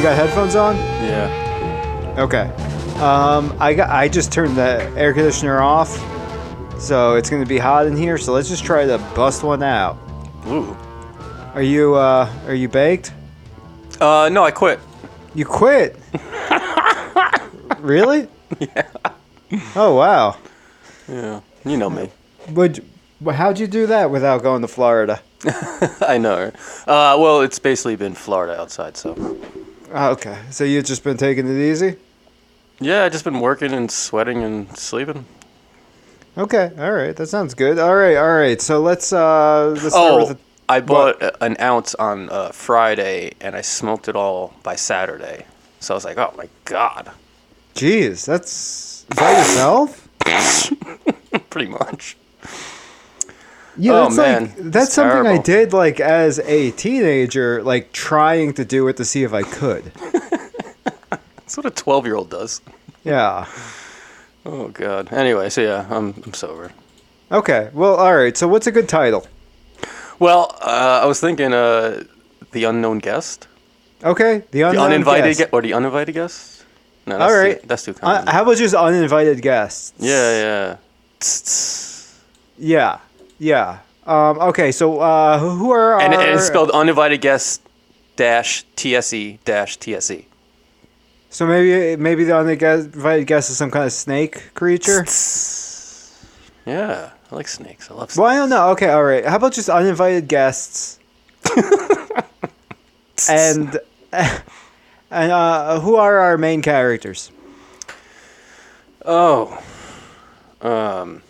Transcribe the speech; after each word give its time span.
You 0.00 0.04
got 0.06 0.16
headphones 0.16 0.56
on? 0.56 0.76
Yeah. 0.76 2.14
Okay. 2.16 2.48
Um, 3.02 3.54
I 3.60 3.74
got. 3.74 3.90
I 3.90 4.08
just 4.08 4.32
turned 4.32 4.56
the 4.56 4.80
air 4.96 5.12
conditioner 5.12 5.60
off, 5.60 5.90
so 6.80 7.16
it's 7.16 7.28
gonna 7.28 7.44
be 7.44 7.58
hot 7.58 7.86
in 7.86 7.94
here. 7.94 8.16
So 8.16 8.32
let's 8.32 8.48
just 8.48 8.64
try 8.64 8.86
to 8.86 8.96
bust 9.14 9.42
one 9.42 9.62
out. 9.62 9.98
Ooh. 10.46 10.74
Are 11.52 11.60
you 11.60 11.96
uh, 11.96 12.32
Are 12.46 12.54
you 12.54 12.66
baked? 12.66 13.12
Uh, 14.00 14.30
no, 14.32 14.42
I 14.42 14.50
quit. 14.50 14.80
You 15.34 15.44
quit? 15.44 15.98
really? 17.80 18.26
Yeah. 18.58 18.88
Oh 19.76 19.96
wow. 19.96 20.38
Yeah. 21.08 21.42
You 21.66 21.76
know 21.76 21.90
me. 21.90 22.08
Would 22.52 22.82
how'd 23.30 23.58
you 23.58 23.66
do 23.66 23.86
that 23.88 24.10
without 24.10 24.42
going 24.42 24.62
to 24.62 24.68
Florida? 24.68 25.20
I 26.00 26.16
know. 26.16 26.52
Uh, 26.86 27.18
well, 27.20 27.42
it's 27.42 27.58
basically 27.58 27.96
been 27.96 28.14
Florida 28.14 28.58
outside, 28.58 28.96
so. 28.96 29.36
Oh, 29.92 30.10
okay, 30.12 30.38
so 30.50 30.64
you've 30.64 30.84
just 30.84 31.02
been 31.02 31.16
taking 31.16 31.46
it 31.48 31.60
easy. 31.70 31.96
Yeah, 32.80 33.04
I 33.04 33.08
just 33.08 33.24
been 33.24 33.40
working 33.40 33.72
and 33.72 33.90
sweating 33.90 34.42
and 34.42 34.76
sleeping. 34.78 35.26
Okay, 36.38 36.70
all 36.78 36.92
right, 36.92 37.14
that 37.16 37.26
sounds 37.26 37.54
good. 37.54 37.78
All 37.78 37.94
right, 37.94 38.16
all 38.16 38.34
right. 38.36 38.60
So 38.60 38.80
let's 38.80 39.12
uh, 39.12 39.68
let's 39.70 39.80
start 39.88 39.94
Oh, 40.12 40.18
with 40.18 40.28
the, 40.28 40.38
I 40.68 40.80
bought 40.80 41.20
a- 41.20 41.44
an 41.44 41.56
ounce 41.60 41.94
on 41.96 42.30
uh, 42.30 42.50
Friday 42.52 43.32
and 43.40 43.56
I 43.56 43.60
smoked 43.62 44.08
it 44.08 44.14
all 44.16 44.54
by 44.62 44.76
Saturday. 44.76 45.44
So 45.80 45.92
I 45.92 45.96
was 45.96 46.04
like, 46.04 46.18
oh 46.18 46.32
my 46.36 46.48
god. 46.64 47.10
Jeez, 47.74 48.24
that's 48.26 49.04
is 49.10 49.16
that 49.16 49.38
yourself? 49.38 50.08
Pretty 51.50 51.68
much. 51.70 52.16
Yeah, 53.76 53.92
Oh, 53.92 54.02
that's 54.04 54.16
man, 54.16 54.42
like 54.44 54.56
that's 54.56 54.86
it's 54.86 54.94
something 54.94 55.26
I 55.26 55.38
did 55.38 55.72
like 55.72 56.00
as 56.00 56.38
a 56.40 56.70
teenager, 56.72 57.62
like 57.62 57.92
trying 57.92 58.52
to 58.54 58.64
do 58.64 58.88
it 58.88 58.96
to 58.98 59.04
see 59.04 59.22
if 59.22 59.32
I 59.32 59.42
could. 59.42 59.92
That's 61.10 61.56
what 61.56 61.66
a 61.66 61.70
12 61.70 62.06
year 62.06 62.14
old 62.14 62.30
does. 62.30 62.60
Yeah. 63.02 63.46
Oh 64.46 64.68
god. 64.68 65.12
Anyway, 65.12 65.50
so 65.50 65.62
yeah, 65.62 65.86
I'm, 65.90 66.14
I'm 66.24 66.32
sober. 66.34 66.70
Okay. 67.32 67.70
Well, 67.72 67.96
all 67.96 68.14
right. 68.14 68.36
So 68.36 68.46
what's 68.46 68.66
a 68.68 68.72
good 68.72 68.88
title? 68.88 69.26
Well, 70.20 70.56
uh, 70.60 71.00
I 71.02 71.06
was 71.06 71.18
thinking 71.20 71.52
uh, 71.52 72.04
the 72.52 72.64
unknown 72.64 72.98
guest. 72.98 73.48
Okay, 74.04 74.44
the, 74.50 74.60
The 74.62 74.80
uninvited 74.80 75.36
guest. 75.38 75.50
Or 75.52 75.60
the 75.60 75.74
uninvited 75.74 76.14
guest? 76.14 76.64
No, 77.06 77.18
that's 77.18 77.32
All 77.32 77.38
right. 77.38 77.60
Too, 77.60 77.66
that's 77.66 77.84
too 77.84 77.94
common. 77.94 78.28
Uh, 78.28 78.32
how 78.32 78.42
about 78.42 78.56
just 78.56 78.74
uninvited 78.74 79.42
guests? 79.42 79.92
yeah, 79.98 80.76
yeah. 81.18 82.16
Yeah. 82.58 82.98
Yeah. 83.40 83.78
Um, 84.06 84.38
okay. 84.38 84.70
So 84.70 85.00
uh, 85.00 85.38
who 85.38 85.72
are 85.72 85.94
our? 85.94 86.00
And, 86.00 86.14
and 86.14 86.22
it's 86.30 86.46
spelled 86.46 86.70
uninvited 86.70 87.20
guest 87.20 87.62
dash 88.14 88.64
TSE 88.76 89.40
dash 89.44 89.78
TSE. 89.78 90.26
So 91.30 91.46
maybe 91.46 91.96
maybe 92.00 92.24
the 92.24 92.36
uninvited 92.36 93.26
guest 93.26 93.50
is 93.50 93.56
some 93.56 93.70
kind 93.70 93.86
of 93.86 93.92
snake 93.92 94.54
creature. 94.54 95.06
Yeah, 96.66 97.10
I 97.30 97.34
like 97.34 97.48
snakes. 97.48 97.90
I 97.90 97.94
love 97.94 98.10
snakes. 98.10 98.18
Well, 98.18 98.26
I 98.26 98.36
don't 98.36 98.50
know. 98.50 98.70
Okay, 98.70 98.90
all 98.90 99.04
right. 99.04 99.24
How 99.24 99.36
about 99.36 99.54
just 99.54 99.68
uninvited 99.68 100.28
guests? 100.28 100.98
and 103.28 103.78
and 104.12 105.32
uh, 105.32 105.80
who 105.80 105.96
are 105.96 106.18
our 106.18 106.36
main 106.36 106.60
characters? 106.62 107.32
Oh. 109.04 109.62
Um. 110.60 111.22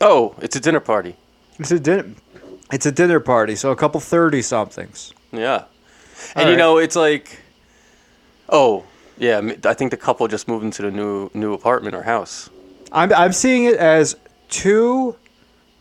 Oh, 0.00 0.34
it's 0.40 0.56
a 0.56 0.60
dinner 0.60 0.80
party. 0.80 1.16
It's 1.58 1.70
a 1.70 1.78
dinner. 1.80 2.06
It's 2.72 2.86
a 2.86 2.92
dinner 2.92 3.20
party, 3.20 3.54
so 3.56 3.70
a 3.70 3.76
couple 3.76 4.00
thirty 4.00 4.42
somethings. 4.42 5.12
Yeah. 5.32 5.64
And 6.34 6.44
All 6.44 6.44
you 6.44 6.50
right. 6.50 6.58
know, 6.58 6.78
it's 6.78 6.96
like 6.96 7.40
Oh, 8.48 8.84
yeah, 9.18 9.40
I 9.64 9.74
think 9.74 9.90
the 9.90 9.96
couple 9.96 10.26
just 10.28 10.48
moved 10.48 10.64
into 10.64 10.82
the 10.82 10.90
new 10.90 11.30
new 11.34 11.52
apartment 11.54 11.94
or 11.94 12.02
house. 12.02 12.50
I'm 12.92 13.12
I'm 13.12 13.32
seeing 13.32 13.64
it 13.64 13.76
as 13.76 14.16
two. 14.48 15.16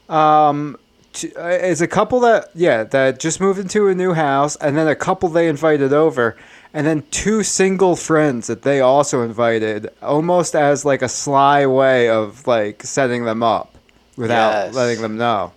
Um, 0.09 0.78
t- 1.13 1.34
uh, 1.35 1.47
it's 1.47 1.81
a 1.81 1.88
couple 1.88 2.19
that 2.22 2.50
yeah 2.53 2.84
that 2.84 3.19
just 3.19 3.40
moved 3.41 3.59
into 3.59 3.88
a 3.88 3.95
new 3.95 4.13
house, 4.13 4.56
and 4.57 4.78
then 4.78 4.88
a 4.88 4.95
couple 4.95 5.30
they 5.30 5.47
invited 5.47 5.94
over, 5.94 6.38
and 6.74 6.85
then 6.85 7.03
two 7.12 7.44
single 7.44 7.95
friends 7.95 8.47
that 8.47 8.62
they 8.62 8.81
also 8.81 9.22
invited, 9.24 9.90
almost 10.01 10.56
as 10.56 10.85
like 10.85 11.01
a 11.01 11.09
sly 11.09 11.66
way 11.66 12.09
of 12.09 12.45
like 12.47 12.84
setting 12.84 13.25
them 13.25 13.41
up, 13.44 13.72
without 14.18 14.51
Yes. 14.68 14.75
letting 14.75 15.01
them 15.01 15.18
know. 15.18 15.51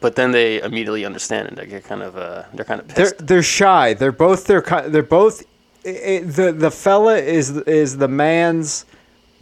But 0.00 0.16
then 0.16 0.32
they 0.32 0.62
immediately 0.62 1.04
understand 1.04 1.48
and 1.48 1.56
they 1.58 1.66
get 1.66 1.84
kind 1.84 2.02
of 2.02 2.16
uh 2.16 2.44
they're 2.54 2.64
kind 2.64 2.80
of 2.80 2.88
They're 2.94 3.10
pissed. 3.12 3.26
they're 3.26 3.42
shy. 3.42 3.94
They're 3.94 4.12
both 4.12 4.46
they're 4.46 4.62
they're 4.88 5.02
both. 5.02 5.42
i 5.86 5.90
i 5.90 6.18
the 6.24 6.52
the 6.52 6.70
fella 6.70 7.16
is 7.18 7.50
is 7.66 7.98
the 7.98 8.08
man's 8.08 8.84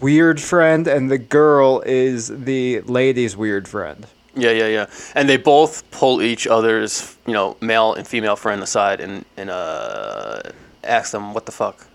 weird 0.00 0.40
friend, 0.40 0.86
and 0.86 1.10
the 1.10 1.18
girl 1.18 1.82
is 1.86 2.28
the 2.28 2.80
lady's 2.82 3.36
weird 3.36 3.66
friend. 3.68 4.06
Yeah, 4.34 4.52
yeah, 4.52 4.68
yeah. 4.68 4.86
And 5.16 5.28
they 5.28 5.36
both 5.36 5.88
pull 5.90 6.22
each 6.22 6.46
other's, 6.46 7.16
you 7.26 7.32
know, 7.32 7.56
male 7.60 7.94
and 7.94 8.06
female 8.06 8.36
friend 8.36 8.62
aside 8.62 9.00
and 9.00 9.24
and 9.36 9.50
uh 9.50 10.40
ask 10.84 11.10
them 11.12 11.34
what 11.34 11.44
the 11.46 11.52
fuck. 11.52 11.86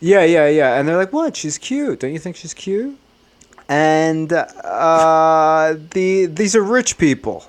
Yeah, 0.00 0.24
yeah, 0.24 0.48
yeah. 0.48 0.78
And 0.78 0.86
they're 0.88 0.96
like, 0.96 1.12
"What? 1.12 1.36
She's 1.36 1.58
cute. 1.58 2.00
Don't 2.00 2.12
you 2.12 2.18
think 2.18 2.36
she's 2.36 2.54
cute?" 2.54 2.98
And 3.68 4.32
uh, 4.32 5.74
the 5.90 6.26
these 6.26 6.54
are 6.54 6.62
rich 6.62 6.98
people. 6.98 7.44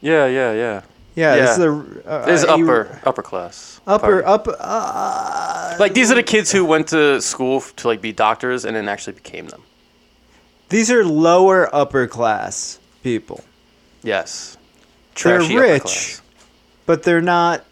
Yeah, 0.00 0.26
yeah, 0.26 0.52
yeah. 0.52 0.82
Yeah, 1.14 1.36
this 1.36 1.50
is 1.50 1.58
Yeah. 1.58 1.64
a 2.06 2.08
uh, 2.08 2.26
This 2.26 2.42
is 2.42 2.48
uh, 2.48 2.54
you- 2.56 2.64
upper 2.64 3.00
upper 3.04 3.22
class. 3.22 3.80
upper 3.86 4.22
party. 4.22 4.26
up. 4.26 4.48
Uh, 4.60 5.76
Like 5.78 5.94
these 5.94 6.10
are 6.12 6.14
the 6.14 6.22
kids 6.22 6.52
who 6.52 6.64
went 6.64 6.88
to 6.88 7.20
school 7.20 7.60
to 7.76 7.88
like 7.88 8.00
be 8.00 8.12
doctors 8.12 8.64
and 8.64 8.76
then 8.76 8.88
actually 8.88 9.14
became 9.14 9.48
them. 9.48 9.62
these 10.68 10.90
are 10.90 11.04
lower 11.04 11.68
upper 11.74 12.06
class 12.06 12.78
people, 13.02 13.40
Yes. 14.02 14.56
They're 15.22 15.38
Trashy 15.40 15.56
upper 15.58 15.62
rich. 15.84 16.18
but 16.86 17.02
they're 17.02 17.20
not 17.36 17.64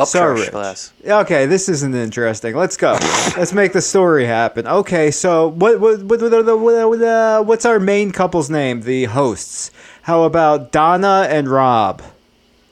Up 0.00 0.08
so 0.08 0.26
rich. 0.26 0.50
class. 0.50 0.92
Okay, 1.04 1.46
this 1.46 1.68
isn't 1.68 1.94
interesting. 1.94 2.54
Let's 2.56 2.76
go. 2.76 2.92
Let's 3.36 3.52
make 3.52 3.72
the 3.72 3.80
story 3.82 4.24
happen. 4.26 4.66
Okay, 4.66 5.10
so 5.10 5.48
what 5.48 5.80
what, 5.80 6.02
what, 6.02 6.20
what, 6.20 6.46
what, 6.46 6.88
what 6.90 7.02
uh, 7.02 7.42
what's 7.42 7.64
our 7.64 7.78
main 7.78 8.10
couple's 8.12 8.50
name? 8.50 8.82
The 8.82 9.04
hosts. 9.04 9.70
How 10.02 10.22
about 10.24 10.72
Donna 10.72 11.26
and 11.30 11.48
Rob? 11.48 12.02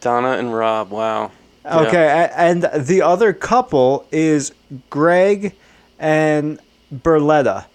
Donna 0.01 0.33
and 0.33 0.55
Rob. 0.55 0.91
Wow. 0.91 1.31
Okay, 1.67 2.07
a- 2.07 2.35
and 2.39 2.63
the 2.75 3.03
other 3.03 3.33
couple 3.33 4.07
is 4.11 4.53
Greg 4.89 5.55
and 5.99 6.59
Berletta. 6.95 7.67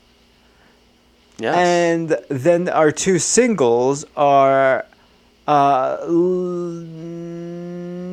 Yes. 1.37 1.55
And 1.55 2.17
then 2.29 2.69
our 2.69 2.91
two 2.91 3.19
singles 3.19 4.05
are 4.15 4.85
uh, 5.47 5.97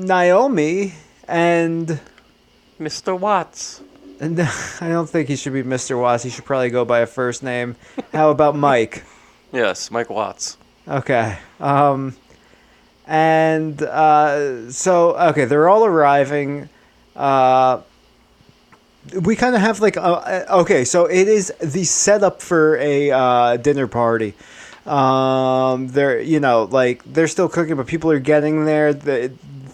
Naomi 0.04 0.92
and, 1.30 2.00
Mr. 2.80 3.18
Watts. 3.18 3.80
and 4.21 4.41
I 4.80 4.88
don't 4.88 5.09
think 5.09 5.28
he 5.28 5.36
should 5.36 5.53
be 5.53 5.62
Mr. 5.62 6.00
Watts. 6.00 6.24
He 6.24 6.30
should 6.30 6.44
probably 6.44 6.71
go 6.71 6.84
by 6.84 7.00
a 7.00 7.06
first 7.06 7.42
name. 7.42 7.77
How 8.12 8.30
about 8.30 8.56
Mike? 8.68 9.04
Yes, 9.53 9.91
Mike 9.91 10.10
Watts. 10.10 10.56
Okay. 10.88 11.38
Um, 11.59 12.16
and 13.06 13.82
uh, 13.82 14.71
so 14.71 15.16
okay, 15.16 15.44
they're 15.44 15.68
all 15.68 15.84
arriving. 15.84 16.68
Uh, 17.16 17.80
we 19.22 19.34
kind 19.34 19.54
of 19.54 19.60
have 19.60 19.80
like 19.80 19.97
uh, 19.97 20.44
okay, 20.50 20.84
so 20.84 21.06
it 21.06 21.27
is 21.27 21.53
the 21.60 21.84
setup 21.84 22.41
for 22.41 22.77
a 22.77 23.10
uh, 23.10 23.56
dinner 23.56 23.88
party. 23.88 24.34
Um, 24.86 25.88
they're 25.88 26.21
you 26.21 26.41
know 26.41 26.65
like 26.71 27.03
they're 27.04 27.28
still 27.28 27.48
cooking, 27.48 27.77
but 27.77 27.86
people 27.86 28.10
are 28.10 28.21
getting 28.21 28.65
there. 28.65 28.94
The, 28.94 29.32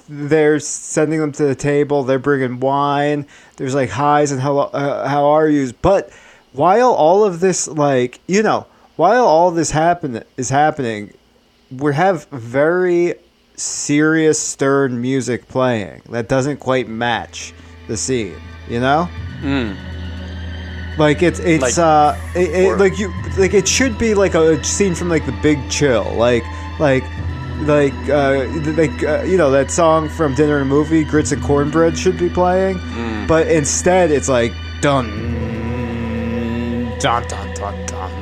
they're 0.09 0.61
sending 0.61 1.21
them 1.21 1.33
to 1.33 1.45
the 1.45 1.55
table. 1.55 2.05
They're 2.05 2.19
bringing 2.19 2.61
wine. 2.61 3.27
There's 3.57 3.75
like 3.75 3.91
highs 3.91 4.33
and 4.33 4.41
hello, 4.41 4.65
uh, 4.73 5.09
how 5.09 5.25
are 5.27 5.49
yous. 5.49 5.73
But 5.73 6.11
while 6.53 6.93
all 6.93 7.25
of 7.25 7.41
this, 7.41 7.67
like 7.69 8.21
you 8.27 8.43
know, 8.43 8.67
while 8.97 9.27
all 9.27 9.51
this 9.51 9.71
happen 9.71 10.23
is 10.37 10.49
happening, 10.51 11.13
we 11.71 11.95
have 11.95 12.27
very 12.27 13.15
serious, 13.57 14.39
stern 14.39 15.01
music 15.01 15.49
playing 15.49 16.03
that 16.11 16.29
doesn't 16.29 16.59
quite 16.59 16.89
match 16.89 17.53
the 17.89 17.97
scene. 17.97 18.35
You 18.69 18.81
know, 18.81 19.09
Mm. 19.43 19.77
like 20.99 21.23
it's 21.23 21.39
it's 21.41 21.63
Like- 21.63 21.79
uh 21.79 22.15
it, 22.35 22.51
it, 22.51 22.79
like 22.79 22.99
you 22.99 23.13
like 23.39 23.55
it 23.55 23.69
should 23.69 23.97
be 23.99 24.15
like 24.15 24.35
a 24.35 24.63
scene 24.65 24.95
from 24.95 25.09
like 25.09 25.25
The 25.27 25.35
Big 25.43 25.59
Chill, 25.71 26.05
like 26.17 26.43
like 26.79 27.05
like 27.63 27.93
uh 28.09 28.45
like 28.77 29.03
uh, 29.03 29.23
you 29.23 29.37
know 29.37 29.51
that 29.51 29.71
song 29.71 30.09
from 30.09 30.35
Dinner 30.35 30.59
and 30.59 30.69
Movie, 30.69 31.05
Grits 31.05 31.33
and 31.33 31.43
Cornbread 31.43 31.97
should 31.99 32.19
be 32.19 32.29
playing, 32.29 32.79
Mm. 32.79 33.27
but 33.27 33.47
instead 33.49 34.11
it's 34.11 34.29
like 34.29 34.53
dun 34.83 35.09
dun 37.01 37.27
dun 37.29 37.55
dun 37.55 37.87
dun. 37.87 38.13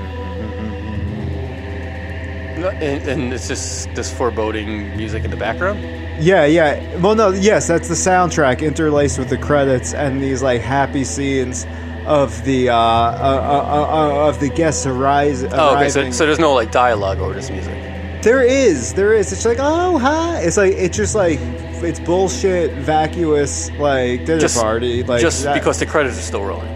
And, 2.56 3.08
and 3.08 3.32
it's 3.32 3.48
just 3.48 3.92
this 3.94 4.12
foreboding 4.16 4.96
music 4.96 5.25
in 5.25 5.31
the 5.31 5.36
background. 5.36 5.81
Yeah, 6.22 6.46
yeah. 6.46 6.96
Well, 6.98 7.14
no, 7.16 7.31
yes, 7.31 7.66
that's 7.66 7.88
the 7.88 7.94
soundtrack 7.94 8.62
interlaced 8.62 9.19
with 9.19 9.28
the 9.28 9.36
credits 9.36 9.92
and 9.92 10.22
these 10.22 10.42
like 10.42 10.60
happy 10.62 11.04
scenes 11.04 11.66
of 12.06 12.44
the 12.44 12.69
uh, 12.70 12.76
uh, 12.76 12.76
uh, 12.76 14.25
uh, 14.25 14.28
of 14.28 14.38
the 14.40 14.48
guests 14.48 14.86
arise, 14.86 15.42
arriving. 15.42 15.58
Oh, 15.60 15.76
okay. 15.76 15.90
So, 15.90 16.10
so 16.12 16.26
there's 16.26 16.38
no 16.38 16.54
like 16.54 16.70
dialogue 16.70 17.19
over 17.19 17.34
this 17.34 17.50
music. 17.50 17.76
There 18.24 18.42
is, 18.42 18.94
there 18.94 19.12
is. 19.14 19.32
It's 19.32 19.44
like, 19.44 19.58
oh 19.60 19.98
hi. 19.98 20.40
It's 20.40 20.56
like 20.56 20.72
it's 20.72 20.96
just 20.96 21.14
like 21.14 21.38
it's 21.40 22.00
bullshit, 22.00 22.72
vacuous, 22.78 23.70
like 23.72 24.24
dinner 24.24 24.40
Just 24.40 24.56
party, 24.60 25.02
like 25.02 25.20
just 25.20 25.44
that- 25.44 25.54
because 25.54 25.78
the 25.78 25.86
credits 25.86 26.18
are 26.18 26.22
still 26.22 26.44
rolling. 26.44 26.70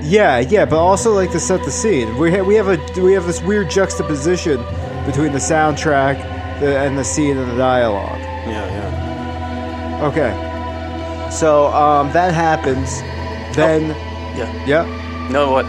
Yeah, 0.00 0.38
yeah, 0.38 0.64
but 0.64 0.78
also 0.78 1.12
like 1.12 1.32
to 1.32 1.40
set 1.40 1.62
the 1.64 1.70
scene. 1.70 2.16
We 2.16 2.30
ha- 2.30 2.42
we 2.42 2.54
have 2.54 2.68
a 2.68 2.78
we 3.02 3.12
have 3.12 3.26
this 3.26 3.42
weird 3.42 3.68
juxtaposition 3.68 4.56
between 5.04 5.32
the 5.32 5.38
soundtrack 5.38 6.16
the, 6.60 6.78
and 6.78 6.96
the 6.96 7.04
scene 7.04 7.36
and 7.36 7.50
the 7.50 7.56
dialogue. 7.56 8.18
Yeah, 8.46 8.64
yeah. 9.98 10.06
Okay, 10.06 11.30
so 11.30 11.66
um, 11.66 12.10
that 12.12 12.32
happens. 12.32 13.00
Then, 13.56 13.88
Yeah. 14.38 14.66
yeah, 14.66 15.28
No, 15.32 15.50
what? 15.50 15.64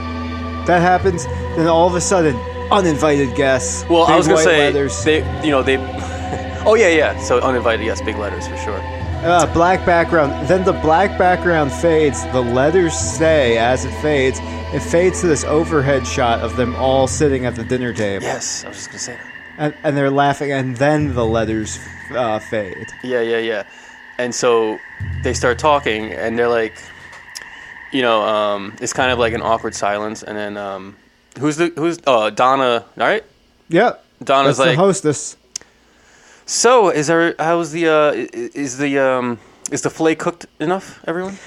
that 0.68 0.82
happens. 0.82 1.26
Then 1.58 1.68
all 1.68 1.88
of 1.88 1.96
a 1.96 2.02
sudden, 2.02 2.36
uninvited 2.72 3.36
guests. 3.36 3.86
Well, 3.90 4.04
I 4.04 4.16
was 4.16 4.28
gonna 4.28 4.42
say 4.42 4.72
letters, 4.72 5.04
they, 5.04 5.18
you 5.44 5.52
know, 5.52 5.64
they. 5.64 5.78
oh 6.66 6.76
yeah, 6.76 6.90
yeah. 6.90 7.20
So 7.20 7.40
uninvited, 7.40 7.86
yes, 7.86 8.02
big 8.02 8.18
letters 8.18 8.48
for 8.48 8.58
sure. 8.58 8.80
uh, 9.26 9.52
black 9.54 9.86
background. 9.86 10.48
Then 10.48 10.64
the 10.66 10.74
black 10.74 11.18
background 11.18 11.72
fades. 11.72 12.24
The 12.32 12.42
letters 12.42 12.94
stay 12.94 13.58
as 13.58 13.86
it 13.86 13.92
fades. 14.02 14.40
It 14.74 14.82
fades 14.82 15.22
to 15.22 15.28
this 15.28 15.44
overhead 15.44 16.06
shot 16.06 16.42
of 16.42 16.56
them 16.56 16.76
all 16.76 17.08
sitting 17.08 17.46
at 17.46 17.56
the 17.56 17.64
dinner 17.64 17.94
table. 17.94 18.24
Yes, 18.24 18.64
I 18.64 18.70
was 18.70 18.78
just 18.78 18.90
gonna 18.90 19.00
say 19.00 19.14
that. 19.14 19.26
and, 19.58 19.74
and 19.84 19.98
they're 19.98 20.12
laughing, 20.12 20.52
and 20.52 20.78
then 20.78 21.14
the 21.16 21.26
letters 21.26 21.80
uh, 22.12 22.40
fade. 22.40 22.88
Yeah, 23.04 23.22
yeah, 23.22 23.40
yeah. 23.40 23.64
And 24.20 24.36
so 24.36 24.78
they 25.24 25.34
start 25.34 25.58
talking, 25.60 26.12
and 26.12 26.38
they're 26.38 26.50
like, 26.50 26.76
you 27.92 28.02
know, 28.02 28.22
um, 28.22 28.76
it's 28.82 28.94
kind 28.94 29.12
of 29.12 29.18
like 29.18 29.34
an 29.34 29.42
awkward 29.42 29.74
silence, 29.74 30.22
and 30.24 30.38
then 30.38 30.56
um, 30.58 30.98
who's 31.38 31.58
the 31.58 31.72
who's 31.76 32.00
uh, 32.08 32.30
Donna? 32.30 32.86
All 32.98 33.08
right, 33.08 33.24
Yep. 33.70 34.04
Donna's 34.24 34.58
That's 34.58 34.68
like, 34.70 34.76
the 34.78 34.82
hostess. 34.82 35.38
so 36.46 36.90
is 36.90 37.08
there? 37.08 37.36
How's 37.40 37.72
the 37.72 37.88
uh, 37.88 38.12
is 38.34 38.78
the 38.78 39.00
um, 39.00 39.40
is 39.72 39.82
the 39.82 39.90
fillet 39.90 40.16
cooked 40.16 40.46
enough? 40.60 41.00
Everyone? 41.08 41.38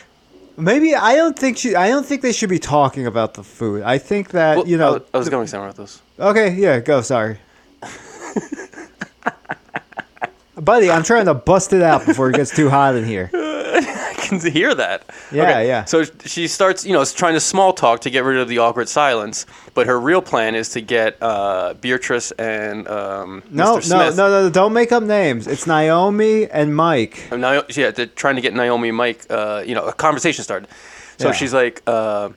Maybe 0.57 0.95
I 0.95 1.17
don't 1.17 1.39
think 1.39 1.59
she. 1.59 1.75
I 1.75 1.89
don't 1.89 2.07
think 2.07 2.23
they 2.23 2.33
should 2.33 2.51
be 2.51 2.59
talking 2.59 3.07
about 3.07 3.35
the 3.35 3.43
food. 3.43 3.83
I 3.83 3.99
think 3.99 4.31
that 4.31 4.57
Well, 4.59 4.69
you 4.69 4.77
I 4.77 4.79
know. 4.79 4.93
was- 4.95 5.03
I 5.15 5.19
was 5.19 5.29
going 5.29 5.47
somewhere 5.49 5.69
with 5.69 5.77
this. 5.79 6.01
okay, 6.19 6.55
yeah, 6.55 6.79
go. 6.81 7.01
Sorry, 7.01 7.39
buddy. 10.57 10.91
I'm 10.91 11.03
trying 11.03 11.27
to 11.27 11.35
bust 11.35 11.73
it 11.73 11.83
out 11.83 12.07
before 12.07 12.31
it 12.31 12.37
gets 12.37 12.55
too 12.55 12.71
hot 12.71 12.95
in 12.95 13.05
here. 13.05 13.31
Can 14.41 14.53
hear 14.53 14.75
that. 14.75 15.05
Yeah, 15.31 15.61
yeah. 15.61 15.85
So 15.85 16.05
she 16.25 16.49
starts, 16.49 16.85
you 16.87 16.93
know, 16.93 17.05
trying 17.05 17.35
to 17.35 17.41
small 17.41 17.73
talk 17.73 18.01
to 18.03 18.11
get 18.11 18.25
rid 18.25 18.39
of 18.39 18.49
the 18.49 18.59
awkward 18.59 18.89
silence, 18.89 19.45
but 19.75 19.87
her 19.87 20.01
real 20.01 20.23
plan 20.23 20.55
is 20.55 20.71
to 20.71 20.81
get 20.81 21.17
uh, 21.23 21.75
Beatrice 21.81 22.31
and 22.33 22.89
um, 22.89 23.43
No, 23.51 23.77
Mr. 23.77 23.77
no, 23.77 23.81
Smith. 23.81 24.17
no, 24.17 24.29
no, 24.29 24.51
Don't 24.51 24.73
make 24.73 24.91
up 24.93 25.03
names. 25.03 25.47
It's 25.47 25.67
Naomi 25.67 26.49
and 26.51 26.75
Mike. 26.75 27.29
Uh, 27.31 27.37
Nio- 27.37 27.77
yeah, 27.77 27.91
they're 27.91 28.07
trying 28.07 28.37
to 28.37 28.41
get 28.43 28.55
Naomi 28.55 28.89
and 28.89 28.97
Mike, 28.97 29.27
uh, 29.31 29.63
you 29.67 29.75
know, 29.75 29.85
a 29.87 29.93
conversation 29.93 30.45
started. 30.45 30.69
So 31.19 31.29
Yeah. 31.29 31.35
she's 31.35 31.53
like, 31.53 31.83
uh, 31.87 32.31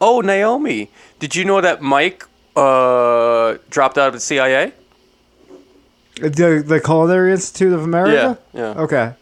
"Oh, 0.00 0.20
Naomi, 0.20 0.90
did 1.18 1.34
you 1.34 1.44
know 1.44 1.60
that 1.60 1.82
Mike 1.82 2.24
uh, 2.56 3.58
dropped 3.70 3.98
out 3.98 4.08
of 4.08 4.14
the 4.14 4.20
CIA?" 4.20 4.72
The 6.20 6.62
the 6.66 6.80
Culinary 6.80 7.32
Institute 7.32 7.72
of 7.72 7.82
America. 7.82 8.38
Yeah, 8.52 8.60
yeah. 8.74 8.80
Okay. 8.82 9.12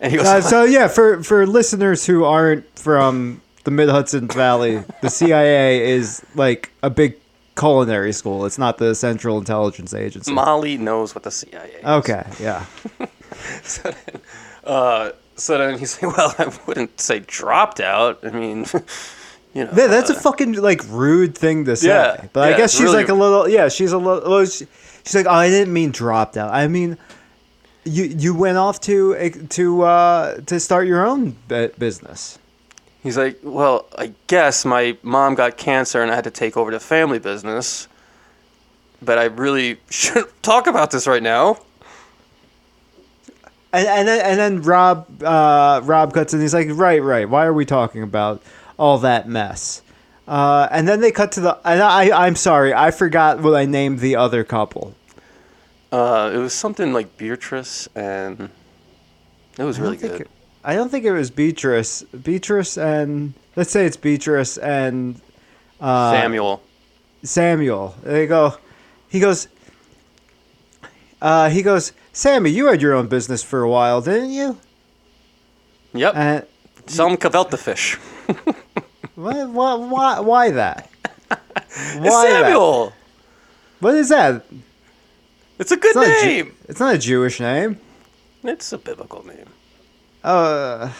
And 0.00 0.12
he 0.12 0.18
goes, 0.18 0.26
Uh, 0.26 0.40
so 0.40 0.64
yeah, 0.64 0.88
for 0.88 1.22
for 1.22 1.46
listeners 1.46 2.06
who 2.06 2.24
aren't 2.24 2.64
from 2.78 3.40
the 3.64 3.70
Mid 3.70 3.88
Hudson 3.88 4.28
Valley, 4.28 4.82
the 5.02 5.10
CIA 5.10 5.90
is 5.90 6.22
like 6.34 6.70
a 6.82 6.90
big 6.90 7.16
culinary 7.56 8.12
school. 8.12 8.46
It's 8.46 8.58
not 8.58 8.78
the 8.78 8.94
Central 8.94 9.38
Intelligence 9.38 9.92
Agency. 9.92 10.32
"Molly 10.32 10.76
knows 10.78 11.14
what 11.14 11.24
the 11.24 11.30
CIA." 11.32 11.68
is. 11.80 11.84
Okay, 11.84 12.24
yeah. 12.40 12.64
so, 13.62 13.82
then, 13.90 14.20
uh, 14.64 15.10
so 15.34 15.58
then 15.58 15.78
he's 15.78 16.00
like, 16.00 16.16
"Well, 16.16 16.34
I 16.38 16.56
wouldn't 16.66 17.00
say 17.00 17.18
dropped 17.20 17.80
out. 17.80 18.20
I 18.24 18.30
mean, 18.30 18.66
you 19.54 19.64
know, 19.64 19.72
Yeah, 19.74 19.88
that's 19.88 20.10
a 20.10 20.14
uh, 20.16 20.20
fucking 20.20 20.52
like 20.54 20.82
rude 20.88 21.36
thing 21.36 21.64
to 21.64 21.74
say. 21.74 21.88
Yeah, 21.88 22.26
but 22.32 22.44
I 22.46 22.50
yeah, 22.50 22.56
guess 22.58 22.72
she's 22.72 22.82
really- 22.82 22.96
like 22.98 23.08
a 23.08 23.14
little. 23.14 23.48
Yeah, 23.48 23.68
she's 23.68 23.90
a 23.92 23.98
little. 23.98 24.44
She, 24.44 24.66
she's 25.04 25.14
like, 25.16 25.26
oh, 25.26 25.30
I 25.30 25.48
didn't 25.48 25.72
mean 25.72 25.90
dropped 25.90 26.36
out. 26.36 26.54
I 26.54 26.68
mean, 26.68 26.96
you 27.88 28.04
you 28.04 28.34
went 28.34 28.58
off 28.58 28.80
to 28.82 29.30
to 29.30 29.82
uh, 29.82 30.40
to 30.42 30.60
start 30.60 30.86
your 30.86 31.06
own 31.06 31.36
business. 31.48 32.38
He's 33.02 33.16
like, 33.16 33.38
well, 33.42 33.86
I 33.96 34.12
guess 34.26 34.64
my 34.64 34.96
mom 35.02 35.34
got 35.34 35.56
cancer 35.56 36.02
and 36.02 36.10
I 36.10 36.14
had 36.14 36.24
to 36.24 36.30
take 36.30 36.56
over 36.56 36.70
the 36.70 36.80
family 36.80 37.18
business. 37.18 37.88
But 39.00 39.18
I 39.18 39.24
really 39.24 39.80
shouldn't 39.90 40.42
talk 40.42 40.66
about 40.66 40.90
this 40.90 41.06
right 41.06 41.22
now. 41.22 41.60
And 43.72 43.86
and 43.86 44.08
then, 44.08 44.20
and 44.24 44.38
then 44.38 44.62
Rob 44.62 45.22
uh, 45.22 45.80
Rob 45.84 46.12
cuts 46.12 46.34
in. 46.34 46.40
He's 46.40 46.54
like, 46.54 46.68
right, 46.70 47.02
right. 47.02 47.28
Why 47.28 47.44
are 47.46 47.52
we 47.52 47.64
talking 47.64 48.02
about 48.02 48.42
all 48.78 48.98
that 48.98 49.28
mess? 49.28 49.82
Uh, 50.26 50.68
and 50.70 50.86
then 50.86 51.00
they 51.00 51.12
cut 51.12 51.32
to 51.32 51.40
the. 51.40 51.58
And 51.64 51.80
I 51.82 52.26
I'm 52.26 52.36
sorry, 52.36 52.74
I 52.74 52.90
forgot 52.90 53.40
what 53.40 53.54
I 53.54 53.64
named 53.64 54.00
the 54.00 54.16
other 54.16 54.42
couple. 54.44 54.94
Uh, 55.90 56.30
it 56.34 56.38
was 56.38 56.52
something 56.52 56.92
like 56.92 57.16
Beatrice, 57.16 57.88
and 57.94 58.50
it 59.58 59.64
was 59.64 59.78
really 59.80 59.96
good. 59.96 60.22
it- 60.22 60.30
I 60.64 60.74
don't 60.74 60.90
think 60.90 61.04
it 61.04 61.12
was 61.12 61.30
Beatrice. 61.30 62.02
Beatrice 62.02 62.76
and 62.76 63.32
let's 63.56 63.70
say 63.70 63.86
it's 63.86 63.96
Beatrice 63.96 64.58
and 64.58 65.18
uh, 65.80 66.12
Samuel. 66.12 66.62
Samuel. 67.22 67.94
They 68.02 68.26
go. 68.26 68.54
He 69.08 69.20
goes. 69.20 69.48
Uh, 71.22 71.48
he 71.48 71.62
goes. 71.62 71.92
Sammy, 72.12 72.50
you 72.50 72.66
had 72.66 72.82
your 72.82 72.94
own 72.94 73.06
business 73.06 73.42
for 73.42 73.62
a 73.62 73.68
while, 73.70 74.00
didn't 74.02 74.30
you? 74.32 74.58
Yep. 75.94 76.16
And 76.16 76.46
Some 76.86 77.16
Cavelta 77.16 77.56
fish. 77.58 77.94
why, 79.14 79.44
why, 79.44 79.74
why, 79.74 80.20
why 80.20 80.50
that? 80.50 80.90
It's 81.30 81.94
Why 81.96 82.28
that? 82.28 82.42
Samuel. 82.42 82.92
What 83.80 83.94
is 83.94 84.08
that? 84.08 84.44
It's 85.58 85.72
a 85.72 85.76
good 85.76 85.88
It's 85.88 85.96
not, 85.96 86.06
a 86.06 86.20
Ju- 86.20 86.26
name. 86.26 86.54
it's 86.68 86.80
not 86.80 86.94
a 86.94 86.98
Jewish 86.98 87.40
name. 87.40 87.80
it's 88.44 88.72
a 88.72 88.78
biblical 88.78 89.26
name. 89.26 89.46
Uh, 90.22 90.90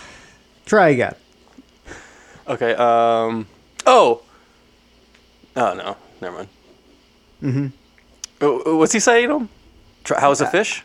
try 0.66 0.88
again. 0.90 1.14
Okay. 2.48 2.72
Um. 2.74 3.46
Oh. 3.86 4.22
Oh 5.56 5.74
no. 5.74 5.96
Never 6.20 6.36
mind. 6.36 6.48
Mm-hmm. 7.42 8.76
What's 8.78 8.92
he 8.92 9.00
saying 9.00 9.30
him? 9.30 9.48
How's 10.06 10.40
a 10.40 10.46
fish? 10.50 10.82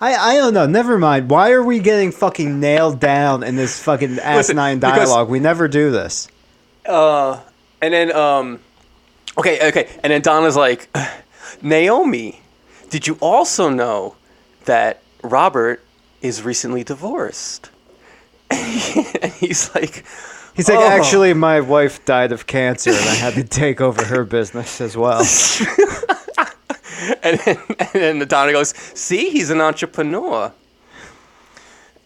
I, 0.00 0.14
I 0.14 0.34
don't 0.36 0.52
know. 0.54 0.66
Never 0.66 0.98
mind. 0.98 1.30
Why 1.30 1.52
are 1.52 1.62
we 1.62 1.78
getting 1.78 2.12
fucking 2.12 2.60
nailed 2.60 3.00
down 3.00 3.42
in 3.42 3.56
this 3.56 3.82
fucking 3.82 4.18
asinine 4.22 4.78
because- 4.78 5.08
dialogue? 5.08 5.28
We 5.30 5.40
never 5.40 5.68
do 5.68 5.90
this. 5.90 6.28
Uh, 6.84 7.40
and 7.82 7.92
then 7.94 8.12
um, 8.14 8.60
okay, 9.38 9.68
okay, 9.68 9.88
and 10.04 10.12
then 10.12 10.20
Donna's 10.22 10.56
like, 10.56 10.88
Naomi, 11.62 12.40
did 12.90 13.06
you 13.06 13.16
also 13.20 13.68
know 13.68 14.16
that 14.64 15.02
Robert 15.22 15.82
is 16.22 16.42
recently 16.42 16.84
divorced? 16.84 17.70
and 18.50 19.32
he's 19.32 19.74
like, 19.74 20.04
He's 20.54 20.70
like, 20.70 20.78
Oh. 20.78 20.88
actually, 20.88 21.34
my 21.34 21.60
wife 21.60 22.02
died 22.06 22.32
of 22.32 22.46
cancer, 22.46 22.90
and 22.90 22.98
I 22.98 23.14
had 23.14 23.34
to 23.34 23.44
take 23.44 23.82
over 23.82 24.02
her 24.04 24.24
business 24.24 24.80
as 24.80 24.96
well. 24.96 25.20
and 27.22 27.38
then, 27.40 27.58
and 27.92 28.20
then 28.22 28.28
Donna 28.28 28.52
goes, 28.52 28.70
see, 28.70 29.28
he's 29.28 29.50
an 29.50 29.60
entrepreneur. 29.60 30.50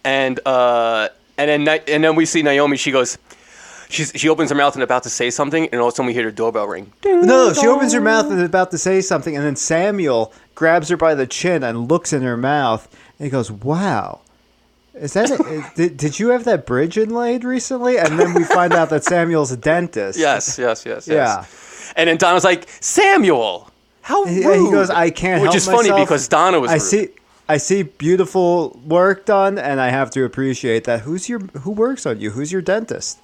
And 0.05 0.41
uh, 0.47 1.09
and 1.39 1.67
then 1.67 1.81
and 1.87 2.03
then 2.03 2.17
we 2.17 2.27
see 2.27 2.43
Naomi. 2.43 2.77
She 2.77 2.91
goes, 2.91 3.19
she's 3.89 4.13
she 4.17 4.29
opens 4.29 4.51
her 4.51 4.57
mouth 4.57 4.75
and 4.75 4.83
about 4.83 5.03
to 5.05 5.11
say 5.11 5.31
something, 5.31 5.69
and 5.71 5.81
all 5.81 5.89
of 5.89 5.93
a 5.93 5.97
sudden 5.97 6.07
we 6.09 6.15
hear 6.15 6.25
the 6.25 6.33
doorbell 6.33 6.67
ring. 6.67 6.93
No, 7.05 7.21
no, 7.21 7.53
she 7.53 7.67
opens 7.67 7.93
her 7.93 8.01
mouth 8.01 8.31
and 8.31 8.41
is 8.41 8.47
about 8.47 8.71
to 8.71 8.79
say 8.79 9.01
something, 9.01 9.37
and 9.37 9.45
then 9.45 9.57
Samuel 9.57 10.33
grabs 10.61 10.91
her 10.91 10.97
by 10.99 11.15
the 11.15 11.27
chin 11.27 11.63
and 11.65 11.89
looks 11.91 12.13
in 12.13 12.21
her 12.21 12.37
mouth, 12.37 12.87
and 13.19 13.25
he 13.25 13.31
goes, 13.31 13.51
"Wow, 13.51 14.21
is 14.93 15.15
that? 15.15 15.31
A, 15.31 15.73
did, 15.75 15.97
did 15.97 16.21
you 16.21 16.29
have 16.29 16.45
that 16.45 16.67
bridge 16.67 16.99
inlaid 16.99 17.45
recently?" 17.45 17.97
And 17.97 18.21
then 18.21 18.35
we 18.35 18.45
find 18.45 18.75
out 18.75 18.91
that 18.91 19.03
Samuel's 19.03 19.51
a 19.51 19.57
dentist. 19.57 20.19
Yes, 20.29 20.59
yes, 20.59 20.85
yes, 20.85 21.09
yes. 21.09 21.09
Yeah. 21.09 21.93
And 21.97 22.11
then 22.11 22.19
Donna's 22.19 22.45
like, 22.45 22.69
Samuel, 22.81 23.71
how 24.03 24.25
rude. 24.25 24.33
He, 24.33 24.43
he 24.67 24.71
goes, 24.71 24.91
"I 24.91 25.09
can't." 25.09 25.41
Which 25.41 25.55
is 25.55 25.65
funny 25.65 25.91
because 25.99 26.29
Donna 26.29 26.61
was 26.61 26.71
I 26.71 26.75
rude. 26.75 26.83
see. 26.83 27.09
I 27.49 27.57
see 27.57 27.83
beautiful 27.83 28.79
work 28.87 29.25
done, 29.25 29.59
and 29.59 29.81
I 29.81 29.89
have 29.89 30.11
to 30.13 30.25
appreciate 30.25 30.85
that. 30.85 31.01
Who's 31.01 31.27
your 31.31 31.41
who 31.65 31.71
works 31.71 32.05
on 32.05 32.21
you? 32.21 32.31
Who's 32.33 32.53
your 32.53 32.61
dentist? 32.63 33.19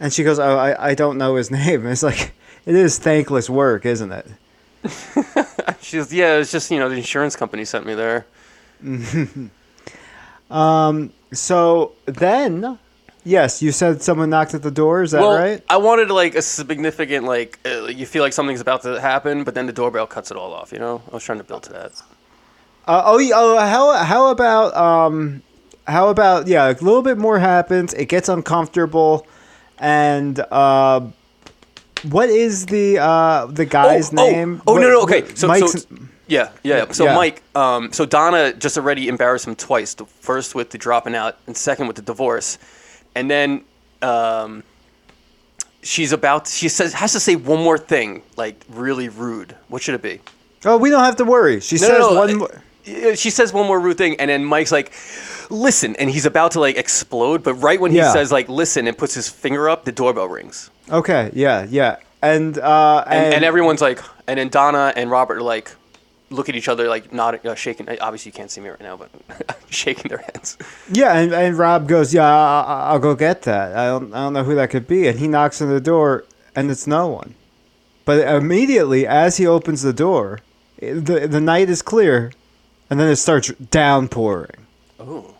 And 0.00 0.12
she 0.12 0.24
goes, 0.24 0.40
"Oh, 0.40 0.56
I, 0.58 0.90
I 0.90 0.94
don't 0.96 1.16
know 1.16 1.36
his 1.36 1.48
name." 1.62 1.86
It's 1.86 2.02
like 2.02 2.32
it 2.66 2.74
is 2.74 2.98
thankless 2.98 3.48
work, 3.48 3.86
isn't 3.86 4.10
it? 4.10 4.26
She 5.80 5.96
goes, 5.96 6.12
yeah, 6.12 6.36
it's 6.36 6.52
just 6.52 6.70
you 6.70 6.78
know 6.78 6.88
the 6.88 6.96
insurance 6.96 7.36
company 7.36 7.64
sent 7.64 7.86
me 7.86 7.94
there. 7.94 8.26
So 11.32 11.92
then, 12.06 12.78
yes, 13.24 13.62
you 13.62 13.72
said 13.72 14.02
someone 14.02 14.30
knocked 14.30 14.54
at 14.54 14.62
the 14.62 14.70
door. 14.70 15.02
Is 15.02 15.12
that 15.12 15.20
well, 15.20 15.38
right? 15.38 15.62
I 15.68 15.76
wanted 15.76 16.10
like 16.10 16.34
a 16.34 16.42
significant 16.42 17.24
like 17.24 17.58
uh, 17.64 17.86
you 17.86 18.06
feel 18.06 18.22
like 18.22 18.32
something's 18.32 18.60
about 18.60 18.82
to 18.82 19.00
happen, 19.00 19.44
but 19.44 19.54
then 19.54 19.66
the 19.66 19.72
doorbell 19.72 20.06
cuts 20.06 20.30
it 20.30 20.36
all 20.36 20.52
off. 20.52 20.72
You 20.72 20.78
know, 20.78 21.02
I 21.10 21.14
was 21.14 21.24
trying 21.24 21.38
to 21.38 21.44
build 21.44 21.62
to 21.64 21.72
that. 21.72 21.92
Uh, 22.86 23.02
oh, 23.04 23.18
yeah, 23.18 23.34
oh, 23.36 23.58
how 23.58 23.92
how 24.04 24.30
about 24.30 24.74
um, 24.74 25.42
how 25.86 26.08
about 26.08 26.48
yeah, 26.48 26.68
a 26.68 26.72
little 26.72 27.02
bit 27.02 27.18
more 27.18 27.38
happens. 27.38 27.94
It 27.94 28.06
gets 28.06 28.28
uncomfortable, 28.28 29.26
and 29.78 30.40
uh, 30.50 31.06
what 32.04 32.28
is 32.28 32.66
the 32.66 32.98
uh 32.98 33.46
the 33.46 33.66
guy's 33.66 34.12
oh, 34.12 34.16
name? 34.16 34.62
Oh, 34.66 34.74
oh 34.74 34.78
no, 34.78 34.88
no, 34.88 35.02
okay. 35.02 35.22
what- 35.22 35.38
So, 35.38 35.46
Mike's. 35.48 35.82
so 35.82 35.88
yeah, 36.26 36.50
yeah. 36.62 36.90
So 36.92 37.04
Yeah. 37.04 37.14
Mike, 37.16 37.42
um, 37.56 37.92
so 37.92 38.06
Donna 38.06 38.52
just 38.52 38.78
already 38.78 39.08
embarrassed 39.08 39.46
him 39.48 39.56
twice. 39.56 39.94
The 39.94 40.04
first 40.06 40.54
with 40.54 40.70
the 40.70 40.78
dropping 40.78 41.14
out, 41.16 41.38
and 41.46 41.56
second 41.56 41.88
with 41.88 41.96
the 41.96 42.02
divorce, 42.02 42.58
and 43.16 43.28
then 43.28 43.64
um, 44.00 44.62
she's 45.82 46.12
about. 46.12 46.46
She 46.46 46.68
says 46.68 46.92
has 46.94 47.12
to 47.14 47.20
say 47.20 47.34
one 47.36 47.60
more 47.62 47.78
thing, 47.78 48.22
like 48.36 48.64
really 48.68 49.08
rude. 49.08 49.56
What 49.68 49.82
should 49.82 49.94
it 49.96 50.02
be? 50.02 50.20
oh, 50.64 50.76
we 50.76 50.90
don't 50.90 51.02
have 51.04 51.16
to 51.16 51.24
worry. 51.24 51.58
She 51.60 51.76
No, 51.76 51.80
says 51.80 51.98
no, 51.98 52.10
no, 52.10 52.18
one. 52.20 52.30
uh, 52.30 52.36
more 52.36 52.50
uh, 53.10 53.14
She 53.16 53.30
says 53.30 53.52
one 53.52 53.66
more 53.66 53.80
rude 53.80 53.98
thing, 53.98 54.16
and 54.20 54.28
then 54.30 54.44
Mike's 54.44 54.70
like, 54.72 54.92
"Listen," 55.50 55.94
and 55.96 56.10
he's 56.10 56.26
about 56.26 56.52
to 56.52 56.60
like 56.60 56.76
explode, 56.76 57.42
but 57.42 57.54
right 57.54 57.80
when 57.80 57.90
he 57.90 57.98
Yeah. 57.98 58.12
says 58.12 58.30
like 58.32 58.48
"listen" 58.48 58.86
and 58.86 58.96
puts 58.96 59.14
his 59.14 59.28
finger 59.28 59.68
up, 59.68 59.84
the 59.84 59.92
doorbell 59.92 60.28
rings, 60.28 60.70
Okay, 60.90 61.30
yeah, 61.34 61.66
yeah, 61.68 61.96
and 62.22 62.56
uh, 62.58 63.04
and, 63.06 63.24
and, 63.26 63.34
and 63.34 63.44
everyone's 63.44 63.80
like, 63.80 64.00
and 64.26 64.38
then 64.38 64.48
Donna 64.48 64.92
and 64.96 65.10
Robert 65.10 65.38
are 65.38 65.42
like, 65.42 65.70
look 66.30 66.48
at 66.48 66.54
each 66.56 66.68
other 66.68 66.88
like 66.88 67.12
not 67.12 67.44
uh, 67.44 67.54
shaking. 67.54 67.88
Obviously, 68.00 68.30
you 68.30 68.34
can't 68.34 68.50
see 68.50 68.60
me 68.60 68.68
right 68.70 68.80
now, 68.80 68.96
but 68.96 69.10
shaking 69.70 70.08
their 70.08 70.18
hands. 70.32 70.56
Yeah, 70.92 71.16
and, 71.16 71.32
and 71.32 71.58
Rob 71.58 71.86
goes, 71.88 72.12
"Yeah, 72.14 72.26
I, 72.26 72.60
I- 72.62 72.90
I'll 72.90 72.98
go 72.98 73.14
get 73.14 73.42
that. 73.42 73.76
I 73.76 73.86
don't, 73.86 74.12
I 74.14 74.18
don't 74.24 74.32
know 74.32 74.44
who 74.44 74.54
that 74.56 74.70
could 74.70 74.86
be." 74.86 75.08
And 75.08 75.18
he 75.18 75.28
knocks 75.28 75.60
on 75.62 75.68
the 75.68 75.80
door, 75.80 76.24
and 76.56 76.70
it's 76.70 76.86
no 76.86 77.08
one. 77.08 77.34
But 78.04 78.26
immediately, 78.26 79.06
as 79.06 79.36
he 79.36 79.46
opens 79.46 79.82
the 79.82 79.92
door, 79.92 80.40
the 80.80 81.28
the 81.28 81.40
night 81.40 81.68
is 81.70 81.82
clear, 81.82 82.32
and 82.88 82.98
then 82.98 83.08
it 83.08 83.16
starts 83.16 83.48
downpouring. 83.70 84.66
Oh. 84.98 85.34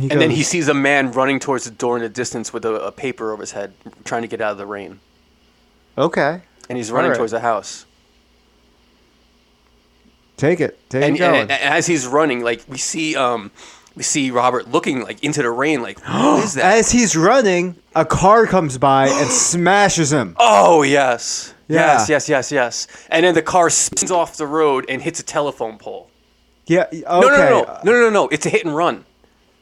He 0.00 0.10
And 0.10 0.20
then 0.20 0.30
he 0.30 0.42
sees 0.42 0.68
a 0.68 0.74
man 0.74 1.12
running 1.12 1.38
towards 1.40 1.64
the 1.64 1.70
door 1.70 1.96
in 1.96 2.02
the 2.02 2.08
distance 2.08 2.52
with 2.52 2.64
a, 2.64 2.74
a 2.74 2.92
paper 2.92 3.32
over 3.32 3.42
his 3.42 3.52
head, 3.52 3.72
trying 4.04 4.22
to 4.22 4.28
get 4.28 4.40
out 4.40 4.52
of 4.52 4.58
the 4.58 4.66
rain. 4.66 5.00
"Okay, 5.98 6.42
And 6.68 6.78
he's 6.78 6.90
running 6.90 7.10
right. 7.10 7.16
towards 7.16 7.32
the 7.32 7.40
house. 7.40 7.86
take 10.36 10.60
it, 10.60 10.78
take 10.88 11.02
And, 11.04 11.16
it 11.16 11.18
going." 11.18 11.40
and, 11.42 11.50
and 11.50 11.62
as 11.74 11.86
he's 11.86 12.06
running, 12.06 12.42
like 12.42 12.62
we 12.68 12.78
see, 12.78 13.16
um, 13.16 13.50
we 13.96 14.02
see 14.02 14.30
Robert 14.30 14.70
looking 14.70 15.02
like 15.02 15.22
into 15.22 15.42
the 15.42 15.50
rain, 15.50 15.82
like 15.82 16.00
what 16.06 16.44
is 16.44 16.54
that? 16.54 16.78
as 16.78 16.90
he's 16.90 17.16
running, 17.16 17.76
a 17.94 18.04
car 18.04 18.46
comes 18.46 18.78
by 18.78 19.08
and 19.08 19.30
smashes 19.30 20.12
him. 20.12 20.36
Oh 20.38 20.82
yes, 20.82 21.52
Yeah. 21.68 21.98
yes, 21.98 22.08
yes, 22.08 22.28
yes, 22.28 22.52
yes. 22.52 22.86
And 23.10 23.24
then 23.24 23.34
the 23.34 23.42
car 23.42 23.68
spins 23.70 24.10
off 24.10 24.36
the 24.36 24.46
road 24.46 24.86
and 24.88 25.02
hits 25.02 25.20
a 25.20 25.24
telephone 25.24 25.76
pole. 25.78 26.08
Yeah, 26.66 26.84
okay. 26.92 27.02
No, 27.02 27.20
no, 27.20 27.28
no, 27.28 27.48
no, 27.48 27.62
no, 27.84 27.92
no, 27.92 28.00
no, 28.00 28.10
no. 28.10 28.28
It's 28.28 28.46
a 28.46 28.48
hit 28.50 28.64
and 28.64 28.74
run. 28.76 29.04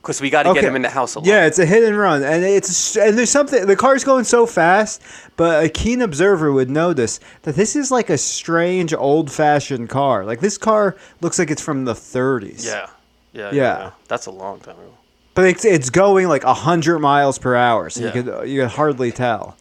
Because 0.02 0.20
we 0.20 0.30
got 0.30 0.44
to 0.44 0.54
get 0.54 0.64
him 0.64 0.76
in 0.76 0.82
the 0.82 0.88
house. 0.88 1.16
Yeah, 1.22 1.46
it's 1.46 1.58
a 1.58 1.66
hit 1.66 1.82
and 1.84 1.98
run, 1.98 2.22
and 2.22 2.42
it's 2.44 2.96
and 2.96 3.18
there's 3.18 3.30
something. 3.30 3.66
The 3.66 3.76
car's 3.76 4.04
going 4.04 4.24
so 4.24 4.46
fast, 4.46 5.02
but 5.36 5.64
a 5.64 5.68
keen 5.68 6.00
observer 6.02 6.52
would 6.52 6.70
notice 6.70 7.20
that 7.42 7.56
this 7.56 7.74
is 7.76 7.90
like 7.90 8.08
a 8.08 8.16
strange, 8.16 8.94
old-fashioned 8.94 9.88
car. 9.90 10.24
Like 10.24 10.40
this 10.40 10.56
car 10.56 10.96
looks 11.20 11.38
like 11.38 11.50
it's 11.50 11.60
from 11.60 11.84
the 11.84 11.94
30s. 11.94 12.64
yeah, 12.64 12.88
yeah, 13.32 13.50
yeah. 13.50 13.52
Yeah. 13.52 13.90
That's 14.06 14.26
a 14.26 14.30
long 14.30 14.60
time 14.60 14.76
ago. 14.76 14.94
but 15.34 15.44
it's 15.46 15.64
it's 15.64 15.90
going 15.90 16.28
like 16.28 16.44
hundred 16.44 17.00
miles 17.00 17.38
per 17.38 17.54
hour, 17.56 17.90
so 17.90 18.00
Yeah. 18.00 18.14
you 18.14 18.22
could 18.22 18.48
you 18.48 18.60
could 18.62 18.70
hardly 18.70 19.12
tell. 19.12 19.56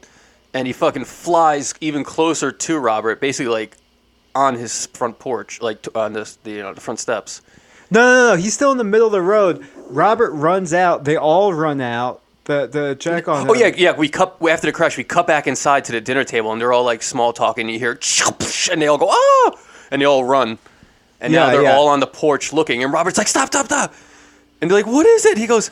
And 0.54 0.66
he 0.66 0.72
fucking 0.74 1.06
flies 1.06 1.74
even 1.82 2.04
closer 2.04 2.52
to 2.52 2.80
Robert, 2.80 3.20
basically 3.20 3.52
like 3.52 3.76
on 4.34 4.54
his 4.56 4.86
front 4.88 5.20
porch, 5.20 5.62
like 5.62 5.86
on 5.96 6.14
this, 6.14 6.38
the 6.44 6.52
you 6.52 6.62
know 6.62 6.74
the 6.74 6.82
front 6.82 7.00
steps. 7.00 7.42
No, 7.90 8.02
no, 8.02 8.32
no. 8.32 8.36
He's 8.42 8.54
still 8.54 8.72
in 8.74 8.78
the 8.78 8.84
middle 8.84 9.08
of 9.08 9.14
the 9.14 9.22
road. 9.22 9.66
Robert 9.90 10.32
runs 10.32 10.74
out. 10.74 11.04
They 11.04 11.18
all 11.18 11.54
run 11.54 11.82
out. 11.82 12.22
The 12.46 12.66
the 12.66 12.96
check 12.98 13.28
oh, 13.28 13.34
on. 13.34 13.50
Oh 13.50 13.54
yeah, 13.54 13.72
yeah. 13.76 13.96
We 13.96 14.08
cut 14.08 14.38
after 14.50 14.68
the 14.68 14.72
crash. 14.72 14.98
We 14.98 15.04
cut 15.04 15.28
back 15.28 15.48
inside 15.48 15.84
to 15.86 15.92
the 15.92 16.00
dinner 16.00 16.24
table, 16.24 16.52
and 16.54 16.62
they're 16.62 16.72
all 16.72 16.86
like 16.86 17.04
small 17.04 17.34
talking. 17.34 17.68
You 17.68 17.78
hear, 17.78 18.00
and 18.72 18.82
they 18.82 18.88
all 18.88 18.98
go, 18.98 19.08
oh, 19.10 19.60
and 19.92 20.02
they 20.02 20.06
all 20.06 20.24
run, 20.24 20.58
and 21.20 21.34
now 21.34 21.50
they're 21.50 21.64
yeah. 21.64 21.76
all 21.76 21.90
on 21.90 22.00
the 22.00 22.08
porch 22.08 22.54
looking. 22.54 22.84
And 22.84 22.94
Robert's 22.94 23.18
like, 23.18 23.28
stop, 23.28 23.48
stop, 23.48 23.66
stop, 23.66 23.94
and 24.62 24.72
they're 24.72 24.78
like, 24.78 24.88
what 24.88 25.06
is 25.06 25.26
it? 25.26 25.38
He 25.38 25.46
goes, 25.46 25.72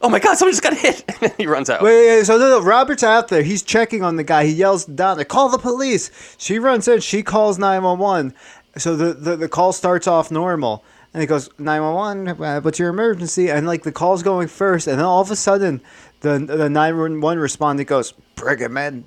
oh 0.00 0.08
my 0.08 0.18
god, 0.18 0.36
someone 0.36 0.52
just 0.52 0.62
got 0.62 0.76
hit. 0.76 1.04
and 1.22 1.32
he 1.38 1.46
runs 1.46 1.70
out. 1.70 1.82
Wait, 1.82 1.94
wait, 1.94 2.16
wait, 2.16 2.26
so 2.26 2.38
no, 2.38 2.58
no, 2.58 2.60
Robert's 2.60 3.02
out 3.02 3.28
there. 3.28 3.42
He's 3.42 3.62
checking 3.62 4.02
on 4.02 4.16
the 4.16 4.24
guy. 4.24 4.46
He 4.46 4.52
yells 4.52 4.84
down, 4.84 5.22
"Call 5.24 5.48
the 5.48 5.58
police!" 5.58 6.10
She 6.38 6.58
runs 6.58 6.88
in. 6.88 7.00
She 7.00 7.22
calls 7.22 7.58
nine 7.58 7.82
one 7.82 7.98
one. 7.98 8.34
So 8.76 8.96
the, 8.96 9.14
the 9.14 9.36
the 9.36 9.48
call 9.48 9.72
starts 9.72 10.06
off 10.06 10.30
normal, 10.30 10.84
and 11.16 11.22
it 11.22 11.28
goes 11.28 11.48
nine 11.58 11.82
one 11.82 12.26
one. 12.26 12.62
What's 12.62 12.78
your 12.78 12.90
emergency? 12.90 13.50
And 13.50 13.66
like 13.66 13.84
the 13.84 13.90
call's 13.90 14.22
going 14.22 14.48
first, 14.48 14.86
and 14.86 14.98
then 14.98 15.06
all 15.06 15.22
of 15.22 15.30
a 15.30 15.36
sudden, 15.36 15.80
the 16.20 16.38
the 16.38 16.68
nine 16.68 16.98
one 16.98 17.22
one 17.22 17.38
respondent 17.38 17.88
goes, 17.88 18.12
"Bring 18.34 18.58
him 18.58 18.76
in," 18.76 19.04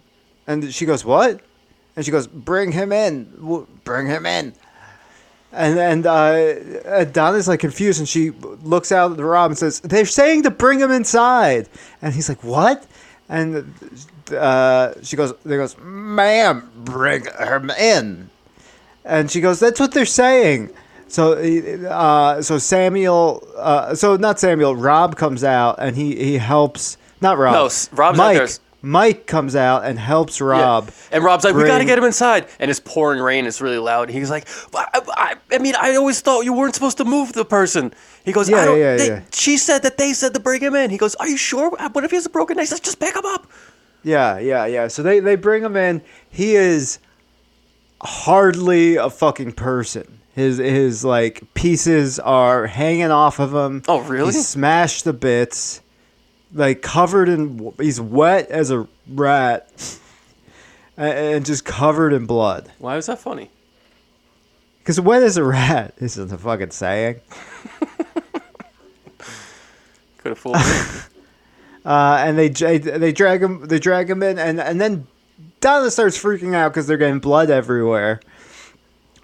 and 0.47 0.73
she 0.73 0.87
goes, 0.87 1.05
"What?" 1.05 1.39
And 1.95 2.03
she 2.03 2.11
goes, 2.11 2.25
"Bring 2.25 2.71
him 2.71 2.91
in. 2.91 3.67
Bring 3.83 4.07
him 4.07 4.25
in." 4.25 4.55
And 5.51 5.77
and 5.77 6.07
uh, 6.07 6.09
uh, 6.83 7.03
Donna's 7.03 7.47
like 7.47 7.59
confused, 7.59 7.99
and 7.99 8.09
she 8.09 8.31
looks 8.31 8.91
out 8.91 9.11
at 9.11 9.17
the 9.17 9.23
Rob 9.23 9.51
and 9.51 9.57
says, 9.59 9.79
"They're 9.81 10.07
saying 10.07 10.41
to 10.43 10.49
bring 10.49 10.79
him 10.79 10.89
inside." 10.89 11.69
And 12.01 12.11
he's 12.15 12.27
like, 12.27 12.43
"What?" 12.43 12.87
And 13.29 13.71
uh, 14.35 14.93
she 15.03 15.15
goes, 15.15 15.35
"They 15.45 15.57
goes, 15.57 15.77
ma'am, 15.77 16.71
bring 16.75 17.25
him 17.25 17.69
in." 17.69 18.31
And 19.05 19.29
she 19.29 19.41
goes, 19.41 19.59
"That's 19.59 19.79
what 19.79 19.91
they're 19.91 20.07
saying." 20.07 20.71
So, 21.09 21.33
uh, 21.89 22.41
so 22.41 22.57
Samuel, 22.57 23.47
uh, 23.57 23.95
so 23.95 24.15
not 24.15 24.39
Samuel, 24.39 24.75
Rob 24.75 25.15
comes 25.15 25.43
out 25.43 25.75
and 25.79 25.95
he 25.95 26.15
he 26.15 26.37
helps. 26.37 26.97
Not 27.21 27.37
Rob. 27.37 27.53
No, 27.53 27.63
Rob's 27.63 27.99
out 27.99 28.15
Mike. 28.17 28.37
there. 28.37 28.47
Mike 28.81 29.25
comes 29.27 29.57
out 29.57 29.83
and 29.83 29.99
helps 29.99 30.39
Yeah. 30.39 30.45
Rob. 30.47 30.89
And 31.11 31.21
Rob's 31.21 31.43
like, 31.43 31.53
we 31.53 31.65
got 31.65 31.79
to 31.79 31.85
get 31.85 31.97
him 31.97 32.05
inside. 32.05 32.47
And 32.59 32.71
it's 32.71 32.79
pouring 32.79 33.19
rain. 33.21 33.45
It's 33.45 33.59
really 33.59 33.77
loud. 33.77 34.07
He's 34.09 34.29
like, 34.29 34.47
I, 34.73 35.01
I, 35.17 35.35
I 35.51 35.57
mean, 35.57 35.73
I 35.77 35.95
always 35.97 36.21
thought 36.21 36.45
you 36.45 36.53
weren't 36.53 36.75
supposed 36.75 36.95
to 36.99 37.03
move 37.03 37.33
the 37.33 37.43
person. 37.43 37.93
He 38.23 38.31
goes, 38.31 38.47
Yeah, 38.49 38.57
I 38.61 38.65
don't, 38.65 38.79
yeah, 38.79 38.95
they- 38.95 39.07
yeah. 39.07 39.21
She 39.33 39.57
said 39.57 39.79
that 39.83 39.97
they 39.97 40.13
said 40.13 40.33
to 40.33 40.39
bring 40.39 40.61
him 40.61 40.75
in. 40.75 40.91
He 40.91 40.97
goes, 40.97 41.13
are 41.15 41.27
you 41.27 41.35
sure? 41.35 41.69
What 41.71 42.03
if 42.05 42.11
he 42.11 42.15
has 42.15 42.25
a 42.25 42.29
broken 42.29 42.55
neck? 42.55 42.67
Says, 42.67 42.79
just 42.79 43.01
pick 43.01 43.15
him 43.17 43.25
up. 43.25 43.47
Yeah, 44.03 44.39
yeah, 44.39 44.65
yeah. 44.65 44.87
So 44.87 45.03
they 45.03 45.19
they 45.19 45.35
bring 45.35 45.61
him 45.61 45.75
in. 45.75 46.01
He 46.29 46.55
is 46.55 46.99
hardly 48.01 48.95
a 48.95 49.09
fucking 49.09 49.53
person. 49.53 50.18
His 50.39 50.57
his 50.57 51.03
like 51.05 51.53
pieces 51.53 52.17
are 52.19 52.65
hanging 52.65 53.11
off 53.11 53.39
of 53.39 53.53
him. 53.53 53.83
Oh, 53.87 53.99
really? 54.01 54.31
He's 54.33 54.47
smashed 54.47 55.03
to 55.03 55.13
bits. 55.13 55.81
Like 56.53 56.81
covered 56.81 57.27
in 57.29 57.73
he's 57.79 57.99
wet 58.01 58.49
as 58.49 58.71
a 58.71 58.87
rat. 59.07 59.99
a- 60.97 61.01
And 61.35 61.45
just 61.45 61.65
covered 61.65 62.13
in 62.13 62.25
blood. 62.25 62.71
Why 62.79 62.95
was 62.95 63.07
that 63.07 63.19
funny? 63.19 63.49
Because 64.79 64.99
wet 65.01 65.23
as 65.23 65.37
a 65.37 65.43
rat 65.43 65.93
isn't 65.99 66.31
a 66.31 66.37
fucking 66.37 66.71
saying. 66.71 67.19
Could 70.19 70.29
have 70.31 70.39
fooled 70.39 70.55
me. 70.57 70.61
Uh, 71.85 72.17
and 72.25 72.37
they 72.37 72.49
they 72.49 73.11
drag 73.13 73.41
him 73.41 73.65
they 73.65 73.79
drag 73.79 74.09
him 74.09 74.21
in 74.21 74.37
and 74.37 74.59
and 74.59 74.81
then 74.81 75.07
Donna 75.61 75.89
starts 75.89 76.21
freaking 76.21 76.53
out 76.53 76.71
because 76.71 76.85
they're 76.87 76.97
getting 76.97 77.19
blood 77.19 77.49
everywhere. 77.49 78.19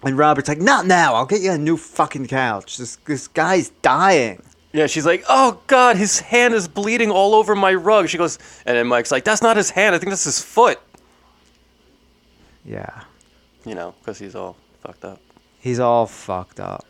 And 0.06 0.16
Robert's 0.16 0.48
like, 0.48 0.60
"Not 0.60 0.86
now! 0.86 1.14
I'll 1.14 1.26
get 1.26 1.40
you 1.40 1.50
a 1.52 1.58
new 1.58 1.76
fucking 1.76 2.28
couch. 2.28 2.78
This 2.78 2.96
this 3.04 3.26
guy's 3.28 3.70
dying." 3.82 4.40
yeah, 4.76 4.86
she's 4.86 5.06
like, 5.06 5.24
oh, 5.28 5.58
God, 5.68 5.96
his 5.96 6.20
hand 6.20 6.52
is 6.52 6.68
bleeding 6.68 7.10
all 7.10 7.34
over 7.34 7.54
my 7.54 7.72
rug. 7.72 8.08
She 8.08 8.18
goes, 8.18 8.38
and 8.66 8.76
then 8.76 8.86
Mike's 8.86 9.10
like, 9.10 9.24
that's 9.24 9.40
not 9.40 9.56
his 9.56 9.70
hand. 9.70 9.94
I 9.94 9.98
think 9.98 10.10
that's 10.10 10.24
his 10.24 10.42
foot. 10.42 10.78
Yeah, 12.62 13.04
You 13.64 13.74
know, 13.74 13.94
because 14.00 14.18
he's 14.18 14.34
all 14.34 14.56
fucked 14.82 15.04
up. 15.04 15.18
he's 15.60 15.80
all 15.80 16.06
fucked 16.06 16.60
up. 16.60 16.84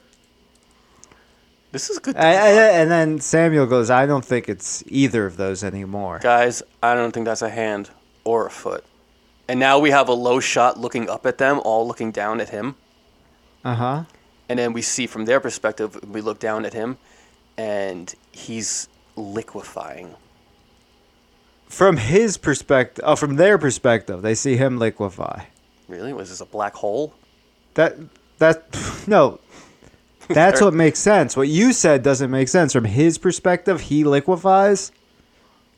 This 1.70 1.90
is 1.90 1.99
good. 1.99 2.16
And, 2.16 2.90
then 2.90 3.20
Samuel 3.20 3.66
goes, 3.66 3.90
"I 3.90 4.06
don't 4.06 4.25
think 4.25 4.49
it's 4.49 4.82
either 4.87 5.26
of 5.26 5.37
those 5.37 5.62
anymore." 5.62 6.20
Guys, 6.23 6.62
I 6.82 6.94
don't 6.94 7.12
think 7.12 7.26
that's 7.26 7.42
a 7.42 7.50
hand 7.50 7.90
or 8.25 8.46
a 8.46 8.50
foot. 8.50 8.85
And 9.46 9.61
now 9.61 9.78
we 9.78 9.90
have 9.90 10.08
a 10.08 10.14
low 10.14 10.40
shot 10.40 10.80
looking 10.80 11.11
up 11.11 11.26
at 11.26 11.37
them, 11.37 11.61
all 11.64 11.87
looking 11.87 12.11
down 12.11 12.40
at 12.40 12.49
him. 12.49 12.76
Uh 13.66 13.75
huh. 13.75 14.04
And 14.49 14.61
then 14.61 14.73
we 14.75 14.82
see 14.82 15.08
from 15.08 15.26
their 15.26 15.40
perspective, 15.40 15.99
we 16.08 16.20
look 16.23 16.38
down 16.38 16.64
at 16.66 16.75
him, 16.75 16.99
and 17.58 18.14
he's 18.32 18.88
liquefying. 19.16 20.14
from 21.68 21.96
his 21.99 22.38
perspective, 22.38 23.04
oh, 23.06 23.16
from 23.16 23.37
their 23.37 23.58
perspective, 23.58 24.23
they 24.23 24.35
see 24.37 24.56
him 24.56 24.78
liquefy. 24.78 25.46
Really? 25.88 26.12
Was 26.12 26.30
this 26.30 26.40
a 26.40 26.46
black 26.46 26.75
hole? 26.75 27.14
That 27.75 27.96
that 28.38 28.64
no, 29.08 29.40
that's 30.28 30.61
what 30.61 30.75
makes 30.85 31.00
sense. 31.00 31.37
What 31.37 31.49
you 31.49 31.73
said 31.73 32.02
doesn't 32.04 32.30
make 32.30 32.49
sense. 32.49 32.73
From 32.73 32.85
his 32.85 33.18
perspective, 33.18 33.82
he 33.82 34.04
liquefies. 34.04 34.92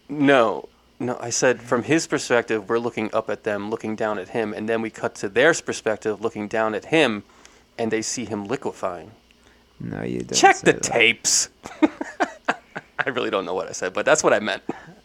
No. 0.09 0.68
No, 1.00 1.16
I 1.21 1.30
said 1.30 1.62
from 1.62 1.85
his 1.85 2.07
perspective, 2.09 2.68
we're 2.68 2.78
looking 2.80 3.11
up 3.14 3.30
at 3.30 3.45
them, 3.45 3.71
looking 3.71 3.97
down 3.97 4.18
at 4.18 4.30
him, 4.30 4.52
and 4.54 4.68
then 4.68 4.83
we 4.83 4.90
cut 4.90 5.14
to 5.16 5.28
their 5.28 5.54
perspective, 5.54 6.21
looking 6.23 6.49
down 6.49 6.75
at 6.75 6.87
him, 6.87 7.23
and 7.78 7.90
they 7.90 8.02
see 8.02 8.25
him 8.25 8.44
liquefying. 8.47 9.11
No, 9.80 10.02
you 10.02 10.20
don't. 10.20 10.35
Check 10.37 10.58
the 10.58 10.73
that. 10.73 10.82
tapes. 10.82 11.49
I 12.99 13.11
really 13.11 13.30
don't 13.30 13.44
know 13.44 13.54
what 13.54 13.68
I 13.68 13.73
said, 13.73 13.92
but 13.94 14.04
that's 14.04 14.23
what 14.25 14.32
I 14.32 14.40
meant. 14.40 14.62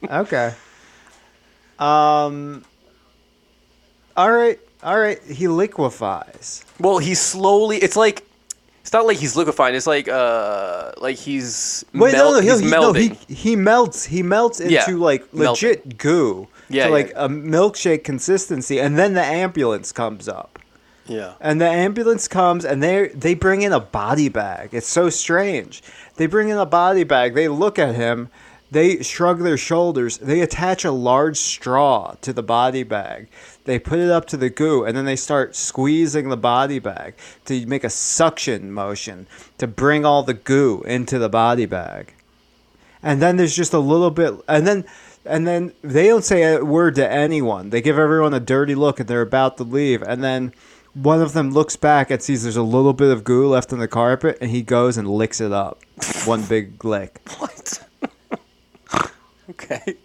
Okay. 0.10 0.54
Um. 1.80 2.64
All 4.18 4.32
right. 4.32 4.60
All 4.84 5.00
right. 5.00 5.22
He 5.24 5.48
liquefies. 5.48 6.66
Well, 6.80 6.98
he's 6.98 7.22
slowly. 7.22 7.78
It's 7.78 7.96
like 7.96 8.26
it's 8.82 8.92
not 8.92 9.06
like 9.06 9.18
he's 9.18 9.36
liquefying. 9.36 9.76
It's 9.76 9.88
like 9.88 10.08
uh, 10.10 10.92
like 10.98 11.16
he's 11.18 11.86
Wait, 11.94 12.12
mel- 12.14 12.34
no, 12.34 12.40
no, 12.40 12.42
he's 12.42 12.60
he, 12.60 12.66
melding. 12.68 13.10
no, 13.10 13.16
he 13.28 13.34
he 13.34 13.56
melts. 13.56 14.04
He 14.06 14.24
melts 14.24 14.60
into 14.60 14.74
Yeah, 14.74 14.86
like 14.90 15.34
melting. 15.34 15.70
legit 15.70 15.98
goo. 15.98 16.48
Yeah, 16.70 16.88
to 16.88 16.92
like 16.92 17.12
a 17.16 17.28
milkshake 17.30 18.04
consistency, 18.04 18.80
and 18.80 18.98
then 18.98 19.14
the 19.14 19.24
ambulance 19.24 19.92
comes 19.92 20.28
up. 20.28 20.53
Yeah. 21.08 21.34
And 21.42 21.60
the 21.60 21.68
ambulance 21.68 22.28
comes 22.28 22.64
and 22.64 22.82
they 22.82 23.10
they 23.10 23.34
bring 23.34 23.62
in 23.62 23.74
a 23.74 23.80
body 23.80 24.30
bag. 24.30 24.70
It's 24.72 24.88
so 24.88 25.10
strange. 25.10 25.84
They 26.16 26.28
bring 26.28 26.50
in 26.50 26.58
a 26.58 26.66
body 26.66 27.04
bag. 27.04 27.34
They 27.34 27.48
look 27.48 27.78
at 27.78 27.96
him. 27.96 28.30
They 28.72 29.04
shrug 29.04 29.42
their 29.42 29.58
shoulders. 29.58 30.18
They 30.18 30.42
attach 30.42 30.84
a 30.84 30.92
large 30.92 31.38
straw 31.38 32.16
to 32.22 32.34
the 32.34 32.42
body 32.42 32.82
bag. 32.82 33.28
They 33.66 33.78
put 33.78 34.00
it 34.00 34.10
up 34.10 34.26
to 34.28 34.38
the 34.38 34.50
goo 34.50 34.84
and 34.84 34.98
then 34.98 35.06
they 35.06 35.16
start 35.16 35.56
squeezing 35.56 36.30
the 36.30 36.38
body 36.38 36.80
bag 36.80 37.14
to 37.46 37.66
make 37.68 37.84
a 37.84 37.90
suction 37.90 38.72
motion 38.72 39.28
to 39.60 39.68
bring 39.68 40.06
all 40.06 40.24
the 40.24 40.34
goo 40.34 40.82
into 40.88 41.20
the 41.20 41.30
body 41.30 41.68
bag. 41.68 42.14
And 43.04 43.22
then 43.22 43.38
there's 43.38 43.56
just 43.56 43.74
a 43.74 43.80
little 43.80 44.10
bit 44.10 44.34
and 44.48 44.66
then 44.66 44.86
and 45.26 45.46
then 45.46 45.74
they 45.84 46.08
don't 46.08 46.24
say 46.24 46.56
a 46.56 46.66
word 46.66 46.96
to 46.96 47.10
anyone. 47.10 47.70
They 47.70 47.82
give 47.82 48.00
everyone 48.00 48.34
a 48.34 48.40
dirty 48.40 48.76
look 48.76 49.00
and 49.00 49.08
they're 49.08 49.22
about 49.22 49.58
to 49.58 49.64
leave 49.64 50.02
and 50.02 50.24
then 50.24 50.54
one 50.94 51.22
of 51.22 51.34
them 51.34 51.52
looks 51.52 51.76
back 51.76 52.12
and 52.12 52.22
sees 52.22 52.44
there's 52.44 52.56
a 52.58 52.62
little 52.64 52.94
bit 52.94 53.12
of 53.12 53.24
goo 53.24 53.48
left 53.48 53.74
on 53.74 53.80
the 53.80 53.88
carpet 53.88 54.38
and 54.42 54.52
he 54.52 54.62
goes 54.62 54.98
and 54.98 55.08
licks 55.10 55.42
it 55.42 55.52
up. 55.52 55.82
One 56.26 56.44
big 56.44 56.84
lick. 56.86 57.20
What? 57.40 57.84
okay. 59.50 59.96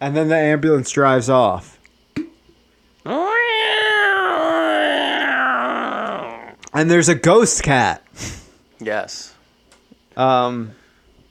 And 0.00 0.16
then 0.16 0.28
the 0.28 0.36
ambulance 0.36 0.90
drives 0.90 1.30
off. 1.30 1.78
And 6.74 6.90
there's 6.90 7.08
a 7.08 7.14
ghost 7.14 7.62
cat. 7.62 8.02
Yes. 8.84 9.32
Um 10.16 10.72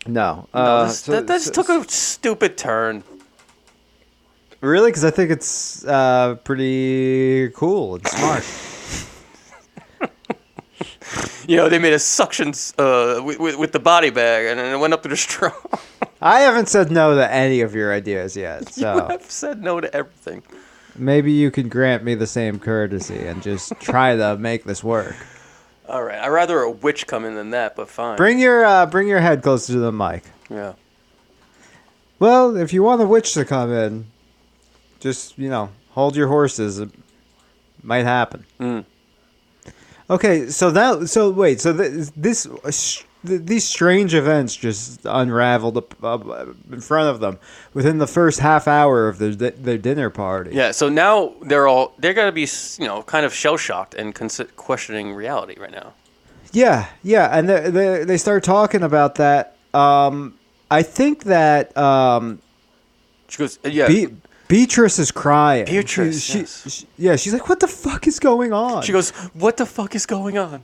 no. 0.07 0.47
No, 0.53 0.59
Uh, 0.59 0.85
this, 0.85 0.99
so- 1.01 1.11
that, 1.11 1.27
just 1.27 1.47
so- 1.47 1.51
took 1.63 1.67
a 1.69 1.89
stupid 1.91 2.57
turn. 2.57 3.03
Really? 4.61 4.91
Because 4.91 5.03
I 5.03 5.11
think 5.11 5.31
it's 5.31 5.83
uh, 5.85 6.35
pretty 6.43 7.49
cool 7.49 7.95
and 7.95 8.07
smart. 8.07 8.45
You 11.47 11.57
know, 11.57 11.69
they 11.69 11.79
made 11.79 11.93
a 11.93 11.99
suction 11.99 12.53
uh, 12.77 13.19
with, 13.23 13.57
with, 13.57 13.71
the 13.71 13.79
body 13.79 14.09
bag, 14.09 14.45
and 14.45 14.59
then 14.59 14.73
it 14.73 14.77
went 14.77 14.93
up 14.93 15.03
to 15.03 15.09
the 15.09 15.17
straw. 15.17 15.51
I 16.21 16.41
haven't 16.41 16.69
said 16.69 16.91
no 16.91 17.15
to 17.15 17.31
any 17.31 17.61
of 17.61 17.73
your 17.73 17.93
ideas 17.93 18.37
yet, 18.37 18.61
you 18.77 18.83
so 18.83 19.07
have 19.09 19.29
said 19.29 19.61
no 19.61 19.81
to 19.81 19.93
everything. 19.93 20.43
maybe 20.95 21.31
you 21.31 21.51
can 21.51 21.67
grant 21.67 22.03
me 22.03 22.15
the 22.15 22.27
same 22.27 22.59
courtesy 22.59 23.25
and 23.25 23.41
just 23.41 23.73
try 23.79 24.15
to 24.15 24.37
make 24.37 24.63
this 24.63 24.83
work. 24.83 25.15
All 25.89 26.03
right, 26.03 26.19
I'd 26.19 26.29
rather 26.29 26.59
a 26.59 26.71
witch 26.71 27.07
come 27.07 27.25
in 27.25 27.35
than 27.35 27.49
that, 27.49 27.75
but 27.75 27.89
fine. 27.89 28.17
Bring 28.17 28.39
your 28.39 28.63
uh, 28.63 28.85
bring 28.85 29.07
your 29.07 29.19
head 29.19 29.41
closer 29.41 29.73
to 29.73 29.79
the 29.79 29.91
mic. 29.91 30.23
yeah. 30.49 30.73
Well, 32.19 32.55
if 32.55 32.71
you 32.71 32.83
want 32.83 33.01
a 33.01 33.07
witch 33.07 33.33
to 33.33 33.43
come 33.43 33.73
in, 33.73 34.05
just 35.01 35.37
you 35.37 35.49
know, 35.49 35.69
hold 35.91 36.15
your 36.15 36.27
horses. 36.27 36.79
It 36.79 36.89
might 37.83 38.05
happen. 38.05 38.45
Mm. 38.59 38.85
Okay, 40.09 40.47
so 40.47 40.71
that 40.71 41.07
so 41.09 41.29
wait, 41.31 41.61
so 41.61 41.75
th- 41.75 42.09
this 42.15 42.45
uh, 42.45 42.71
sh- 42.71 43.03
th- 43.25 43.41
these 43.45 43.63
strange 43.63 44.13
events 44.13 44.55
just 44.55 44.99
unraveled 45.05 45.77
up, 45.77 46.03
up 46.03 46.25
in 46.71 46.81
front 46.81 47.07
of 47.09 47.21
them 47.21 47.39
within 47.73 47.97
the 47.97 48.07
first 48.07 48.39
half 48.39 48.67
hour 48.67 49.07
of 49.07 49.19
their 49.19 49.31
di- 49.31 49.51
their 49.51 49.77
dinner 49.77 50.09
party. 50.09 50.51
Yeah, 50.53 50.71
so 50.71 50.89
now 50.89 51.33
they're 51.43 51.67
all 51.67 51.93
they're 51.97 52.13
gonna 52.13 52.33
be 52.33 52.47
you 52.77 52.85
know 52.87 53.03
kind 53.03 53.25
of 53.25 53.33
shell 53.33 53.55
shocked 53.57 53.93
and 53.93 54.13
consi- 54.13 54.53
questioning 54.57 55.13
reality 55.13 55.55
right 55.57 55.71
now. 55.71 55.93
Yeah, 56.51 56.87
yeah, 57.03 57.29
and 57.31 57.47
they 57.47 57.69
they, 57.69 58.03
they 58.03 58.17
start 58.17 58.43
talking 58.43 58.83
about 58.83 59.15
that. 59.15 59.55
Um, 59.73 60.37
I 60.69 60.83
think 60.83 61.23
that 61.23 61.75
um, 61.77 62.41
She 63.29 63.37
goes, 63.37 63.59
yeah, 63.63 63.87
Be- 63.87 64.07
Beatrice 64.51 64.99
is 64.99 65.11
crying. 65.11 65.65
Beatrice, 65.65 66.21
She, 66.21 66.39
yes. 66.39 66.69
she- 66.73 66.87
yeah, 66.97 67.15
she's 67.15 67.31
like, 67.31 67.47
"What 67.47 67.61
the 67.61 67.67
fuck 67.69 68.05
is 68.05 68.19
going 68.19 68.51
on?" 68.51 68.83
she 68.83 68.91
goes, 68.91 69.11
what 69.33 69.55
the 69.55 69.65
fuck 69.65 69.95
is 69.95 70.05
going 70.05 70.37
on? 70.37 70.63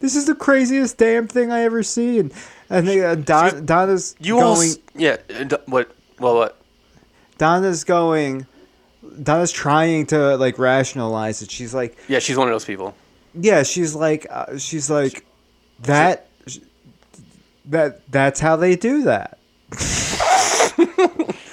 "This 0.00 0.16
is 0.16 0.24
the 0.24 0.34
craziest 0.34 0.96
damn 0.96 1.28
thing 1.28 1.52
I 1.52 1.60
ever 1.64 1.82
seen." 1.82 2.32
And 2.70 2.88
they, 2.88 3.04
uh, 3.04 3.14
Don, 3.16 3.66
Donna's 3.66 4.16
You 4.18 4.36
going. 4.36 4.70
yeah, 4.94 5.16
what, 5.66 5.94
well, 6.18 6.34
what? 6.36 6.56
Donna's 7.36 7.84
going. 7.84 8.46
Donna's 9.22 9.52
trying 9.52 10.06
to 10.06 10.36
like 10.38 10.58
rationalize 10.58 11.42
it. 11.42 11.50
She's 11.50 11.74
like, 11.74 11.96
Yeah, 12.08 12.20
she's 12.20 12.38
one 12.38 12.48
of 12.48 12.54
those 12.54 12.64
people. 12.64 12.94
yeah, 13.38 13.62
she's 13.64 13.94
like, 13.94 14.26
uh, 14.30 14.56
she's 14.56 14.88
like, 14.88 15.26
that, 15.82 16.26
that 17.66 18.00
that's 18.10 18.40
how 18.40 18.56
they 18.56 18.76
do 18.76 19.02
that. 19.02 19.38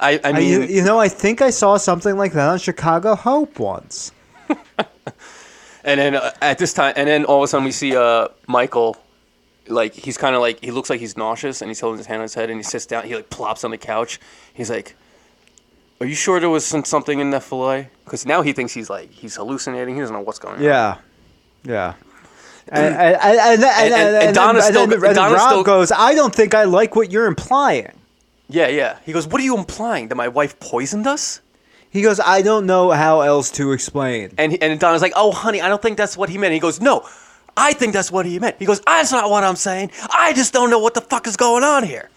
I, 0.00 0.12
I 0.12 0.20
I, 0.24 0.32
mean, 0.32 0.48
you, 0.50 0.62
you 0.62 0.82
know, 0.84 0.98
I 0.98 1.08
think 1.08 1.42
I 1.42 1.50
saw 1.50 1.76
something 1.76 2.16
like 2.16 2.32
that 2.32 2.48
on 2.48 2.58
Chicago 2.58 3.14
Hope 3.14 3.58
once. 3.58 4.12
And 5.82 5.98
then 5.98 6.14
uh, 6.14 6.30
at 6.42 6.58
this 6.58 6.74
time, 6.74 6.92
and 6.94 7.08
then 7.08 7.24
all 7.24 7.38
of 7.38 7.44
a 7.44 7.48
sudden 7.48 7.64
we 7.64 7.72
see 7.72 7.96
uh 7.96 8.28
Michael, 8.46 8.98
like 9.66 9.94
he's 9.94 10.18
kind 10.18 10.34
of 10.34 10.42
like 10.42 10.62
he 10.62 10.70
looks 10.72 10.90
like 10.90 11.00
he's 11.00 11.16
nauseous, 11.16 11.62
and 11.62 11.70
he's 11.70 11.80
holding 11.80 11.96
his 11.96 12.06
hand 12.06 12.18
on 12.18 12.24
his 12.24 12.34
head, 12.34 12.50
and 12.50 12.58
he 12.58 12.62
sits 12.62 12.84
down. 12.84 13.04
He 13.06 13.14
like 13.14 13.30
plops 13.30 13.64
on 13.64 13.70
the 13.70 13.78
couch. 13.78 14.20
He's 14.52 14.68
like, 14.68 14.94
"Are 16.02 16.06
you 16.06 16.14
sure 16.14 16.38
there 16.38 16.50
was 16.50 16.66
some, 16.66 16.84
something 16.84 17.18
in 17.18 17.30
that 17.30 17.44
fillet?" 17.44 17.88
Because 18.04 18.26
now 18.26 18.42
he 18.42 18.52
thinks 18.52 18.74
he's 18.74 18.90
like 18.90 19.10
he's 19.10 19.36
hallucinating. 19.36 19.94
He 19.94 20.00
doesn't 20.02 20.14
know 20.14 20.20
what's 20.20 20.38
going 20.38 20.56
on. 20.56 20.62
Yeah, 20.62 20.98
yeah. 21.64 21.94
And, 22.72 22.94
and, 22.94 23.16
and, 23.16 23.16
and, 23.16 23.64
and, 23.64 23.64
and- 23.64 23.94
and 23.94 24.16
and 24.26 24.34
Donna's 24.34 24.64
then- 24.64 24.72
still- 24.74 24.82
and 24.84 24.92
then- 24.92 25.04
and 25.08 25.16
then 25.16 25.32
Rob 25.32 25.48
still- 25.48 25.64
goes, 25.64 25.90
I 25.90 26.14
don't 26.14 26.32
think 26.34 26.54
I 26.54 26.64
like 26.64 26.94
what 26.94 27.10
you're 27.10 27.26
implying. 27.26 27.90
Yeah, 28.50 28.68
yeah. 28.68 28.98
He 29.04 29.12
goes, 29.12 29.26
"What 29.26 29.40
are 29.40 29.44
you 29.44 29.56
implying? 29.56 30.08
That 30.08 30.16
my 30.16 30.28
wife 30.28 30.58
poisoned 30.60 31.06
us?" 31.06 31.40
He 31.92 32.02
goes, 32.02 32.20
I 32.20 32.42
don't 32.42 32.66
know 32.66 32.92
how 32.92 33.20
else 33.22 33.50
to 33.52 33.72
explain. 33.72 34.32
And 34.38 34.52
he, 34.52 34.62
and 34.62 34.78
Donna's 34.78 35.02
like, 35.02 35.12
"Oh, 35.16 35.32
honey, 35.32 35.60
I 35.60 35.68
don't 35.68 35.82
think 35.82 35.96
that's 35.96 36.16
what 36.16 36.28
he 36.28 36.38
meant." 36.38 36.54
He 36.54 36.60
goes, 36.60 36.80
"No, 36.80 37.04
I 37.56 37.72
think 37.72 37.92
that's 37.92 38.12
what 38.12 38.26
he 38.26 38.38
meant." 38.38 38.56
He 38.58 38.64
goes, 38.64 38.80
"That's 38.80 39.10
not 39.10 39.28
what 39.28 39.42
I'm 39.42 39.56
saying. 39.56 39.90
I 40.12 40.32
just 40.32 40.52
don't 40.52 40.70
know 40.70 40.78
what 40.78 40.94
the 40.94 41.00
fuck 41.00 41.26
is 41.26 41.36
going 41.36 41.64
on 41.64 41.82
here." 41.82 42.08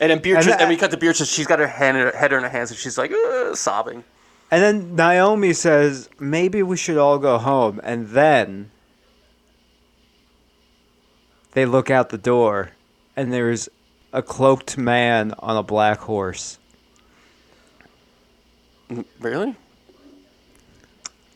And 0.00 0.10
then 0.10 0.18
Beatrice, 0.20 0.46
And 0.46 0.60
and, 0.62 0.70
we 0.70 0.76
cut 0.76 0.90
to 0.90 0.96
Beatrice. 0.96 1.30
She's 1.30 1.46
got 1.46 1.58
her 1.58 1.66
hand, 1.66 1.98
in 1.98 2.06
her, 2.06 2.12
head 2.12 2.32
in 2.32 2.42
her 2.42 2.48
hands, 2.48 2.70
and 2.70 2.78
she's 2.78 2.96
like 2.96 3.12
uh, 3.12 3.54
sobbing. 3.54 4.02
And 4.50 4.62
then 4.62 4.96
Naomi 4.96 5.52
says, 5.52 6.08
maybe 6.18 6.62
we 6.62 6.76
should 6.76 6.96
all 6.96 7.18
go 7.18 7.38
home. 7.38 7.80
And 7.84 8.08
then 8.08 8.70
they 11.52 11.66
look 11.66 11.90
out 11.90 12.08
the 12.08 12.18
door, 12.18 12.72
and 13.14 13.32
there's 13.32 13.68
a 14.12 14.22
cloaked 14.22 14.76
man 14.78 15.34
on 15.38 15.56
a 15.56 15.62
black 15.62 15.98
horse. 16.00 16.58
Really? 19.20 19.54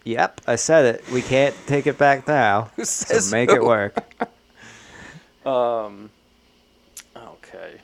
Yep, 0.05 0.41
I 0.47 0.57
said 0.57 0.85
it. 0.97 1.11
We 1.11 1.23
can't 1.23 1.55
take 1.67 1.87
it 1.87 1.97
back 1.99 2.27
now. 2.29 2.71
Who 2.77 2.85
So 2.85 3.07
says 3.07 3.31
make 3.31 3.51
who? 3.51 3.57
it 3.57 3.63
work. 3.63 3.97
Um. 5.45 6.09
Okay. 7.15 7.81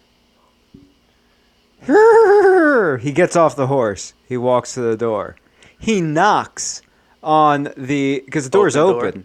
he 3.02 3.12
gets 3.12 3.36
off 3.36 3.56
the 3.56 3.66
horse. 3.66 4.14
He 4.26 4.36
walks 4.36 4.74
to 4.74 4.80
the 4.80 4.96
door. 4.96 5.36
He 5.78 6.00
knocks 6.00 6.82
on 7.22 7.72
the 7.76 8.22
because 8.24 8.44
the 8.44 8.50
door's 8.50 8.76
Open 8.76 8.86
door? 8.94 9.06
open. 9.08 9.24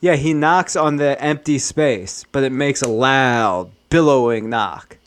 Yeah, 0.00 0.16
he 0.16 0.34
knocks 0.34 0.74
on 0.76 0.96
the 0.96 1.20
empty 1.22 1.58
space, 1.58 2.24
but 2.32 2.42
it 2.42 2.50
makes 2.52 2.82
a 2.82 2.88
loud, 2.88 3.70
billowing 3.88 4.48
knock. 4.50 4.98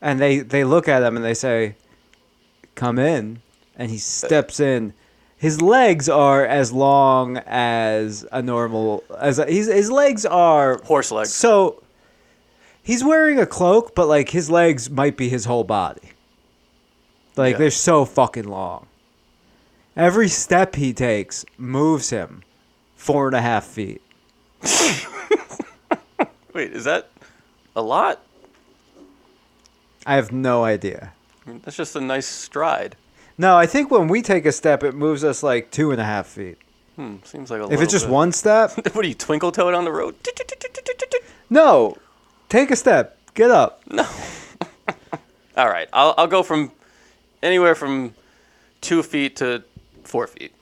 And 0.00 0.20
they 0.20 0.40
they 0.40 0.64
look 0.64 0.88
at 0.88 1.02
him 1.02 1.16
and 1.16 1.24
they 1.24 1.34
say, 1.34 1.76
"Come 2.74 2.98
in." 2.98 3.40
And 3.76 3.90
he 3.90 3.98
steps 3.98 4.60
in. 4.60 4.92
His 5.38 5.60
legs 5.60 6.08
are 6.08 6.44
as 6.46 6.72
long 6.72 7.36
as 7.46 8.24
a 8.32 8.40
normal 8.40 9.04
as 9.18 9.38
a, 9.38 9.46
he's, 9.46 9.66
his 9.66 9.90
legs 9.90 10.24
are 10.24 10.80
Horse 10.84 11.10
legs. 11.12 11.32
so 11.34 11.82
he's 12.82 13.04
wearing 13.04 13.38
a 13.38 13.44
cloak, 13.46 13.94
but 13.94 14.06
like 14.06 14.30
his 14.30 14.50
legs 14.50 14.88
might 14.88 15.16
be 15.16 15.28
his 15.28 15.44
whole 15.44 15.64
body. 15.64 16.10
Like 17.36 17.52
Yeah. 17.52 17.58
they're 17.58 17.70
so 17.70 18.06
fucking 18.06 18.48
long. 18.48 18.86
Every 19.94 20.28
step 20.28 20.74
he 20.76 20.92
takes 20.94 21.44
moves 21.58 22.08
him 22.10 22.42
four 22.96 23.26
and 23.26 23.36
a 23.36 23.42
half 23.42 23.64
feet. 23.64 24.00
Wait, 26.54 26.72
is 26.72 26.84
that 26.84 27.10
a 27.74 27.82
lot? 27.82 28.22
I 30.06 30.14
have 30.14 30.32
no 30.32 30.64
idea. 30.64 31.12
That's 31.46 31.76
just 31.76 31.96
a 31.96 32.00
nice 32.00 32.26
stride. 32.26 32.96
No, 33.38 33.56
I 33.56 33.66
think 33.66 33.90
when 33.90 34.08
we 34.08 34.22
take 34.22 34.46
a 34.46 34.52
step, 34.52 34.82
it 34.82 34.94
moves 34.94 35.22
us 35.24 35.42
like 35.42 35.70
two 35.70 35.90
and 35.90 36.00
a 36.00 36.04
half 36.04 36.26
feet. 36.26 36.58
Hmm, 36.96 37.16
seems 37.24 37.50
like 37.50 37.60
a 37.60 37.70
If 37.70 37.80
it's 37.82 37.92
just 37.92 38.06
bit. 38.06 38.12
one 38.12 38.32
step, 38.32 38.72
what 38.94 39.04
are 39.04 39.08
you, 39.08 39.14
twinkle 39.14 39.52
toed 39.52 39.74
on 39.74 39.84
the 39.84 39.92
road? 39.92 40.14
no. 41.50 41.96
Take 42.48 42.70
a 42.70 42.76
step. 42.76 43.18
Get 43.34 43.50
up. 43.50 43.82
No. 43.90 44.06
All 45.56 45.68
right, 45.68 45.88
I'll, 45.92 46.14
I'll 46.16 46.26
go 46.26 46.42
from 46.42 46.72
anywhere 47.42 47.74
from 47.74 48.14
two 48.80 49.02
feet 49.02 49.36
to 49.36 49.62
four 50.04 50.26
feet. 50.26 50.52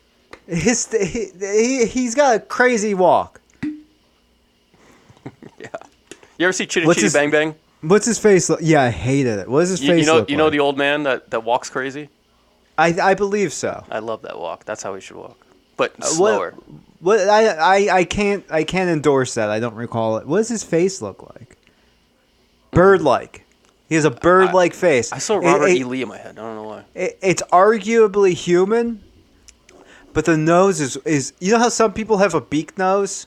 His 0.46 0.90
he, 0.92 1.30
he 1.38 1.86
he's 1.86 2.14
got 2.14 2.36
a 2.36 2.40
crazy 2.40 2.94
walk. 2.94 3.40
Yeah. 3.62 3.70
You 6.38 6.46
ever 6.46 6.52
see 6.52 6.66
Chitty 6.66 6.86
What's 6.86 6.96
Chitty 6.96 7.06
his- 7.06 7.12
Bang 7.14 7.30
Bang? 7.30 7.54
What's 7.88 8.06
his 8.06 8.18
face? 8.18 8.48
Look? 8.48 8.60
Yeah, 8.62 8.82
I 8.82 8.90
hated 8.90 9.38
it. 9.40 9.48
What 9.48 9.60
does 9.60 9.70
his 9.70 9.82
You, 9.82 9.90
face 9.90 10.00
you 10.00 10.06
know, 10.06 10.24
you 10.28 10.36
know 10.36 10.44
like? 10.44 10.52
the 10.52 10.60
old 10.60 10.78
man 10.78 11.02
that, 11.04 11.30
that 11.30 11.44
walks 11.44 11.68
crazy. 11.70 12.08
I 12.76 12.88
I 13.00 13.14
believe 13.14 13.52
so. 13.52 13.84
I 13.90 14.00
love 14.00 14.22
that 14.22 14.38
walk. 14.38 14.64
That's 14.64 14.82
how 14.82 14.94
he 14.94 15.00
should 15.00 15.16
walk, 15.16 15.36
but 15.76 15.92
Uh, 15.92 15.94
what- 16.00 16.08
slower. 16.08 16.54
What 17.00 17.20
I, 17.28 17.48
I 17.48 17.96
I 17.98 18.04
can't 18.04 18.44
I 18.50 18.64
can't 18.64 18.88
endorse 18.90 19.34
that. 19.34 19.50
I 19.50 19.60
don't 19.60 19.74
recall 19.74 20.16
it. 20.16 20.26
What 20.26 20.38
does 20.38 20.48
his 20.48 20.64
face 20.64 21.02
look 21.02 21.22
like? 21.34 21.56
Bird 22.70 23.02
like. 23.02 23.44
He 23.88 23.94
has 23.94 24.04
a 24.06 24.10
bird 24.10 24.54
like 24.54 24.72
face. 24.74 25.12
I 25.12 25.18
saw 25.18 25.38
It- 25.38 25.44
Robert 25.44 25.66
it- 25.68 25.76
E. 25.76 25.84
Lee 25.84 26.02
in 26.02 26.08
my 26.08 26.16
head. 26.16 26.38
I 26.38 26.42
don't 26.42 26.56
know 26.56 26.62
why. 26.64 26.84
it- 26.94 27.18
it's 27.22 27.42
arguably 27.52 28.32
human, 28.32 29.02
but 30.14 30.24
the 30.24 30.36
nose 30.38 30.80
is 30.80 30.96
is 31.04 31.32
you 31.40 31.52
know 31.52 31.58
how 31.58 31.68
some 31.68 31.92
people 31.92 32.16
have 32.18 32.34
a 32.34 32.40
beak 32.40 32.78
nose. 32.78 33.26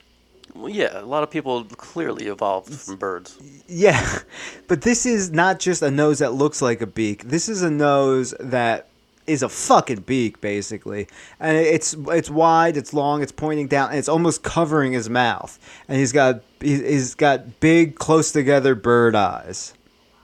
Well, 0.57 0.69
yeah, 0.69 0.99
a 0.99 1.05
lot 1.05 1.23
of 1.23 1.29
people 1.29 1.63
clearly 1.65 2.27
evolved 2.27 2.73
from 2.73 2.95
birds. 2.95 3.37
Yeah, 3.67 4.19
but 4.67 4.81
this 4.81 5.05
is 5.05 5.31
not 5.31 5.59
just 5.59 5.81
a 5.81 5.91
nose 5.91 6.19
that 6.19 6.33
looks 6.33 6.61
like 6.61 6.81
a 6.81 6.87
beak. 6.87 7.23
This 7.25 7.47
is 7.47 7.61
a 7.61 7.69
nose 7.69 8.33
that 8.39 8.87
is 9.27 9.43
a 9.43 9.49
fucking 9.49 10.01
beak, 10.01 10.41
basically. 10.41 11.07
And 11.39 11.55
it's 11.57 11.93
it's 12.07 12.29
wide, 12.29 12.75
it's 12.75 12.93
long, 12.93 13.21
it's 13.21 13.31
pointing 13.31 13.67
down, 13.67 13.89
and 13.89 13.99
it's 13.99 14.09
almost 14.09 14.41
covering 14.41 14.93
his 14.93 15.09
mouth. 15.09 15.59
And 15.87 15.99
he's 15.99 16.11
got 16.11 16.41
he- 16.59 16.83
he's 16.83 17.13
got 17.13 17.59
big, 17.59 17.95
close 17.95 18.31
together 18.31 18.73
bird 18.73 19.15
eyes. 19.15 19.73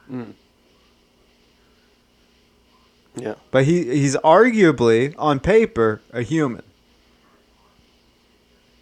Hmm. 0.08 0.32
Yeah. 3.16 3.34
But 3.52 3.64
he 3.66 3.84
he's 3.84 4.16
arguably 4.16 5.14
on 5.16 5.38
paper 5.38 6.00
a 6.12 6.22
human. 6.22 6.64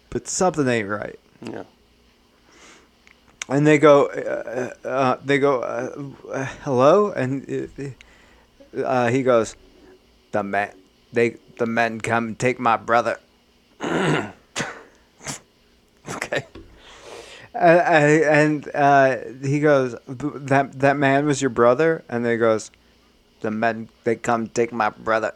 But 0.09 0.27
something 0.27 0.67
ain't 0.67 0.89
right. 0.89 1.19
Yeah. 1.51 1.63
and 3.49 3.67
they 3.67 3.77
go, 3.77 4.05
uh, 4.07 4.87
uh, 4.87 5.17
they 5.23 5.39
go, 5.39 5.61
uh, 5.61 6.29
uh, 6.31 6.45
hello, 6.63 7.11
and 7.11 7.69
uh, 8.77 8.81
uh, 8.83 9.09
he 9.09 9.23
goes, 9.23 9.55
the 10.31 10.43
man, 10.43 10.73
they, 11.11 11.37
the 11.59 11.65
men 11.65 11.99
come 11.99 12.27
and 12.27 12.39
take 12.39 12.59
my 12.59 12.77
brother, 12.77 13.19
Okay. 13.81 14.33
uh, 17.53 17.57
uh, 17.57 17.59
and 17.59 18.69
uh, 18.73 19.17
he 19.41 19.59
goes, 19.59 19.95
that 20.07 20.79
that 20.79 20.97
man 20.97 21.25
was 21.25 21.41
your 21.41 21.49
brother, 21.49 22.03
and 22.09 22.25
they 22.25 22.37
goes, 22.37 22.71
the 23.41 23.51
men 23.51 23.89
they 24.05 24.15
come 24.15 24.47
take 24.47 24.71
my 24.71 24.89
brother, 24.89 25.33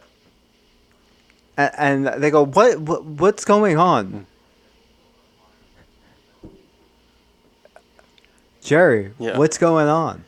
and, 1.56 2.06
and 2.06 2.22
they 2.22 2.30
go, 2.30 2.44
what, 2.46 2.80
what, 2.80 3.04
what's 3.04 3.44
going 3.44 3.76
on? 3.78 4.26
Jerry, 8.68 9.12
Yeah. 9.18 9.38
what's 9.38 9.56
going 9.56 9.88
on? 9.88 10.24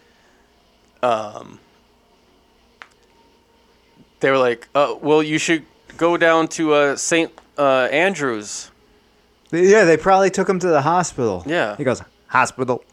Um. 1.03 1.59
They 4.20 4.31
were 4.31 4.38
like, 4.38 4.68
uh, 4.74 4.94
"Well, 5.00 5.22
you 5.22 5.38
should 5.38 5.64
go 5.96 6.16
down 6.16 6.48
to 6.48 6.72
uh, 6.74 6.96
St. 6.96 7.31
Uh, 7.59 7.88
Andrews." 7.92 8.70
Yeah, 9.53 9.85
they 9.85 9.96
probably 9.96 10.31
took 10.31 10.48
him 10.48 10.59
to 10.61 10.68
the 10.68 10.83
hospital. 10.83 11.42
Yeah. 11.46 11.76
He 11.76 11.85
goes, 11.85 12.03
hospital. 12.29 12.85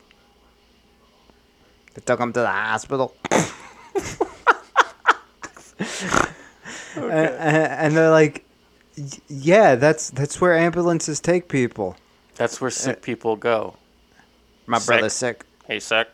They 1.93 2.01
took 2.01 2.19
him 2.19 2.33
to 2.33 2.39
the 2.39 2.47
hospital. 2.47 3.15
and, 6.95 7.12
and 7.12 7.95
they're 7.95 8.10
like, 8.10 8.43
yeah, 9.27 9.75
that's 9.75 10.10
that's 10.10 10.41
where 10.41 10.57
ambulances 10.57 11.19
take 11.19 11.47
people. 11.47 11.95
That's 12.36 12.60
where 12.60 12.71
sick 12.71 13.01
people 13.01 13.36
go. 13.36 13.75
My 14.67 14.77
Sick. 14.80 14.88
brother's 14.88 15.13
sick. 15.13 15.43
Hey, 15.65 15.80
sick. 15.80 16.08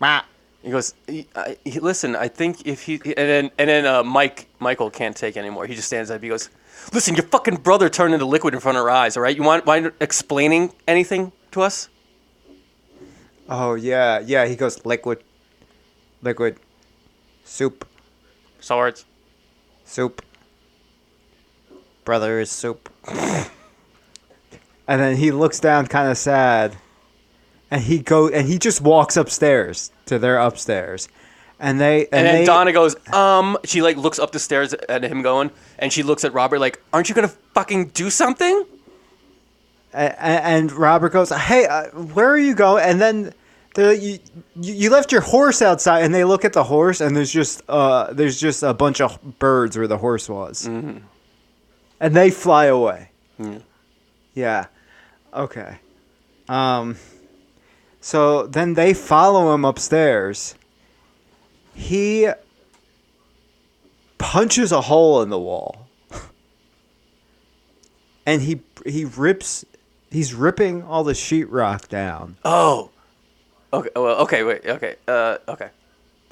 Wah. 0.00 0.22
He 0.62 0.70
goes, 0.70 0.94
he, 1.06 1.26
I, 1.34 1.56
he, 1.64 1.80
"Listen, 1.80 2.14
I 2.14 2.28
think 2.28 2.66
if 2.66 2.82
he 2.82 2.94
and 3.04 3.14
then 3.16 3.50
and 3.58 3.68
then 3.70 3.86
uh, 3.86 4.02
Mike 4.02 4.46
Michael 4.58 4.90
can't 4.90 5.16
take 5.16 5.36
anymore. 5.38 5.66
He 5.66 5.74
just 5.74 5.86
stands 5.88 6.10
up. 6.10 6.22
He 6.22 6.28
goes, 6.28 6.50
"Listen, 6.92 7.14
your 7.14 7.24
fucking 7.26 7.56
brother 7.56 7.88
turned 7.88 8.12
into 8.12 8.26
liquid 8.26 8.52
in 8.52 8.60
front 8.60 8.76
of 8.76 8.82
our 8.84 8.90
eyes. 8.90 9.16
All 9.16 9.22
right, 9.22 9.34
you 9.34 9.42
want 9.42 9.64
mind 9.64 9.90
explaining 10.00 10.72
anything 10.86 11.32
to 11.52 11.62
us?" 11.62 11.88
Oh 13.48 13.74
yeah, 13.74 14.20
yeah. 14.20 14.44
He 14.46 14.54
goes 14.54 14.84
liquid, 14.84 15.24
liquid, 16.22 16.58
soup, 17.44 17.88
Swords. 18.60 19.06
soup. 19.86 20.20
Brother 22.04 22.38
is 22.38 22.50
soup. 22.50 22.90
and 23.08 23.48
then 24.86 25.16
he 25.16 25.30
looks 25.30 25.58
down, 25.58 25.86
kind 25.86 26.10
of 26.10 26.18
sad, 26.18 26.76
and 27.70 27.82
he 27.82 27.98
go 28.00 28.28
and 28.28 28.46
he 28.48 28.58
just 28.58 28.80
walks 28.80 29.16
upstairs 29.16 29.90
to 30.06 30.18
their 30.18 30.38
upstairs, 30.38 31.08
and 31.58 31.80
they 31.80 32.06
and, 32.06 32.14
And, 32.14 32.26
then 32.26 32.34
they, 32.40 32.44
Donna 32.44 32.72
goes, 32.72 32.96
um, 33.12 33.58
she 33.64 33.82
like 33.82 33.96
looks 33.96 34.18
up 34.18 34.32
the 34.32 34.38
stairs 34.38 34.72
at 34.74 35.02
him 35.04 35.22
going, 35.22 35.50
and 35.78 35.92
she 35.92 36.02
looks 36.02 36.24
at 36.24 36.32
Robert 36.32 36.58
like, 36.58 36.82
aren't 36.92 37.08
you 37.08 37.14
gonna 37.14 37.28
fucking 37.54 37.86
do 37.88 38.10
something? 38.10 38.64
A- 39.92 40.04
a- 40.06 40.44
and 40.46 40.70
Robert 40.72 41.10
goes, 41.12 41.30
"Hey, 41.30 41.66
uh, 41.66 41.86
where 41.90 42.28
are 42.30 42.38
you 42.38 42.54
going?" 42.54 42.84
And 42.84 43.00
then 43.00 43.34
you, 43.76 44.18
you 44.60 44.90
left 44.90 45.10
your 45.12 45.20
horse 45.20 45.62
outside, 45.62 46.02
and 46.04 46.12
they 46.14 46.24
look 46.24 46.44
at 46.44 46.52
the 46.52 46.62
horse, 46.64 47.00
and 47.00 47.16
there's 47.16 47.32
just 47.32 47.62
uh 47.68 48.12
there's 48.12 48.38
just 48.40 48.62
a 48.62 48.72
bunch 48.74 49.00
of 49.00 49.38
birds 49.38 49.76
where 49.76 49.86
the 49.88 49.98
horse 49.98 50.28
was, 50.28 50.66
and 50.66 51.02
they 52.00 52.30
fly 52.30 52.66
away. 52.66 53.10
Yeah, 54.34 54.66
okay. 55.34 55.78
Um, 56.48 56.96
so 58.00 58.46
then 58.46 58.74
they 58.74 58.94
follow 58.94 59.54
him 59.54 59.64
upstairs. 59.64 60.54
He 61.74 62.28
punches 64.18 64.72
a 64.72 64.82
hole 64.82 65.22
in 65.22 65.30
the 65.30 65.38
wall 65.38 65.88
and 68.26 68.42
he 68.42 68.60
he 68.84 69.04
rips 69.04 69.64
he's 70.10 70.34
ripping 70.34 70.82
all 70.82 71.04
the 71.04 71.12
sheetrock 71.12 71.88
down. 71.88 72.36
Oh, 72.44 72.90
okay. 73.72 73.90
Well, 73.94 74.16
okay. 74.22 74.42
Wait. 74.44 74.66
Okay. 74.66 74.96
Uh, 75.06 75.38
okay. 75.48 75.70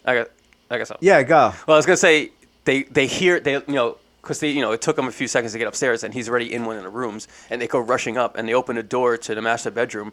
I 0.05 0.15
got. 0.15 0.31
I 0.71 0.77
guess 0.77 0.89
so. 0.89 0.99
Yeah, 1.01 1.23
go. 1.23 1.55
Well, 1.67 1.75
I 1.75 1.79
was 1.79 1.87
gonna 1.87 1.97
say 1.97 2.31
they 2.65 2.83
they 2.85 3.07
hear 3.07 3.41
they 3.41 3.55
you 3.55 3.63
know 3.69 3.97
because 4.21 4.41
they 4.41 4.51
you 4.51 4.61
know 4.61 4.73
it 4.73 4.83
took 4.83 4.97
them 4.97 5.09
a 5.09 5.13
few 5.13 5.27
seconds 5.27 5.53
to 5.53 5.59
get 5.59 5.67
upstairs 5.67 6.05
and 6.05 6.13
he's 6.13 6.29
already 6.29 6.53
in 6.53 6.67
one 6.67 6.77
of 6.77 6.83
the 6.83 6.91
rooms 6.91 7.27
and 7.49 7.63
they 7.63 7.67
go 7.67 7.79
rushing 7.79 8.19
up 8.19 8.37
and 8.37 8.47
they 8.47 8.53
open 8.53 8.77
a 8.77 8.83
door 8.83 9.17
to 9.17 9.35
the 9.35 9.41
master 9.41 9.71
bedroom 9.71 10.13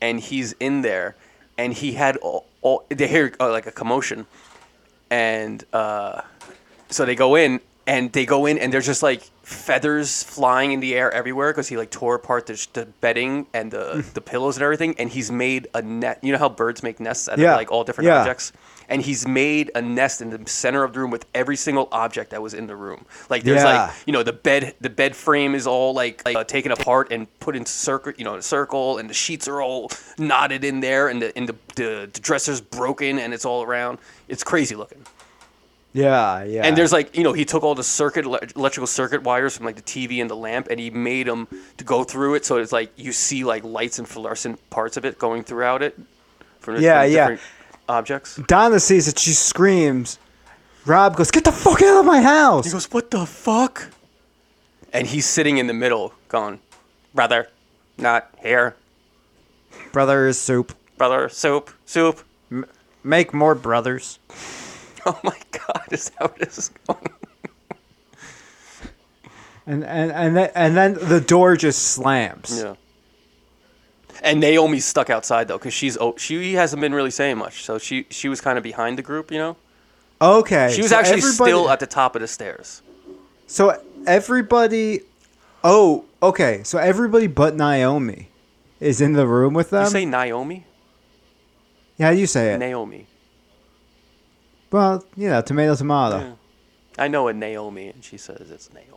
and 0.00 0.20
he's 0.20 0.52
in 0.60 0.82
there 0.82 1.14
and 1.58 1.72
he 1.72 1.92
had 1.92 2.16
all, 2.18 2.46
all 2.62 2.84
they 2.88 3.06
hear 3.08 3.32
uh, 3.40 3.50
like 3.50 3.66
a 3.66 3.72
commotion 3.72 4.26
and 5.10 5.64
uh, 5.72 6.20
so 6.90 7.04
they 7.04 7.14
go 7.14 7.34
in 7.34 7.60
and 7.86 8.12
they 8.12 8.24
go 8.26 8.46
in 8.46 8.58
and 8.58 8.72
there's 8.72 8.86
just 8.86 9.02
like 9.02 9.22
feathers 9.42 10.22
flying 10.22 10.72
in 10.72 10.80
the 10.80 10.94
air 10.94 11.12
everywhere 11.12 11.52
because 11.52 11.68
he 11.68 11.76
like 11.76 11.90
tore 11.90 12.14
apart 12.14 12.46
the, 12.46 12.66
the 12.72 12.86
bedding 13.00 13.46
and 13.52 13.70
the 13.70 14.04
the 14.14 14.20
pillows 14.20 14.56
and 14.56 14.62
everything 14.62 14.94
and 14.98 15.10
he's 15.10 15.30
made 15.30 15.66
a 15.74 15.82
net 15.82 16.18
you 16.22 16.32
know 16.32 16.38
how 16.38 16.48
birds 16.48 16.82
make 16.82 16.98
nests 16.98 17.28
out 17.28 17.38
Yeah. 17.38 17.52
of 17.52 17.58
like 17.58 17.70
all 17.70 17.84
different 17.84 18.06
Yeah. 18.06 18.20
objects 18.20 18.52
and 18.88 19.02
he's 19.02 19.26
made 19.26 19.70
a 19.74 19.82
nest 19.82 20.20
in 20.20 20.30
the 20.30 20.48
center 20.48 20.84
of 20.84 20.92
the 20.92 21.00
room 21.00 21.10
with 21.10 21.26
every 21.34 21.56
single 21.56 21.88
object 21.92 22.30
that 22.30 22.42
was 22.42 22.54
in 22.54 22.66
the 22.66 22.76
room. 22.76 23.04
Like 23.30 23.42
there's 23.42 23.62
Yeah. 23.62 23.84
like 23.86 23.92
you 24.06 24.12
know 24.12 24.22
the 24.22 24.32
bed 24.32 24.74
the 24.80 24.90
bed 24.90 25.14
frame 25.16 25.54
is 25.54 25.66
all 25.66 25.94
like, 25.94 26.22
like 26.24 26.36
uh, 26.36 26.44
taken 26.44 26.72
apart 26.72 27.10
and 27.10 27.26
put 27.40 27.56
in 27.56 27.66
circle 27.66 28.12
you 28.16 28.24
know 28.24 28.34
in 28.34 28.38
a 28.40 28.42
circle 28.42 28.98
and 28.98 29.08
the 29.08 29.14
sheets 29.14 29.48
are 29.48 29.60
all 29.62 29.90
knotted 30.18 30.64
in 30.64 30.80
there 30.80 31.08
and 31.08 31.22
the 31.22 31.36
and 31.36 31.48
the, 31.48 31.56
the, 31.76 32.10
the 32.12 32.20
dresser's 32.20 32.60
broken 32.60 33.18
and 33.18 33.34
it's 33.34 33.44
all 33.44 33.62
around. 33.62 33.98
It's 34.28 34.44
crazy 34.44 34.74
looking. 34.74 35.04
Yeah, 35.92 36.42
yeah. 36.42 36.66
And 36.66 36.76
there's 36.76 36.92
like, 36.92 37.16
you 37.16 37.22
know, 37.22 37.32
he 37.32 37.44
took 37.44 37.62
all 37.62 37.76
the 37.76 37.84
circuit, 37.84 38.24
electrical 38.26 38.86
circuit 38.88 39.22
wires 39.22 39.56
from 39.56 39.64
like 39.64 39.76
the 39.76 39.82
TV 39.82 40.20
and 40.20 40.28
the 40.28 40.34
lamp, 40.34 40.66
and 40.68 40.80
he 40.80 40.90
made 40.90 41.28
them 41.28 41.46
to 41.76 41.84
go 41.84 42.02
through 42.02 42.34
it. 42.34 42.44
So 42.44 42.56
it's 42.56 42.72
like 42.72 42.90
you 42.96 43.12
see 43.12 43.44
like 43.44 43.62
lights 43.62 44.00
and 44.00 44.08
fluorescent 44.08 44.58
parts 44.70 44.96
of 44.96 45.04
it 45.04 45.20
going 45.20 45.44
throughout 45.44 45.82
it. 45.84 45.96
From 46.58 46.80
Yeah, 46.80 47.04
yeah. 47.04 47.36
Objects. 47.88 48.36
Donna 48.46 48.80
sees 48.80 49.08
it. 49.08 49.18
She 49.18 49.32
screams, 49.32 50.18
Rob 50.86 51.16
goes, 51.16 51.30
"Get 51.30 51.44
the 51.44 51.52
fuck 51.52 51.80
out 51.82 52.00
of 52.00 52.04
my 52.04 52.20
house!" 52.20 52.66
He 52.66 52.72
goes, 52.72 52.90
"What 52.90 53.10
the 53.10 53.24
fuck?" 53.24 53.88
And 54.92 55.06
he's 55.06 55.26
sitting 55.26 55.58
in 55.58 55.66
the 55.66 55.72
middle, 55.74 56.12
going, 56.28 56.60
"Brother, 57.14 57.48
not 57.96 58.28
here. 58.42 58.76
Brother 59.92 60.26
is 60.26 60.38
soup. 60.38 60.74
Brother, 60.98 61.28
soup, 61.28 61.70
soup." 61.86 62.20
Make 63.02 63.34
more 63.34 63.54
brothers. 63.54 64.18
Oh 65.06 65.20
my 65.22 65.36
God, 65.50 65.84
is 65.90 66.08
that 66.08 66.22
what 66.22 66.38
this 66.38 66.56
is 66.56 66.70
going? 66.86 67.10
And 69.66 69.84
and 69.84 70.10
and 70.10 70.34
then, 70.34 70.50
and 70.54 70.74
then 70.74 70.94
the 70.94 71.20
door 71.20 71.56
just 71.58 71.82
slams. 71.82 72.58
Yeah. 72.62 72.76
And 74.24 74.40
Naomi's 74.40 74.86
stuck 74.86 75.10
outside 75.10 75.48
though, 75.48 75.58
because 75.58 75.74
she's 75.74 75.98
oh, 75.98 76.16
she 76.16 76.54
hasn't 76.54 76.80
been 76.80 76.94
really 76.94 77.10
saying 77.10 77.36
much, 77.36 77.62
so 77.62 77.76
she 77.78 78.06
she 78.08 78.30
was 78.30 78.40
kind 78.40 78.56
of 78.56 78.64
behind 78.64 78.96
the 78.98 79.02
group, 79.02 79.30
you 79.30 79.36
know. 79.36 79.56
Okay. 80.20 80.72
She 80.74 80.80
was 80.80 80.90
so 80.92 80.96
actually 80.96 81.18
everybody- 81.18 81.50
still 81.50 81.68
at 81.70 81.78
the 81.78 81.86
top 81.86 82.16
of 82.16 82.22
the 82.22 82.28
stairs. 82.28 82.80
So 83.46 83.78
everybody. 84.06 85.00
Oh, 85.62 86.06
okay. 86.22 86.62
So 86.64 86.78
everybody 86.78 87.26
but 87.26 87.54
Naomi 87.54 88.30
is 88.80 89.02
in 89.02 89.12
the 89.12 89.26
room 89.26 89.52
with 89.52 89.68
them. 89.70 89.84
You 89.84 89.90
say 89.90 90.04
Naomi? 90.06 90.64
yeah, 91.98 92.10
you 92.10 92.26
say 92.26 92.54
it. 92.54 92.58
Naomi. 92.58 93.06
well, 94.70 95.04
you 95.16 95.28
know, 95.28 95.42
tomato, 95.42 95.74
tomato. 95.74 96.18
Yeah. 96.18 96.32
I 96.96 97.08
know 97.08 97.28
a 97.28 97.34
Naomi, 97.34 97.88
and 97.88 98.02
she 98.02 98.16
says 98.16 98.50
it's 98.50 98.72
Naomi. 98.72 98.90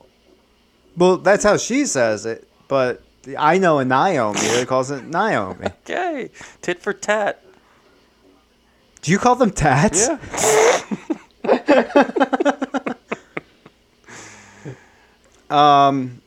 Well, 0.95 1.17
that's 1.17 1.43
how 1.43 1.57
she 1.57 1.85
says 1.85 2.25
it. 2.25 2.47
But 2.67 3.01
I 3.37 3.57
know 3.57 3.79
a 3.79 3.85
Naomi 3.85 4.39
that 4.39 4.67
calls 4.67 4.91
it 4.91 5.03
Naomi. 5.05 5.65
Okay, 5.83 6.29
tit 6.61 6.79
for 6.81 6.93
tat. 6.93 7.43
Do 9.01 9.11
you 9.11 9.17
call 9.19 9.35
them 9.35 9.51
tats? 9.51 10.07
Yeah. 10.07 10.17
Um. 15.49 16.21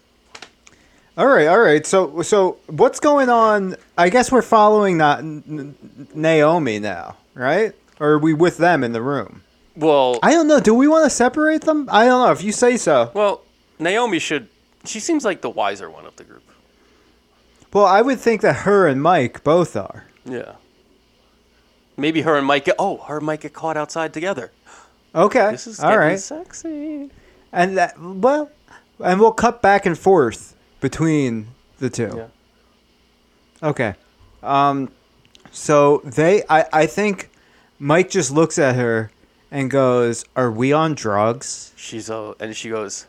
All 1.18 1.26
right, 1.26 1.46
all 1.48 1.60
right. 1.60 1.84
So, 1.84 2.22
so 2.22 2.56
what's 2.68 3.00
going 3.00 3.28
on? 3.28 3.76
I 3.98 4.08
guess 4.08 4.32
we're 4.32 4.40
following 4.40 4.96
Na- 4.96 5.16
N- 5.18 5.42
N- 5.46 6.08
Naomi 6.14 6.78
now, 6.78 7.16
right? 7.34 7.74
Or 7.98 8.12
are 8.12 8.18
we 8.18 8.32
with 8.32 8.56
them 8.56 8.82
in 8.82 8.92
the 8.92 9.02
room? 9.02 9.42
Well, 9.76 10.18
I 10.22 10.30
don't 10.30 10.48
know. 10.48 10.60
Do 10.60 10.72
we 10.74 10.88
want 10.88 11.04
to 11.04 11.10
separate 11.10 11.62
them? 11.62 11.86
I 11.92 12.06
don't 12.06 12.24
know. 12.26 12.32
If 12.32 12.42
you 12.42 12.52
say 12.52 12.78
so. 12.78 13.10
well, 13.12 13.42
Naomi 13.78 14.18
should. 14.18 14.48
She 14.86 15.00
seems 15.00 15.22
like 15.24 15.42
the 15.42 15.50
wiser 15.50 15.90
one 15.90 16.06
of 16.06 16.16
the 16.16 16.24
group. 16.24 16.44
Well, 17.72 17.87
I 17.87 18.02
would 18.02 18.18
think 18.18 18.40
that 18.40 18.56
her 18.56 18.87
and 18.87 19.02
Mike 19.02 19.44
both 19.44 19.76
are. 19.76 20.06
Yeah. 20.24 20.54
Maybe 21.96 22.22
her 22.22 22.37
and 22.37 22.46
Mike. 22.46 22.64
Get, 22.64 22.76
oh, 22.78 22.98
her 22.98 23.18
and 23.18 23.26
Mike 23.26 23.42
get 23.42 23.52
caught 23.52 23.76
outside 23.76 24.12
together. 24.12 24.50
Okay. 25.14 25.50
This 25.50 25.66
is 25.66 25.80
all 25.80 25.90
getting 25.90 26.00
right. 26.00 26.18
sexy. 26.18 27.11
And 27.52 27.76
that 27.76 28.00
well, 28.00 28.50
and 29.04 29.20
we'll 29.20 29.33
cut 29.33 29.61
back 29.61 29.87
and 29.87 29.98
forth 29.98 30.56
between 30.80 31.48
the 31.78 31.90
two. 31.90 32.12
Yeah. 32.16 33.68
Okay. 33.68 33.94
Um 34.42 34.90
so 35.50 36.00
they 36.04 36.44
I 36.48 36.64
I 36.72 36.87
think 36.87 37.30
Mike 37.78 38.09
just 38.11 38.30
looks 38.30 38.59
at 38.59 38.76
her 38.76 39.11
and 39.50 39.70
goes, 39.70 40.24
"Are 40.37 40.50
we 40.50 40.72
on 40.72 40.94
drugs?" 40.94 41.72
She's 41.76 42.09
uh, 42.09 42.35
and 42.38 42.56
she 42.56 42.70
goes. 42.70 43.06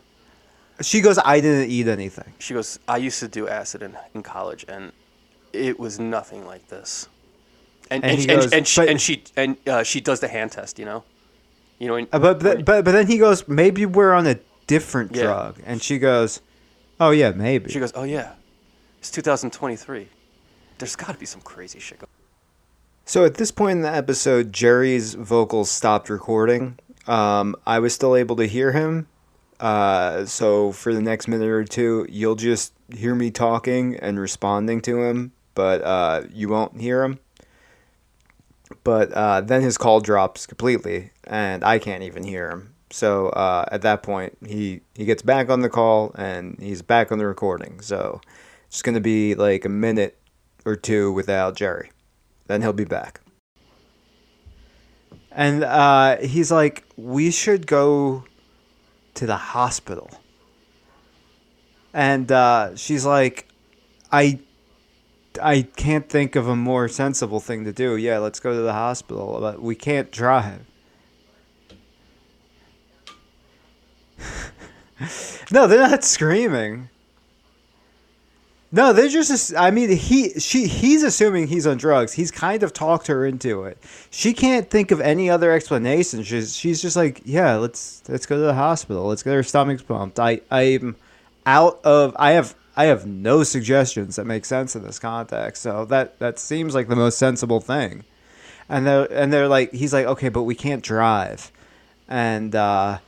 She 0.82 1.00
goes, 1.00 1.18
"I 1.18 1.40
didn't 1.40 1.70
eat 1.70 1.88
anything." 1.88 2.32
She 2.38 2.54
goes. 2.54 2.78
I 2.88 2.96
used 2.98 3.20
to 3.20 3.28
do 3.28 3.48
acid 3.48 3.82
in, 3.82 3.96
in 4.14 4.22
college, 4.22 4.64
and 4.68 4.92
it 5.52 5.78
was 5.78 5.98
nothing 5.98 6.46
like 6.46 6.68
this. 6.68 7.08
And 7.90 8.04
And 8.04 8.20
and, 8.20 8.30
and, 8.30 8.54
and, 8.54 8.68
she, 8.68 8.88
and 8.88 9.00
she 9.00 9.22
and 9.36 9.56
uh, 9.66 9.82
she 9.82 10.00
does 10.00 10.20
the 10.20 10.28
hand 10.28 10.52
test. 10.52 10.78
You 10.78 10.84
know. 10.86 11.04
You 11.78 11.88
know. 11.88 11.96
Uh, 12.12 12.18
But 12.18 12.40
but, 12.40 12.64
but 12.64 12.84
but 12.84 12.92
then 12.92 13.06
he 13.06 13.18
goes, 13.18 13.46
"Maybe 13.48 13.86
we're 13.86 14.12
on 14.12 14.26
a 14.26 14.38
different 14.66 15.14
Yeah. 15.14 15.22
drug." 15.24 15.60
And 15.66 15.82
she 15.82 15.98
goes, 15.98 16.40
"Oh 17.00 17.10
yeah, 17.10 17.30
maybe." 17.32 17.70
She 17.70 17.80
goes, 17.80 17.92
"Oh 17.94 18.04
yeah, 18.04 18.32
it's 18.98 19.10
2023. 19.10 20.08
There's 20.78 20.96
got 20.96 21.12
to 21.12 21.18
be 21.18 21.26
some 21.26 21.42
crazy 21.42 21.80
shit." 21.80 21.98
Going. 21.98 22.08
So 23.04 23.24
at 23.24 23.34
this 23.34 23.50
point 23.50 23.76
in 23.78 23.82
the 23.82 23.92
episode, 23.94 24.52
Jerry's 24.52 25.14
vocals 25.14 25.70
stopped 25.70 26.08
recording. 26.08 26.78
Um, 27.06 27.56
I 27.66 27.80
was 27.80 27.92
still 27.92 28.14
able 28.16 28.36
to 28.36 28.46
hear 28.46 28.72
him. 28.72 29.08
Uh, 29.62 30.26
so 30.26 30.72
for 30.72 30.92
the 30.92 31.00
next 31.00 31.28
minute 31.28 31.48
or 31.48 31.64
two, 31.64 32.06
you'll 32.10 32.34
just 32.34 32.74
hear 32.92 33.14
me 33.14 33.30
talking 33.30 33.96
and 33.96 34.18
responding 34.18 34.80
to 34.82 35.02
him, 35.02 35.32
but 35.54 35.82
uh, 35.82 36.22
you 36.32 36.48
won't 36.48 36.80
hear 36.80 37.04
him. 37.04 37.18
But 38.84 39.12
uh, 39.12 39.40
then 39.40 39.62
his 39.62 39.78
call 39.78 40.00
drops 40.00 40.46
completely, 40.46 41.12
and 41.24 41.62
I 41.62 41.78
can't 41.78 42.02
even 42.02 42.24
hear 42.24 42.50
him. 42.50 42.74
So 42.90 43.28
uh, 43.28 43.66
at 43.70 43.82
that 43.82 44.02
point, 44.02 44.36
he 44.46 44.80
he 44.94 45.04
gets 45.04 45.22
back 45.22 45.48
on 45.48 45.60
the 45.60 45.70
call 45.70 46.12
and 46.14 46.58
he's 46.60 46.82
back 46.82 47.10
on 47.10 47.18
the 47.18 47.26
recording. 47.26 47.80
So 47.80 48.20
it's 48.66 48.82
gonna 48.82 49.00
be 49.00 49.34
like 49.34 49.64
a 49.64 49.70
minute 49.70 50.18
or 50.66 50.76
two 50.76 51.12
without 51.12 51.56
Jerry 51.56 51.90
then 52.52 52.62
he'll 52.62 52.72
be 52.72 52.84
back. 52.84 53.20
And 55.30 55.64
uh, 55.64 56.18
he's 56.18 56.52
like, 56.52 56.84
we 56.96 57.30
should 57.30 57.66
go 57.66 58.24
to 59.14 59.26
the 59.26 59.36
hospital. 59.36 60.10
And 61.92 62.32
uh, 62.32 62.74
she's 62.76 63.04
like, 63.04 63.48
I, 64.10 64.38
I 65.40 65.62
can't 65.62 66.08
think 66.08 66.36
of 66.36 66.48
a 66.48 66.56
more 66.56 66.88
sensible 66.88 67.40
thing 67.40 67.64
to 67.64 67.72
do. 67.72 67.96
Yeah, 67.96 68.18
let's 68.18 68.40
go 68.40 68.54
to 68.54 68.62
the 68.62 68.72
hospital, 68.72 69.38
but 69.40 69.60
we 69.60 69.74
can't 69.74 70.10
drive. 70.10 70.64
no, 75.50 75.66
they're 75.66 75.88
not 75.88 76.04
screaming. 76.04 76.88
No, 78.74 78.94
they're 78.94 79.08
just. 79.08 79.54
I 79.54 79.70
mean, 79.70 79.90
he, 79.90 80.40
she, 80.40 80.66
he's 80.66 81.02
assuming 81.02 81.48
he's 81.48 81.66
on 81.66 81.76
drugs. 81.76 82.14
He's 82.14 82.30
kind 82.30 82.62
of 82.62 82.72
talked 82.72 83.06
her 83.08 83.26
into 83.26 83.64
it. 83.64 83.76
She 84.10 84.32
can't 84.32 84.70
think 84.70 84.90
of 84.90 85.00
any 85.00 85.28
other 85.28 85.52
explanation. 85.52 86.22
She's, 86.22 86.56
she's 86.56 86.80
just 86.80 86.96
like, 86.96 87.20
yeah, 87.24 87.56
let's, 87.56 88.02
let's 88.08 88.24
go 88.24 88.36
to 88.36 88.42
the 88.42 88.54
hospital. 88.54 89.04
Let's 89.04 89.22
get 89.22 89.34
her 89.34 89.42
stomachs 89.42 89.82
pumped. 89.82 90.18
I, 90.18 90.40
I'm 90.50 90.96
out 91.44 91.84
of. 91.84 92.16
I 92.18 92.30
have, 92.30 92.54
I 92.74 92.86
have 92.86 93.06
no 93.06 93.42
suggestions 93.42 94.16
that 94.16 94.24
make 94.24 94.46
sense 94.46 94.74
in 94.74 94.82
this 94.82 94.98
context. 94.98 95.62
So 95.62 95.84
that, 95.84 96.18
that 96.18 96.38
seems 96.38 96.74
like 96.74 96.88
the 96.88 96.96
most 96.96 97.18
sensible 97.18 97.60
thing. 97.60 98.04
And 98.70 98.86
they're, 98.86 99.12
and 99.12 99.30
they're 99.30 99.48
like, 99.48 99.72
he's 99.74 99.92
like, 99.92 100.06
okay, 100.06 100.30
but 100.30 100.44
we 100.44 100.54
can't 100.54 100.82
drive, 100.82 101.52
and, 102.08 102.54
uh, 102.54 103.00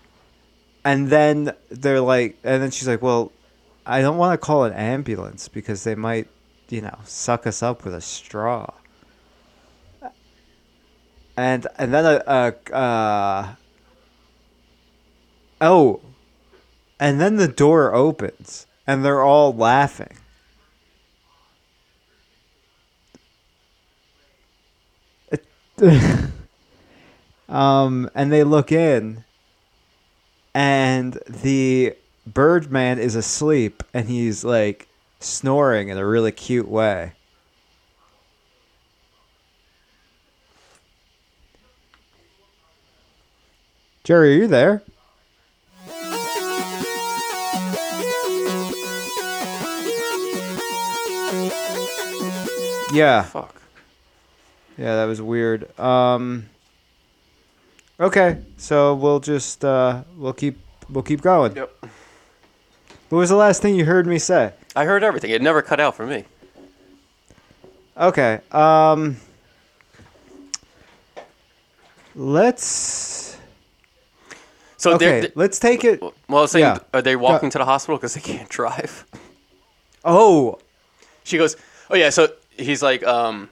and 0.85 1.09
then 1.09 1.55
they're 1.71 2.03
like, 2.03 2.37
and 2.45 2.63
then 2.63 2.71
she's 2.71 2.87
like, 2.87 3.01
well, 3.01 3.33
I 3.87 4.01
don't 4.01 4.17
want 4.17 4.33
to 4.33 4.45
call 4.45 4.65
an 4.65 4.73
ambulance 4.73 5.49
because 5.49 5.85
they 5.85 5.95
might, 5.95 6.29
you 6.69 6.81
know, 6.81 6.99
suck 7.05 7.47
us 7.47 7.63
up 7.63 7.85
with 7.85 7.95
a 7.95 8.01
straw. 8.01 8.73
And 11.37 11.67
and 11.79 11.93
then 11.93 12.05
a, 12.05 12.23
a 12.27 12.75
uh, 12.75 13.55
oh, 15.61 16.01
and 17.01 17.21
then 17.21 17.37
the 17.37 17.49
door 17.49 17.93
opens 17.93 18.67
and 18.87 19.05
they're 19.05 19.23
all 19.23 19.55
laughing. 19.55 20.17
Um, 27.49 28.11
and 28.15 28.33
they 28.33 28.43
look 28.43 28.73
in, 28.73 29.25
and 30.55 31.19
the 31.29 31.95
Birdman 32.27 32.99
is 32.99 33.15
asleep 33.15 33.83
and 33.93 34.09
he's 34.09 34.45
like 34.45 34.89
snoring 35.21 35.89
in 35.89 35.99
a 35.99 36.07
really 36.07 36.33
cute 36.33 36.69
way. 36.69 37.13
Jerry, 44.05 44.35
are 44.35 44.39
you 44.39 44.47
there? 44.47 44.83
Yeah. 52.93 53.23
Fuck. 53.23 53.61
Yeah, 54.79 54.97
that 54.97 55.07
was 55.07 55.21
weird. 55.21 55.79
Um 55.81 56.49
Okay, 57.99 58.39
so 58.57 58.95
we'll 58.95 59.21
just 59.21 59.65
uh 59.65 60.03
we'll 60.17 60.33
keep 60.33 60.59
we'll 60.91 61.03
keep 61.03 61.21
going. 61.21 61.57
Yep. 61.57 61.87
What 63.15 63.21
was 63.21 63.31
the 63.31 63.37
last 63.37 63.63
thing 63.63 63.77
you 63.77 63.85
heard 63.85 64.09
me 64.09 64.19
say? 64.19 64.53
I 64.75 64.87
heard 64.87 65.05
everything. 65.05 65.31
It 65.31 65.41
never 65.41 65.63
cut 65.63 65.79
out 65.79 65.95
for 65.95 66.05
me. 66.05 66.25
Okay. 67.97 68.41
Um 68.51 69.19
Let's 72.17 73.39
So 74.79 74.95
Okay, 74.95 74.99
they're, 75.05 75.21
they're- 75.21 75.33
let's 75.37 75.61
take 75.61 75.85
it 75.85 76.03
well, 76.03 76.13
I 76.29 76.33
was 76.33 76.51
saying, 76.51 76.65
Yeah. 76.65 76.79
are 76.93 77.03
they 77.03 77.15
walking 77.15 77.51
to 77.51 77.59
the 77.59 77.65
hospital 77.65 77.99
because 77.99 78.15
they 78.15 78.21
can't 78.21 78.49
drive? 78.49 79.07
Oh, 80.05 80.59
She 81.23 81.39
goes, 81.39 81.57
"Oh 81.91 81.95
yeah." 81.95 82.11
So 82.11 82.29
he's 82.51 82.83
like, 82.83 83.05
um, 83.05 83.49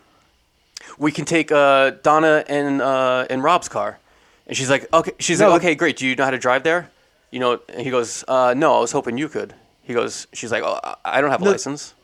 "We 0.98 1.12
can 1.12 1.24
take 1.24 1.52
uh, 1.52 1.90
Donna 2.02 2.44
and 2.48 2.82
uh, 2.82 3.26
and 3.30 3.44
Rob's 3.44 3.68
car," 3.68 4.00
And 4.48 4.56
she's 4.56 4.68
like, 4.68 4.92
okay. 4.92 5.12
She's 5.20 5.38
No, 5.38 5.50
like, 5.50 5.60
okay, 5.62 5.74
great. 5.76 5.96
Do 5.98 6.06
you 6.06 6.16
know 6.16 6.24
how 6.24 6.30
to 6.32 6.36
drive 6.38 6.64
there? 6.64 6.90
You 7.32 7.40
know. 7.40 7.60
He 7.76 7.90
goes, 7.90 8.24
uh, 8.28 8.54
no. 8.56 8.76
I 8.76 8.80
was 8.80 8.92
hoping 8.92 9.18
you 9.18 9.28
could. 9.28 9.54
He 9.82 9.92
goes, 9.94 10.28
she's 10.32 10.52
like, 10.52 10.62
oh, 10.64 10.78
I- 11.04 11.20
don't 11.20 11.30
have 11.30 11.42
a 11.42 11.44
No. 11.44 11.50
license. 11.50 11.94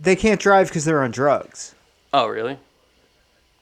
They 0.00 0.16
can't 0.16 0.40
drive 0.40 0.66
because 0.68 0.84
they're 0.84 1.02
on 1.02 1.12
drugs. 1.12 1.74
Oh, 2.12 2.26
really? 2.26 2.58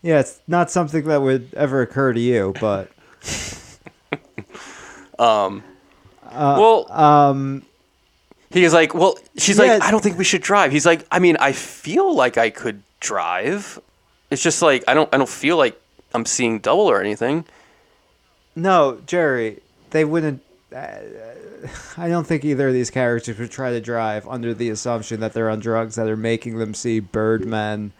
Yeah, 0.03 0.21
it's 0.21 0.41
not 0.49 0.71
something 0.71 1.05
that 1.05 1.21
would 1.23 1.53
ever 1.55 1.83
occur 1.83 2.13
to 2.13 2.21
you, 2.21 2.55
but 2.61 2.91
well, 5.19 6.93
um, 6.93 7.63
he 8.51 8.65
is 8.65 8.73
like, 8.73 8.95
well, 8.95 9.17
she's 9.37 9.59
Yeah. 9.59 9.65
like, 9.75 9.83
I 9.83 9.91
don't 9.91 10.03
think 10.03 10.19
we 10.19 10.25
should 10.25 10.43
drive. 10.43 10.73
He's 10.73 10.87
like, 10.87 11.07
I 11.11 11.19
mean, 11.19 11.37
I 11.39 11.53
feel 11.53 12.15
like 12.15 12.37
I 12.39 12.51
could 12.51 12.83
drive. 13.01 13.79
It's 14.31 14.43
just 14.43 14.63
like 14.63 14.85
I 14.89 14.95
don't, 14.95 15.09
I 15.15 15.17
don't 15.19 15.29
feel 15.29 15.57
like 15.57 15.81
I'm 16.13 16.27
seeing 16.27 16.59
double 16.59 16.87
or 16.91 17.01
anything. 17.01 17.45
no, 18.57 19.01
Jerry, 19.07 19.61
they 19.91 20.05
wouldn't. 20.05 20.43
Uh, 20.75 21.69
I 21.97 22.09
don't 22.09 22.27
think 22.27 22.45
either 22.45 22.69
of 22.69 22.75
these 22.75 22.91
characters 22.91 23.39
would 23.39 23.51
try 23.51 23.71
to 23.71 23.81
drive 23.81 24.27
under 24.29 24.53
the 24.53 24.71
assumption 24.71 25.21
that 25.21 25.33
they're 25.33 25.49
on 25.49 25.61
drugs 25.61 25.95
that 25.95 26.09
are 26.09 26.17
making 26.17 26.59
them 26.59 26.75
see 26.75 27.01
Birdman 27.01 27.93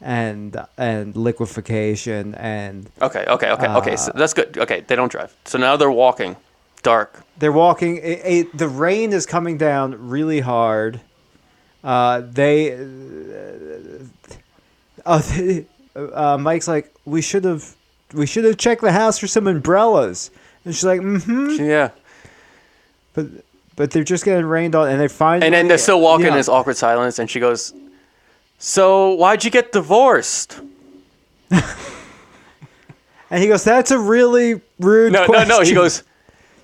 and 0.00 0.56
and 0.76 1.14
liquefaction 1.14 2.34
and 2.34 2.90
Okay, 3.00 3.24
okay, 3.28 3.50
okay, 3.50 3.68
okay. 3.68 3.92
Uh, 3.92 3.96
So 3.96 4.12
that's 4.14 4.34
good. 4.34 4.58
Okay, 4.58 4.80
they 4.80 4.96
don't 4.96 5.12
drive. 5.12 5.36
So 5.44 5.58
now 5.58 5.76
they're 5.76 5.90
walking, 5.92 6.34
dark. 6.82 7.22
they're 7.38 7.52
walking. 7.52 7.98
It, 7.98 8.20
it, 8.24 8.56
the 8.58 8.66
rain 8.68 9.12
is 9.12 9.26
coming 9.26 9.58
down 9.58 10.08
really 10.08 10.40
hard. 10.40 11.00
Uh, 11.84 12.22
they, 12.24 12.72
uh, 15.04 15.18
they, 15.18 15.66
uh, 15.96 16.38
Mike's 16.38 16.68
like, 16.68 16.92
we 17.04 17.20
should 17.22 17.44
have, 17.44 17.74
we 18.14 18.26
should 18.26 18.44
have 18.44 18.56
checked 18.56 18.82
the 18.82 18.92
house 18.92 19.18
for 19.18 19.26
some 19.26 19.46
umbrellas, 19.46 20.30
and 20.64 20.74
she's 20.74 20.84
like, 20.84 21.00
mm-hmm. 21.00 21.64
Yeah. 21.64 21.90
But 23.14 23.26
but 23.76 23.90
they're 23.90 24.04
just 24.04 24.24
getting 24.24 24.44
rained 24.44 24.74
on, 24.74 24.88
and 24.88 25.00
they 25.00 25.08
find. 25.08 25.42
And 25.42 25.54
then 25.54 25.68
they're 25.68 25.78
still 25.78 26.00
walking 26.00 26.26
in 26.26 26.34
this 26.34 26.48
awkward 26.48 26.76
silence, 26.76 27.18
and 27.18 27.30
she 27.30 27.40
goes, 27.40 27.72
"So 28.58 29.14
why'd 29.14 29.44
you 29.44 29.50
get 29.50 29.72
divorced?" 29.72 30.60
And 33.32 33.42
he 33.42 33.48
goes, 33.48 33.64
"That's 33.64 33.90
a 33.90 33.98
really 33.98 34.60
rude." 34.78 35.14
No, 35.14 35.20
no, 35.20 35.26
question. 35.26 35.48
no. 35.48 35.60
He 35.62 35.72
goes, 35.72 36.02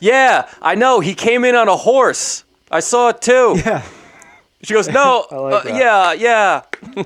"Yeah, 0.01 0.47
I 0.61 0.75
know. 0.75 1.01
He 1.01 1.15
came 1.15 1.47
in 1.47 1.55
on 1.55 1.67
a 1.67 1.77
horse. 1.77 2.45
I 2.71 2.81
saw 2.81 3.09
it 3.09 3.23
too." 3.23 3.55
"Yeah." 3.65 3.83
She 4.63 4.75
goes, 4.75 4.87
"No, 4.87 5.27
like 5.33 5.65
uh, 5.65 5.69
yeah, 5.69 6.13
yeah." 6.13 6.63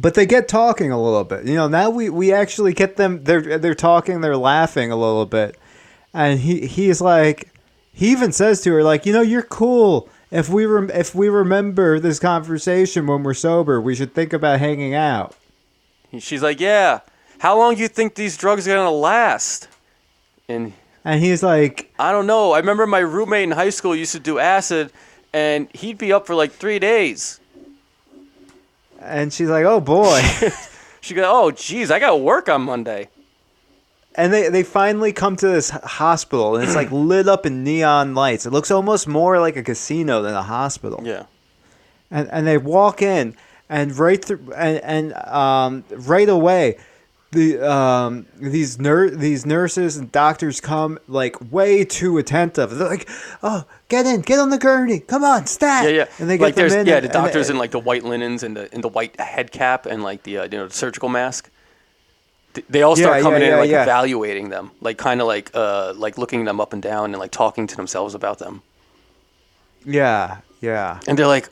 But 0.00 0.14
they 0.14 0.26
get 0.26 0.46
talking 0.46 0.92
a 0.92 1.02
little 1.02 1.24
bit. 1.24 1.44
You 1.44 1.56
know, 1.56 1.66
now 1.66 1.90
we, 1.90 2.08
we 2.08 2.32
actually 2.32 2.72
get 2.72 2.94
them. 2.94 3.24
They're 3.24 3.58
they're 3.58 3.74
talking. 3.74 4.20
They're 4.20 4.36
laughing 4.36 4.92
a 4.92 4.96
little 4.96 5.26
bit, 5.26 5.58
and 6.18 6.40
he 6.40 6.66
he's 6.66 7.00
like, 7.00 7.50
he 7.92 8.10
even 8.10 8.32
says 8.32 8.60
to 8.62 8.72
her 8.72 8.82
like, 8.82 9.06
you 9.06 9.12
know, 9.12 9.22
you're 9.22 9.42
cool. 9.42 10.08
If 10.30 10.48
we 10.48 10.66
rem- 10.66 10.90
if 10.90 11.14
we 11.14 11.28
remember 11.28 11.98
this 12.00 12.18
conversation 12.18 13.06
when 13.06 13.22
we're 13.22 13.34
sober, 13.34 13.80
we 13.80 13.94
should 13.94 14.14
think 14.14 14.32
about 14.32 14.58
hanging 14.58 14.94
out. 14.94 15.34
She's 16.18 16.42
like, 16.42 16.58
"Yeah. 16.60 17.00
How 17.38 17.56
long 17.56 17.76
do 17.76 17.82
you 17.82 17.88
think 17.88 18.14
these 18.14 18.36
drugs 18.36 18.66
are 18.66 18.74
gonna 18.74 18.90
last?" 18.90 19.68
And 20.48 20.72
And 21.04 21.22
he's 21.22 21.42
like, 21.42 21.92
I 21.98 22.12
don't 22.12 22.26
know. 22.26 22.52
I 22.52 22.58
remember 22.58 22.86
my 22.86 22.98
roommate 22.98 23.44
in 23.44 23.52
high 23.52 23.70
school 23.70 23.94
used 23.94 24.12
to 24.12 24.18
do 24.20 24.38
acid, 24.38 24.90
and 25.32 25.68
he'd 25.72 25.98
be 25.98 26.12
up 26.12 26.26
for 26.26 26.34
like 26.34 26.52
three 26.52 26.78
days. 26.78 27.40
and 29.00 29.32
she's 29.32 29.48
like, 29.48 29.64
oh 29.64 29.80
boy. 29.80 30.20
She 31.00 31.14
goes, 31.14 31.26
"Oh, 31.28 31.52
geez, 31.52 31.90
I 31.92 32.00
got 32.00 32.10
to 32.10 32.16
work 32.16 32.48
on 32.48 32.62
Monday." 32.62 33.08
And 34.18 34.32
they 34.32 34.48
they 34.50 34.62
finally 34.64 35.12
come 35.12 35.36
to 35.36 35.48
this 35.48 35.70
hospital, 35.70 36.56
and 36.56 36.64
it's 36.64 36.74
like 36.76 36.90
lit 37.12 37.26
up 37.28 37.46
in 37.46 37.64
neon 37.64 38.14
lights. 38.14 38.44
It 38.44 38.52
looks 38.52 38.70
almost 38.70 39.08
more 39.08 39.40
like 39.40 39.56
a 39.56 39.62
casino 39.62 40.20
than 40.22 40.34
a 40.34 40.42
hospital. 40.42 41.00
Yeah. 41.04 41.24
and 42.10 42.28
and 42.30 42.46
they 42.46 42.58
walk 42.58 43.00
in 43.02 43.34
and 43.70 43.96
right 43.98 44.22
through 44.24 44.52
and, 44.56 44.78
and 44.82 45.12
um 45.28 45.84
right 45.90 46.28
away 46.28 46.78
the 47.32 47.60
um 47.60 48.24
these 48.40 48.78
nur- 48.78 49.10
these 49.10 49.44
nurses 49.44 49.98
and 49.98 50.10
doctors 50.10 50.58
come 50.62 50.98
like 51.06 51.36
way 51.52 51.84
too 51.84 52.16
attentive 52.16 52.70
they're 52.70 52.88
like 52.88 53.06
oh 53.42 53.66
get 53.90 54.06
in 54.06 54.22
get 54.22 54.38
on 54.38 54.48
the 54.48 54.56
gurney 54.56 54.98
come 55.00 55.22
on 55.22 55.44
stat 55.44 55.84
Yeah, 55.84 55.90
yeah. 55.90 56.04
and 56.18 56.30
they 56.30 56.38
get 56.38 56.44
like 56.44 56.54
them 56.54 56.64
in 56.72 56.86
yeah, 56.86 56.94
and- 56.96 57.04
the 57.04 57.08
and- 57.08 57.12
doctors 57.12 57.50
in 57.50 57.58
like 57.58 57.72
the 57.72 57.78
white 57.78 58.04
linens 58.04 58.42
and 58.42 58.56
the 58.56 58.74
in 58.74 58.80
the 58.80 58.88
white 58.88 59.20
head 59.20 59.52
cap 59.52 59.84
and 59.84 60.02
like 60.02 60.22
the 60.22 60.38
uh, 60.38 60.44
you 60.44 60.56
know 60.56 60.68
the 60.68 60.74
surgical 60.74 61.10
mask. 61.10 61.50
Th- 62.58 62.66
They 62.68 62.82
all 62.82 62.96
start 62.96 63.16
Yeah, 63.16 63.22
coming 63.22 63.42
yeah, 63.42 63.46
in 63.62 63.70
yeah, 63.70 63.78
like 63.78 63.88
evaluating 63.88 64.48
them, 64.50 64.70
like 64.80 64.98
kind 64.98 65.20
of 65.20 65.26
like 65.26 65.50
uh 65.54 65.92
like 65.96 66.18
looking 66.18 66.44
them 66.44 66.60
up 66.60 66.72
and 66.72 66.82
down 66.82 67.06
and 67.14 67.18
like 67.18 67.30
talking 67.30 67.66
to 67.68 67.76
themselves 67.76 68.14
about 68.14 68.38
them. 68.38 68.62
yeah 69.86 70.38
yeah 70.60 70.98
And 71.06 71.16
they're 71.18 71.26
like, 71.36 71.48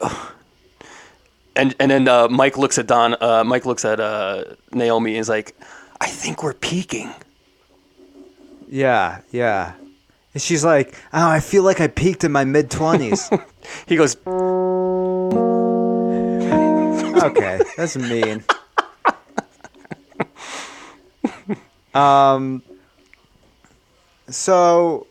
and 1.55 1.75
and 1.79 1.91
then 1.91 2.09
uh, 2.09 2.29
Mike 2.29 2.59
looks 2.59 2.79
at 2.79 2.87
Don. 2.87 3.15
Uh, 3.21 3.45
Mike 3.45 3.65
looks 3.67 3.85
at 3.85 4.01
uh, 4.01 4.45
Naomi 4.73 5.13
and 5.13 5.21
is 5.21 5.29
like, 5.29 5.55
I 6.01 6.07
think 6.09 6.43
we're 6.43 6.55
peaking. 6.71 7.11
yeah 8.69 9.21
yeah 9.31 9.73
and 10.35 10.43
she's 10.43 10.65
like 10.65 10.89
oh 11.15 11.29
i 11.39 11.41
feel 11.41 11.63
like 11.63 11.81
i 11.81 11.87
peaked 11.87 12.25
in 12.25 12.33
my 12.33 12.45
mid-20s 12.45 13.31
He 13.87 13.95
goes, 13.97 14.17
okay, 17.29 17.61
that's 17.77 17.97
mean. 17.97 18.43
Um. 21.97 22.63
So. 24.29 25.07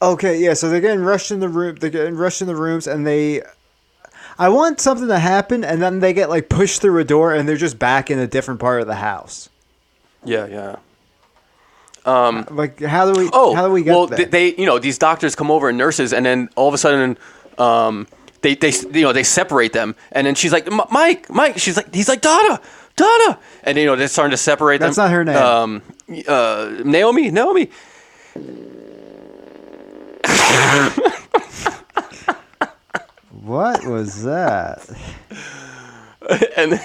Okay, 0.00 0.38
yeah. 0.38 0.54
So 0.54 0.68
they're 0.68 0.80
getting 0.80 1.00
rushed 1.00 1.30
in 1.30 1.40
the 1.40 1.48
room. 1.48 1.76
They're 1.76 1.90
getting 1.90 2.16
rushed 2.16 2.40
in 2.40 2.46
the 2.46 2.56
rooms, 2.56 2.86
and 2.86 3.06
they. 3.06 3.42
I 4.38 4.50
want 4.50 4.80
something 4.80 5.08
to 5.08 5.18
happen, 5.18 5.64
and 5.64 5.80
then 5.80 6.00
they 6.00 6.12
get 6.12 6.28
like 6.28 6.48
pushed 6.48 6.82
through 6.82 7.00
a 7.00 7.04
door, 7.04 7.34
and 7.34 7.48
they're 7.48 7.56
just 7.56 7.78
back 7.78 8.10
in 8.10 8.18
a 8.18 8.26
different 8.26 8.60
part 8.60 8.82
of 8.82 8.86
the 8.86 8.96
house. 8.96 9.48
yeah, 10.24 10.46
yeah. 10.46 10.76
Um, 12.06 12.46
like, 12.50 12.80
how 12.80 13.12
do 13.12 13.20
we? 13.20 13.28
Oh, 13.32 13.54
how 13.54 13.66
do 13.66 13.72
we 13.72 13.82
get 13.82 13.90
well, 13.90 14.06
there? 14.06 14.18
th- 14.18 14.30
they, 14.30 14.54
you 14.54 14.64
know, 14.64 14.78
these 14.78 14.96
doctors 14.96 15.34
come 15.34 15.50
over 15.50 15.68
and 15.68 15.76
nurses, 15.76 16.12
and 16.12 16.24
then 16.24 16.48
all 16.54 16.68
of 16.68 16.74
a 16.74 16.78
sudden, 16.78 17.18
um, 17.58 18.06
they, 18.42 18.54
they, 18.54 18.70
you 18.92 19.02
know, 19.02 19.12
they 19.12 19.22
separate 19.22 19.72
them, 19.72 19.94
and 20.12 20.26
then 20.26 20.34
she's 20.34 20.52
like, 20.52 20.68
Mike, 20.90 21.30
Mike, 21.30 21.58
she's 21.58 21.76
like, 21.76 21.94
he's 21.94 22.08
like, 22.08 22.20
Donna, 22.20 22.60
Donna, 22.96 23.38
and 23.62 23.76
you 23.78 23.86
know, 23.86 23.96
they're 23.96 24.08
starting 24.08 24.30
to 24.32 24.36
separate 24.36 24.78
That's 24.78 24.96
them. 24.96 25.04
not 25.04 25.10
her 25.12 25.24
name. 25.24 25.36
Um, 25.36 25.82
uh, 26.28 26.82
Naomi, 26.84 27.30
Naomi. 27.30 27.70
what 33.30 33.84
was 33.86 34.22
that? 34.24 34.88
and 36.56 36.80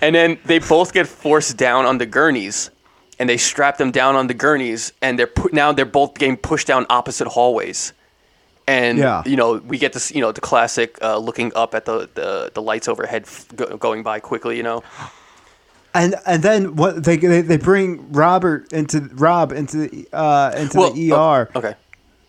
and 0.00 0.14
then 0.14 0.38
they 0.44 0.58
both 0.58 0.92
get 0.92 1.06
forced 1.06 1.56
down 1.56 1.84
on 1.84 1.98
the 1.98 2.06
gurneys, 2.06 2.70
and 3.18 3.28
they 3.28 3.36
strap 3.36 3.78
them 3.78 3.90
down 3.90 4.16
on 4.16 4.26
the 4.26 4.34
gurneys, 4.34 4.92
and 5.02 5.18
they're 5.18 5.26
put 5.26 5.52
now 5.52 5.72
they're 5.72 5.84
both 5.84 6.14
getting 6.14 6.36
pushed 6.36 6.66
down 6.66 6.86
opposite 6.90 7.28
hallways. 7.28 7.92
And 8.70 8.98
Yeah. 8.98 9.22
you 9.26 9.36
know 9.36 9.50
we 9.72 9.76
get 9.78 9.92
this 9.92 10.06
you 10.14 10.20
know 10.20 10.32
the 10.32 10.40
classic 10.40 10.96
uh, 11.02 11.18
looking 11.18 11.50
up 11.56 11.74
at 11.74 11.84
the, 11.84 12.08
the, 12.14 12.50
the 12.54 12.62
lights 12.62 12.88
overhead 12.88 13.22
f- 13.24 13.46
go, 13.56 13.76
going 13.76 14.02
by 14.02 14.20
quickly 14.20 14.56
you 14.56 14.62
know 14.62 14.82
And 15.92 16.14
and 16.26 16.42
then 16.42 16.76
what 16.76 17.02
they 17.04 17.16
they, 17.16 17.40
they 17.42 17.56
bring 17.56 18.12
Robert 18.12 18.72
into 18.72 19.00
Rob 19.14 19.52
into 19.52 19.76
the 19.88 20.08
uh 20.12 20.52
into 20.56 20.76
the 20.78 21.12
ER. 21.12 21.48
o- 21.54 21.58
okay 21.58 21.74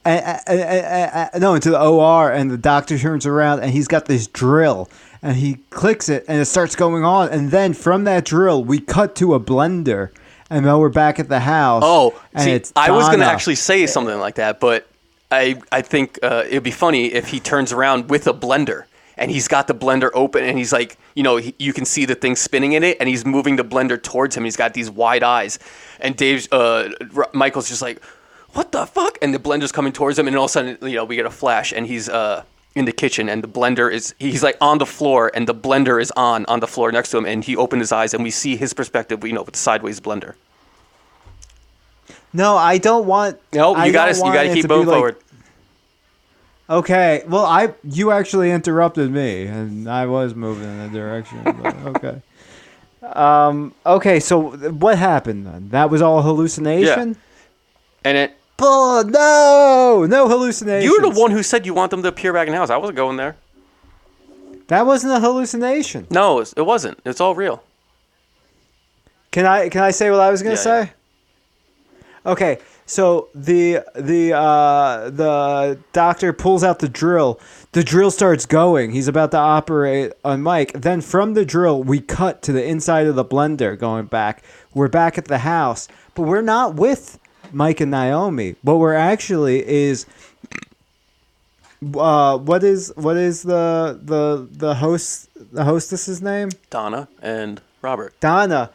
And, 0.04 0.40
and- 0.48 0.60
and- 0.60 1.30
and- 1.34 1.42
no, 1.42 1.54
into 1.54 1.70
the 1.70 1.80
OR, 1.80 2.32
and 2.32 2.50
the 2.50 2.58
doctor 2.58 2.98
turns 2.98 3.26
around, 3.28 3.60
and 3.62 3.70
he's 3.72 3.88
got 3.88 4.06
this 4.06 4.26
drill, 4.42 4.90
and 5.22 5.36
he 5.36 5.60
clicks 5.70 6.10
it, 6.10 6.26
and 6.28 6.42
it 6.42 6.46
starts 6.46 6.76
going 6.76 7.04
on, 7.06 7.30
and 7.30 7.52
then 7.52 7.74
from 7.76 8.04
that 8.06 8.26
drill, 8.26 8.64
we 8.64 8.80
cut 8.80 9.14
to 9.18 9.36
a 9.36 9.40
blender, 9.40 10.10
and 10.50 10.66
now 10.66 10.80
we're 10.80 10.90
back 10.90 11.20
at 11.20 11.30
the 11.30 11.42
house. 11.42 11.84
Oh, 11.86 12.20
and 12.34 12.44
see, 12.44 12.52
it's 12.58 12.74
I 12.76 12.90
was 12.90 13.06
going 13.10 13.20
to 13.20 13.26
actually 13.36 13.58
say 13.70 13.86
something 13.86 14.18
like 14.20 14.36
that, 14.42 14.60
but 14.60 14.88
I 15.32 15.62
I 15.72 15.82
think 15.82 16.20
uh, 16.22 16.44
it'd 16.48 16.64
be 16.64 16.72
funny 16.72 17.06
if 17.14 17.30
he 17.30 17.40
turns 17.40 17.72
around 17.72 18.10
with 18.10 18.28
a 18.28 18.34
blender 18.34 18.86
and 19.18 19.32
he's 19.32 19.48
got 19.48 19.68
the 19.68 19.74
blender 19.76 20.10
open 20.14 20.44
and 20.44 20.58
he's 20.58 20.74
like, 20.74 20.98
you 21.16 21.24
know, 21.24 21.38
he, 21.38 21.56
you 21.58 21.74
can 21.74 21.86
see 21.86 22.06
the 22.06 22.16
thing 22.16 22.36
spinning 22.36 22.74
in 22.74 22.84
it 22.84 22.98
and 23.00 23.10
he's 23.10 23.26
moving 23.26 23.56
the 23.56 23.64
blender 23.64 24.02
towards 24.02 24.36
him. 24.36 24.44
He's 24.44 24.58
got 24.58 24.74
these 24.74 24.90
wide 24.90 25.24
eyes, 25.24 25.60
and 26.00 26.16
Dave's 26.16 26.48
uh, 26.52 26.92
R- 27.16 27.30
Michael's 27.34 27.70
just 27.70 27.82
like, 27.82 28.04
what 28.54 28.72
the 28.72 28.86
fuck? 28.86 29.18
And 29.22 29.34
the 29.34 29.40
blender's 29.40 29.72
coming 29.72 29.94
towards 29.94 30.20
him, 30.20 30.28
and 30.28 30.36
all 30.36 30.46
of 30.46 30.52
a 30.52 30.54
sudden, 30.54 30.78
you 30.82 30.96
know, 30.96 31.06
we 31.06 31.16
get 31.16 31.26
a 31.26 31.32
flash, 31.32 31.72
and 31.74 31.88
he's 31.88 32.10
uh. 32.10 32.44
In 32.74 32.86
the 32.86 32.94
kitchen, 32.94 33.28
and 33.28 33.44
the 33.44 33.50
blender 33.50 33.92
is, 33.92 34.16
he's 34.18 34.44
like 34.44 34.56
on 34.62 34.78
the 34.78 34.86
floor, 34.86 35.30
and 35.36 35.46
the 35.46 35.54
blender 35.54 36.02
is 36.02 36.10
on, 36.16 36.46
on 36.46 36.62
the 36.62 36.68
floor 36.68 36.90
next 36.90 37.12
to 37.12 37.18
him, 37.18 37.26
and 37.26 37.44
he 37.44 37.58
opened 37.58 37.82
his 37.82 37.92
eyes, 37.92 38.14
and 38.14 38.24
we 38.24 38.32
see 38.32 38.56
his 38.56 38.72
perspective, 38.74 39.22
you 39.26 39.34
know, 39.34 39.44
with 39.44 39.56
the 39.56 39.60
sideways 39.60 40.00
blender. 40.00 40.36
No, 42.34 42.56
I 42.56 42.78
don't 42.78 43.06
want. 43.06 43.38
No, 43.54 43.74
I 43.76 43.86
you 43.88 43.94
gotta 43.94 44.16
you 44.16 44.22
gotta 44.34 44.54
keep 44.54 44.62
to 44.64 44.68
be 44.68 44.74
moving 44.76 44.88
like- 44.88 44.96
forward. 44.96 45.16
Okay. 46.70 47.24
Well, 47.28 47.46
I 47.46 47.74
you 47.84 48.12
actually 48.12 48.52
interrupted 48.52 49.12
me, 49.12 49.46
and 49.46 49.90
I 49.90 50.06
was 50.06 50.34
moving 50.36 50.64
in 50.70 50.80
a 50.80 50.90
direction. 50.90 51.42
But 51.44 51.76
okay. 51.98 52.22
Um. 53.04 53.74
Okay. 53.86 54.20
So 54.22 54.52
what 54.52 54.98
happened 54.98 55.46
then? 55.46 55.70
That 55.70 55.90
was 55.90 56.02
all 56.02 56.22
hallucination. 56.22 57.10
Yeah. 57.10 57.16
And 58.04 58.18
it, 58.18 58.38
Oh 58.64 59.04
no! 59.06 60.06
No 60.06 60.28
hallucination. 60.30 60.84
you 60.90 60.96
were 61.02 61.12
the 61.14 61.20
one 61.20 61.32
who 61.32 61.42
said 61.44 61.66
you 61.66 61.74
want 61.74 61.90
them 61.92 62.02
to 62.04 62.08
appear 62.08 62.32
back 62.32 62.48
in 62.48 62.52
the 62.54 62.58
house. 62.58 62.70
I 62.70 62.78
wasn't 62.78 62.96
going 62.96 63.18
there. 63.18 63.36
That 64.68 64.86
wasn't 64.86 65.14
a 65.14 65.20
hallucination. 65.20 66.08
No, 66.12 66.38
it 66.38 66.40
was- 66.40 66.54
it 66.58 66.62
wasn't. 66.66 67.00
It's 67.04 67.20
all 67.20 67.36
real. 67.36 67.64
Can 69.32 69.46
I 69.46 69.68
can 69.70 69.82
I 69.82 69.92
say 69.92 70.10
what 70.12 70.20
I 70.20 70.30
was 70.30 70.42
gonna 70.44 70.56
Yeah, 70.56 70.62
say? 70.62 70.92
Okay, 72.26 72.60
so 72.86 73.30
the 73.34 73.80
the 73.96 74.34
uh, 74.34 75.10
the 75.10 75.80
doctor 75.92 76.34
pulls 76.34 76.64
out 76.64 76.80
the 76.80 76.90
drill. 76.90 77.40
The 77.72 77.84
drill 77.84 78.12
starts 78.12 78.46
going. 78.46 78.92
He's 78.92 79.08
about 79.08 79.32
to 79.32 79.38
operate 79.38 80.14
on 80.24 80.42
Mike. 80.42 80.74
Then 80.74 81.02
from 81.02 81.34
the 81.34 81.46
drill, 81.46 81.82
we 81.82 82.00
cut 82.00 82.44
to 82.44 82.52
the 82.52 82.64
inside 82.64 83.08
of 83.08 83.16
the 83.16 83.26
blender. 83.26 83.78
Going 83.78 84.06
back, 84.06 84.44
we're 84.74 84.88
back 84.88 85.18
at 85.18 85.26
the 85.26 85.40
house, 85.40 85.88
but 86.14 86.24
we're 86.24 86.42
not 86.42 86.76
with 86.76 87.18
Mike 87.52 87.80
and 87.80 87.92
Naomi. 87.92 88.56
What 88.62 88.78
we're 88.78 88.94
actually 88.94 89.68
is. 89.68 90.06
Uh, 91.96 92.38
what 92.38 92.64
is 92.64 92.94
what 92.96 93.18
is 93.18 93.42
the 93.42 94.00
the 94.04 94.48
the 94.52 94.76
host 94.76 95.28
the 95.52 95.64
hostess's 95.64 96.22
name? 96.22 96.50
Donna 96.70 97.08
and 97.20 97.60
Robert. 97.82 98.14
Donna. 98.20 98.70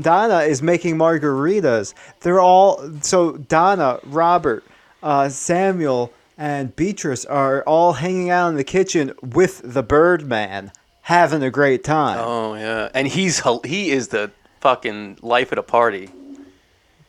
Donna 0.00 0.40
is 0.40 0.62
making 0.62 0.96
margaritas. 0.96 1.94
They're 2.20 2.40
all 2.40 2.82
so 3.00 3.32
Donna, 3.36 4.00
Robert, 4.04 4.64
uh, 5.02 5.28
Samuel, 5.28 6.12
and 6.36 6.74
Beatrice 6.76 7.24
are 7.24 7.62
all 7.62 7.94
hanging 7.94 8.30
out 8.30 8.48
in 8.48 8.56
the 8.56 8.64
kitchen 8.64 9.12
with 9.22 9.60
the 9.64 9.82
Birdman, 9.82 10.72
having 11.02 11.42
a 11.42 11.50
great 11.50 11.84
time. 11.84 12.18
Oh 12.20 12.54
yeah, 12.54 12.88
and 12.94 13.08
he's 13.08 13.42
he 13.64 13.90
is 13.90 14.08
the 14.08 14.30
fucking 14.60 15.18
life 15.22 15.52
at 15.52 15.58
a 15.58 15.62
party. 15.62 16.10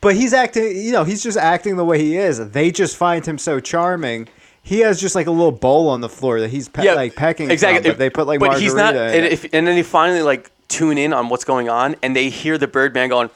But 0.02 0.16
he's 0.16 0.34
acting, 0.34 0.76
you 0.76 0.92
know, 0.92 1.04
he's 1.04 1.22
just 1.22 1.38
acting 1.38 1.76
the 1.76 1.86
way 1.86 2.00
he 2.00 2.18
is. 2.18 2.50
They 2.50 2.72
just 2.72 2.98
find 2.98 3.24
him 3.24 3.38
so 3.38 3.60
charming. 3.60 4.28
He 4.64 4.80
has 4.80 5.00
just 5.00 5.14
like 5.14 5.28
a 5.28 5.32
little 5.32 5.52
bowl 5.52 5.90
on 5.90 6.02
the 6.02 6.10
floor 6.10 6.40
that 6.40 6.50
he's 6.50 6.68
pe- 6.68 6.94
like 6.96 7.16
pecking 7.16 7.52
exactly. 7.52 7.84
from, 7.84 7.92
but 7.92 8.00
they 8.00 8.10
put 8.10 8.28
like 8.28 8.40
but 8.40 8.48
margarita 8.48 8.64
he's 8.64 8.74
not, 8.74 8.96
in 8.96 9.02
and, 9.02 9.26
if, 9.26 9.44
and 9.54 9.68
then 9.68 9.78
he 9.78 9.84
finally 9.84 10.24
like 10.24 10.52
tune 10.72 10.98
in 10.98 11.14
on 11.14 11.30
what's 11.30 11.44
going 11.44 11.70
on, 11.70 11.96
and 12.02 12.16
they 12.16 12.30
hear 12.30 12.58
the 12.58 12.68
Birdman 12.68 13.10
going, 13.10 13.30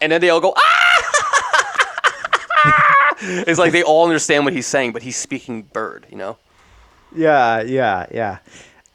and 0.00 0.12
then 0.12 0.20
they 0.20 0.30
all 0.30 0.40
go 0.40 0.54
ah. 0.56 0.74
it's 3.20 3.58
like 3.58 3.72
they 3.72 3.82
all 3.82 4.04
understand 4.04 4.44
what 4.44 4.52
he's 4.52 4.66
saying, 4.66 4.92
but 4.92 5.02
he's 5.02 5.16
speaking 5.16 5.62
bird, 5.62 6.06
you 6.10 6.16
know. 6.16 6.36
Yeah, 7.14 7.62
yeah, 7.62 8.06
yeah. 8.12 8.38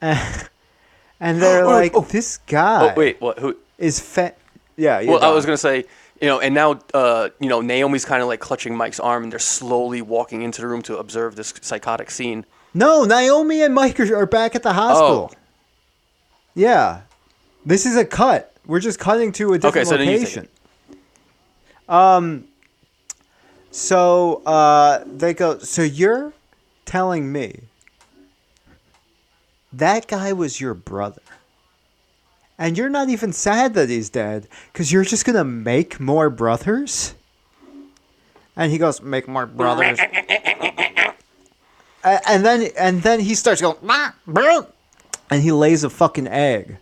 and 1.20 1.42
they're 1.42 1.64
Oh, 1.64 1.68
like, 1.70 1.92
oh. 1.94 2.02
this 2.02 2.38
guy 2.46 2.90
Oh 2.90 2.94
wait, 2.96 3.20
what? 3.20 3.38
Who? 3.38 3.56
is 3.78 4.00
fat. 4.00 4.38
Yeah, 4.76 5.00
yeah. 5.00 5.10
Well, 5.10 5.22
I 5.24 5.30
was 5.30 5.44
gonna 5.44 5.56
say, 5.56 5.84
you 6.20 6.28
know, 6.28 6.40
and 6.40 6.54
now, 6.54 6.80
uh, 6.92 7.28
you 7.40 7.48
know, 7.48 7.60
Naomi's 7.60 8.04
kind 8.04 8.22
of 8.22 8.28
like 8.28 8.40
clutching 8.40 8.76
Mike's 8.76 9.00
arm, 9.00 9.24
and 9.24 9.32
they're 9.32 9.38
slowly 9.38 10.00
walking 10.02 10.42
into 10.42 10.60
the 10.60 10.68
room 10.68 10.82
to 10.82 10.98
observe 10.98 11.36
this 11.36 11.52
psychotic 11.60 12.10
scene. 12.10 12.44
No, 12.74 13.04
Naomi 13.04 13.62
and 13.62 13.72
Mike 13.72 13.98
are, 14.00 14.16
are 14.16 14.26
back 14.26 14.56
at 14.56 14.64
the 14.64 14.72
hospital. 14.72 15.30
Oh. 15.32 15.38
Yeah. 16.54 17.02
This 17.64 17.86
is 17.86 17.96
a 17.96 18.04
cut. 18.04 18.52
We're 18.66 18.80
just 18.80 18.98
cutting 18.98 19.32
to 19.32 19.52
a 19.52 19.58
different 19.58 19.76
Okay, 19.76 19.84
so 19.84 19.96
then 19.96 20.06
location. 20.08 20.48
Um 21.88 22.44
so 23.70 24.42
uh 24.46 25.04
they 25.06 25.34
go 25.34 25.58
so 25.58 25.82
you're 25.82 26.32
telling 26.84 27.30
me 27.30 27.60
that 29.72 30.06
guy 30.06 30.32
was 30.32 30.60
your 30.60 30.74
brother. 30.74 31.20
And 32.56 32.78
you're 32.78 32.88
not 32.88 33.08
even 33.08 33.32
sad 33.32 33.74
that 33.74 33.88
he's 33.88 34.08
dead 34.08 34.48
cuz 34.72 34.92
you're 34.92 35.04
just 35.04 35.24
going 35.24 35.36
to 35.36 35.44
make 35.44 35.98
more 35.98 36.30
brothers? 36.30 37.14
And 38.56 38.70
he 38.70 38.78
goes, 38.78 39.02
"Make 39.02 39.26
more 39.26 39.46
brothers." 39.46 39.98
And 42.04 42.44
then 42.44 42.68
and 42.78 43.02
then 43.02 43.20
he 43.20 43.34
starts 43.34 43.60
going 43.60 43.76
and 45.30 45.42
he 45.42 45.52
lays 45.52 45.84
a 45.84 45.90
fucking 45.90 46.28
egg 46.28 46.76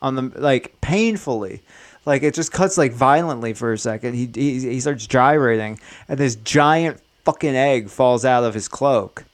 on 0.00 0.14
the 0.14 0.32
like 0.36 0.80
painfully. 0.80 1.62
Like 2.06 2.22
it 2.22 2.34
just 2.34 2.52
cuts 2.52 2.78
like 2.78 2.92
violently 2.92 3.54
for 3.54 3.72
a 3.72 3.78
second. 3.78 4.14
He 4.14 4.30
he, 4.34 4.60
he 4.60 4.80
starts 4.80 5.06
gyrating 5.06 5.80
and 6.08 6.18
this 6.18 6.36
giant 6.36 7.00
fucking 7.24 7.56
egg 7.56 7.88
falls 7.88 8.24
out 8.24 8.44
of 8.44 8.54
his 8.54 8.68
cloak. 8.68 9.24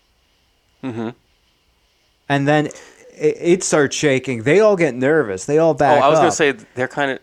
Mhm. 0.82 1.14
and 2.30 2.48
then 2.48 2.70
it, 3.20 3.62
starts 3.64 3.94
shaking 3.96 4.42
they 4.44 4.60
all 4.60 4.76
get 4.76 4.94
nervous 4.94 5.44
they 5.44 5.58
all 5.58 5.70
Oh, 5.70 5.74
back 5.74 6.02
I 6.02 6.08
was 6.08 6.18
up. 6.18 6.22
gonna 6.22 6.32
say 6.32 6.52
they're 6.74 6.88
kind 6.88 7.12
of. 7.12 7.18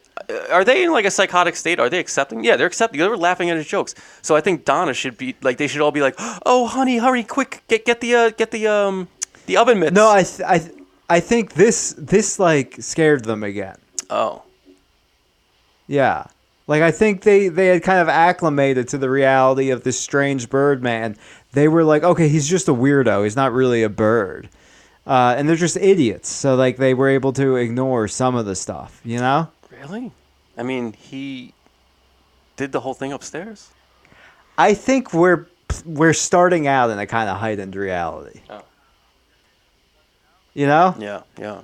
Are 0.52 0.66
they 0.66 0.84
in 0.84 0.92
like 0.92 1.06
a 1.06 1.12
psychotic 1.12 1.56
state? 1.56 1.80
Are 1.80 1.90
they 1.90 2.00
accepting? 2.00 2.44
Yeah, 2.44 2.58
they're 2.58 2.68
accepting. 2.68 3.00
They 3.00 3.08
were 3.08 3.16
laughing 3.18 3.50
at 3.50 3.56
his 3.58 3.68
jokes. 3.68 3.96
So 4.22 4.36
I 4.36 4.42
think 4.42 4.66
Donna 4.66 4.94
should 4.94 5.18
be 5.18 5.36
like. 5.42 5.58
They 5.58 5.68
should 5.68 5.80
all 5.82 5.92
be 5.92 6.02
like, 6.02 6.16
"Oh, 6.46 6.68
honey, 6.68 6.98
hurry, 6.98 7.24
quick, 7.24 7.64
get 7.68 7.86
get 7.86 8.02
the 8.02 8.14
uh, 8.16 8.30
get 8.32 8.52
the 8.52 8.68
um 8.68 9.08
the 9.46 9.56
oven 9.58 9.80
mitts." 9.80 9.94
no 9.94 10.10
i 10.10 10.24
th- 10.24 10.42
i 10.46 10.60
th- 10.60 10.72
i 11.10 11.20
think 11.22 11.54
this 11.54 11.94
this 11.98 12.40
like 12.40 12.76
scared 12.80 13.24
them 13.26 13.44
again 13.44 13.78
Oh, 14.10 14.44
Yeah. 15.88 16.26
Like 16.68 16.82
I 16.82 16.92
think 16.92 17.22
they 17.22 17.48
they 17.48 17.68
had 17.68 17.84
kind 17.84 18.00
of 18.00 18.10
acclimated 18.10 18.90
to 18.90 18.98
the 18.98 19.10
reality 19.10 19.70
of 19.70 19.84
this 19.84 19.98
strange 20.00 20.50
bird 20.50 20.84
man. 20.84 21.16
They 21.54 21.68
were 21.70 21.84
like, 21.86 22.04
okay, 22.04 22.28
he's 22.28 22.48
just 22.48 22.68
a 22.68 22.74
weirdo. 22.74 23.24
He's 23.24 23.38
not 23.38 23.54
really 23.54 23.84
a 23.84 23.90
bird. 23.90 24.50
Uh, 25.08 25.36
and 25.38 25.48
they're 25.48 25.56
just 25.56 25.78
idiots. 25.78 26.30
So 26.30 26.56
like 26.56 26.78
they 26.78 26.94
were 26.94 27.08
able 27.08 27.32
to 27.34 27.56
ignore 27.56 28.08
some 28.10 28.36
of 28.36 28.46
the 28.46 28.56
stuff, 28.56 29.02
you 29.04 29.18
know? 29.20 29.50
really? 29.72 30.12
I 30.58 30.64
mean, 30.64 30.94
he 30.94 31.54
did 32.56 32.72
the 32.72 32.80
whole 32.82 32.94
thing 32.94 33.14
upstairs. 33.14 33.70
I 34.58 34.74
think 34.74 35.14
we're 35.14 35.48
we're 35.86 36.14
starting 36.14 36.68
out 36.68 36.90
in 36.90 37.00
a 37.00 37.06
kind 37.06 37.30
of 37.30 37.38
heightened 37.38 37.76
reality. 37.76 38.42
Oh. 38.50 38.64
You 40.54 40.66
know? 40.66 40.96
Yeah, 40.98 41.22
yeah. 41.38 41.62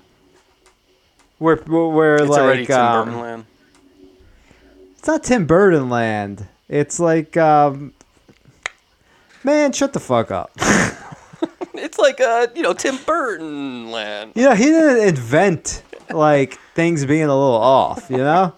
We're 1.40 1.62
we're, 1.64 2.16
It's 2.16 2.30
like 2.30 2.42
already 2.42 2.66
Tim 2.66 2.80
um, 2.80 3.06
Burton 3.06 3.22
land. 3.22 3.46
It's 4.98 5.08
not 5.08 5.24
Tim 5.24 5.46
Burton 5.46 5.90
land. 5.90 6.48
It's 6.70 7.00
like 7.00 7.36
um 7.36 7.94
Man, 9.44 9.74
shut 9.74 9.92
the 9.92 10.00
fuck 10.00 10.32
up. 10.32 10.52
Like 12.04 12.20
a 12.20 12.52
you 12.54 12.62
know, 12.62 12.74
Tim 12.74 12.98
Burton 13.06 13.90
land. 13.90 14.34
You 14.36 14.44
know, 14.44 14.56
he 14.56 14.66
didn't 14.66 15.08
invent 15.08 15.84
like 16.10 16.60
things 16.76 17.06
being 17.06 17.24
a 17.24 17.28
little 17.28 17.56
off, 17.56 18.10
you 18.10 18.18
know? 18.18 18.54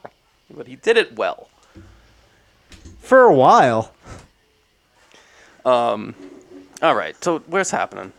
But 0.49 0.65
he 0.65 0.77
did 0.77 0.97
it 0.97 1.15
well. 1.15 1.47
For 2.99 3.21
a 3.21 3.33
while. 3.33 3.91
Um, 5.63 6.15
all 6.81 6.95
right. 6.95 7.15
So 7.23 7.37
where's 7.45 7.69
happening? 7.69 8.11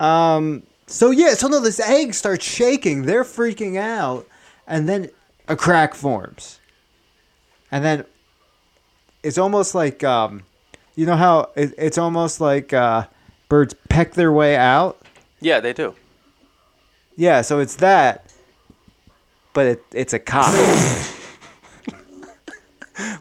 Um 0.00 0.62
so 0.86 1.10
yeah, 1.10 1.34
so 1.34 1.48
no, 1.48 1.60
this 1.60 1.78
egg 1.78 2.14
starts 2.14 2.44
shaking, 2.44 3.02
they're 3.02 3.24
freaking 3.24 3.76
out, 3.76 4.26
and 4.66 4.88
then 4.88 5.10
a 5.46 5.56
crack 5.56 5.94
forms. 5.94 6.58
And 7.70 7.84
then 7.84 8.06
it's 9.22 9.36
almost 9.36 9.74
like 9.74 10.02
um 10.02 10.42
you 10.96 11.04
know 11.04 11.16
how 11.16 11.50
it, 11.54 11.74
it's 11.76 11.98
almost 11.98 12.40
like 12.40 12.72
uh 12.72 13.06
birds 13.54 13.76
peck 13.88 14.14
their 14.14 14.32
way 14.32 14.56
out? 14.56 15.00
Yeah, 15.40 15.60
they 15.60 15.72
do. 15.72 15.94
Yeah, 17.14 17.40
so 17.42 17.60
it's 17.60 17.76
that. 17.76 18.34
But 19.52 19.66
it, 19.66 19.84
it's 19.92 20.12
a 20.12 20.18
cock. 20.18 20.52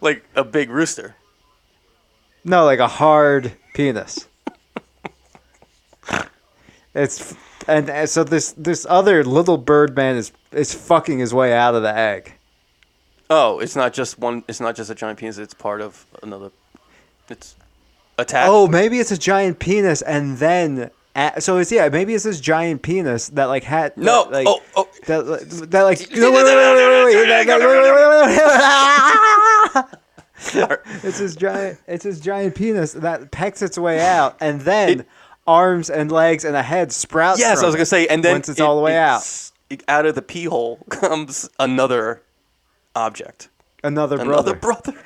Like 0.02 0.24
a 0.36 0.44
big 0.44 0.70
rooster. 0.70 1.16
No, 2.44 2.64
like 2.64 2.78
a 2.78 2.88
hard 2.88 3.54
penis. 3.74 4.28
it's 6.94 7.34
and, 7.68 7.90
and 7.90 8.08
so 8.08 8.24
this 8.24 8.52
this 8.52 8.86
other 8.88 9.24
little 9.24 9.58
bird 9.58 9.96
man 9.96 10.16
is 10.16 10.32
is 10.52 10.76
fucking 10.76 11.18
his 11.18 11.34
way 11.34 11.54
out 11.54 11.74
of 11.74 11.82
the 11.82 11.96
egg. 11.96 12.34
Oh, 13.32 13.58
it's 13.58 13.76
not 13.76 13.94
just 13.94 14.20
one. 14.20 14.44
It's 14.48 14.60
not 14.60 14.76
just 14.76 14.92
a 14.92 14.96
giant 14.96 15.18
penis. 15.18 15.40
It's 15.40 15.56
part 15.56 15.82
of 15.82 16.06
another. 16.22 16.52
It's 17.30 17.56
attack. 18.18 18.48
Oh, 18.50 18.68
maybe 18.68 19.00
it's 19.00 19.12
a 19.12 19.18
giant 19.18 19.60
penis, 19.60 20.02
and 20.02 20.38
then 20.38 20.92
uh, 21.16 21.40
so 21.40 21.58
it's 21.58 21.72
yeah, 21.72 21.90
maybe 21.90 22.14
it's 22.14 22.24
this 22.24 22.40
giant 22.40 22.82
penis 22.82 23.30
that 23.30 23.46
like 23.46 23.64
had 23.64 23.96
no, 23.98 24.24
that, 24.24 24.32
like, 24.32 24.48
oh, 24.48 24.62
oh. 24.76 24.88
That, 25.06 25.70
that 25.72 25.82
like 25.84 26.12
no, 26.12 26.32
wait, 26.32 26.44
wait, 26.44 26.56
wait, 26.56 26.76
wait, 26.76 26.76
wait, 26.76 27.16
wait 27.16 27.28
wait 27.28 27.48
wait 27.48 27.68
wait 27.68 28.10
wait 28.10 29.86
wait. 29.86 30.00
it's 31.04 31.20
his 31.20 31.36
giant 31.36 31.80
it's 31.88 32.04
his 32.04 32.20
giant 32.20 32.56
penis 32.56 32.94
that 32.94 33.32
pecks 33.32 33.62
its 33.62 33.78
way 33.78 34.02
out 34.02 34.36
and 34.42 34.62
then 34.62 35.02
it, 35.02 35.08
arms 35.48 35.90
and 35.90 36.12
legs 36.12 36.44
and 36.44 36.56
a 36.56 36.64
head 36.64 36.92
sprout 36.92 37.38
yes 37.38 37.62
i 37.62 37.66
was 37.66 37.76
gonna 37.76 37.86
say 37.86 38.08
and 38.08 38.24
then 38.24 38.34
once 38.36 38.50
it's 38.50 38.60
it, 38.60 38.64
all 38.64 38.76
the 38.76 38.82
way 38.82 38.98
out 38.98 39.52
out 39.88 40.06
of 40.06 40.16
the 40.16 40.22
pee 40.22 40.46
hole 40.46 40.78
comes 40.90 41.50
another 41.60 42.22
object 42.96 43.50
another 43.84 44.18
brother. 44.18 44.54
another 44.54 44.56
brother 44.56 45.00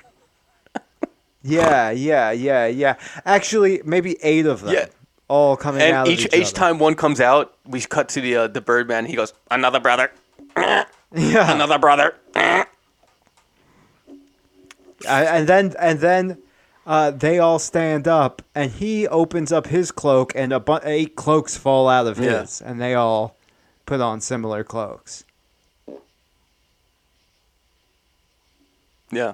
yeah, 1.43 1.91
yeah, 1.91 2.31
yeah, 2.31 2.65
yeah. 2.67 2.95
Actually, 3.25 3.81
maybe 3.85 4.17
eight 4.23 4.45
of 4.45 4.61
them. 4.61 4.73
Yeah. 4.73 4.85
All 5.29 5.55
coming 5.57 5.81
And 5.81 5.93
out 5.95 6.07
each 6.07 6.19
of 6.25 6.33
each, 6.33 6.33
each, 6.33 6.47
other. 6.47 6.55
time 6.55 6.79
one 6.79 6.95
comes 6.95 7.19
out, 7.19 7.53
we 7.65 7.81
cut 7.81 8.07
to 8.09 8.21
the 8.21 8.35
uh, 8.35 8.47
the 8.47 8.61
Birdman. 8.61 9.05
He 9.05 9.15
goes, 9.15 9.33
"Another 9.51 9.79
brother, 9.79 10.11
Yeah. 10.57 10.85
another 11.53 11.77
brother." 11.77 12.15
Uh, 12.35 12.63
and 15.05 15.47
then 15.47 15.73
and 15.79 15.99
then 15.99 16.37
uh, 16.85 17.11
they 17.11 17.39
all 17.39 17.59
stand 17.59 18.07
up, 18.07 18.41
and 18.55 18.71
he 18.71 19.05
opens 19.07 19.51
up 19.51 19.67
his 19.67 19.91
cloak, 19.91 20.31
and 20.35 20.53
a 20.53 20.59
bu- 20.61 20.79
eight 20.83 21.15
cloaks 21.17 21.57
fall 21.57 21.87
out 21.89 22.07
of 22.07 22.17
Yeah. 22.19 22.41
his, 22.41 22.61
and 22.61 22.79
they 22.81 22.93
all 22.93 23.35
put 23.85 23.99
on 24.01 24.21
similar 24.21 24.63
cloaks. 24.63 25.25
Yeah. 29.11 29.33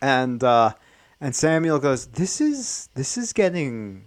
And 0.00 0.42
uh, 0.44 0.72
and 1.20 1.34
Samuel 1.34 1.78
goes, 1.78 2.06
"This 2.06 2.40
is 2.40 2.88
this 2.94 3.16
is 3.16 3.32
getting 3.32 4.04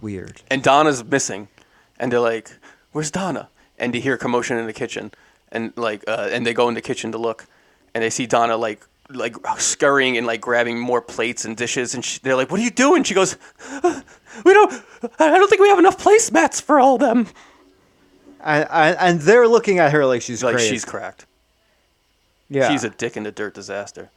weird." 0.00 0.42
and 0.50 0.62
Donna's 0.62 1.02
missing, 1.04 1.48
and 1.98 2.10
they're 2.12 2.20
like, 2.20 2.50
"Where's 2.92 3.10
Donna?" 3.10 3.48
And 3.78 3.92
they 3.92 4.00
hear 4.00 4.16
commotion 4.16 4.56
in 4.56 4.66
the 4.66 4.72
kitchen, 4.72 5.12
and 5.52 5.72
like, 5.76 6.04
uh, 6.08 6.28
and 6.30 6.46
they 6.46 6.54
go 6.54 6.68
in 6.68 6.74
the 6.74 6.80
kitchen 6.80 7.12
to 7.12 7.18
look, 7.18 7.46
and 7.94 8.02
they 8.02 8.10
see 8.10 8.26
Donna 8.26 8.56
like 8.56 8.86
like 9.10 9.36
scurrying 9.58 10.16
and 10.16 10.26
like 10.26 10.40
grabbing 10.40 10.78
more 10.78 11.00
plates 11.00 11.44
and 11.44 11.56
dishes, 11.56 11.94
and 11.94 12.04
she, 12.04 12.18
they're 12.22 12.36
like, 12.36 12.50
"What 12.50 12.60
are 12.60 12.64
you 12.64 12.70
doing?" 12.70 13.02
She 13.04 13.14
goes, 13.14 13.36
"Uh, 13.82 14.00
"We 14.44 14.52
don't. 14.52 14.72
I 15.18 15.36
don't 15.38 15.48
think 15.48 15.60
we 15.62 15.68
have 15.68 15.78
enough 15.78 15.98
placemats 15.98 16.60
for 16.62 16.78
all 16.80 16.98
them." 16.98 17.26
And, 18.44 18.66
and 18.70 18.96
and 18.98 19.20
they're 19.20 19.48
looking 19.48 19.78
at 19.78 19.92
her 19.92 20.06
like 20.06 20.22
she's 20.22 20.42
Like 20.44 20.54
crazy. 20.56 20.70
she's 20.70 20.84
cracked. 20.84 21.26
yeah. 22.48 22.68
She's 22.70 22.84
a 22.84 22.90
dick 22.90 23.16
in 23.16 23.24
the 23.24 23.32
dirt 23.32 23.54
disaster. 23.54 24.10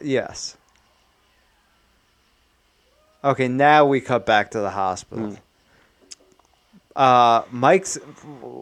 Yes. 0.00 0.56
Okay, 3.24 3.48
now 3.48 3.86
we 3.86 4.00
cut 4.00 4.24
back 4.24 4.52
to 4.52 4.60
the 4.60 4.70
hospital. 4.70 5.30
Mm. 5.30 5.38
Uh, 6.94 7.42
Mike's 7.50 7.98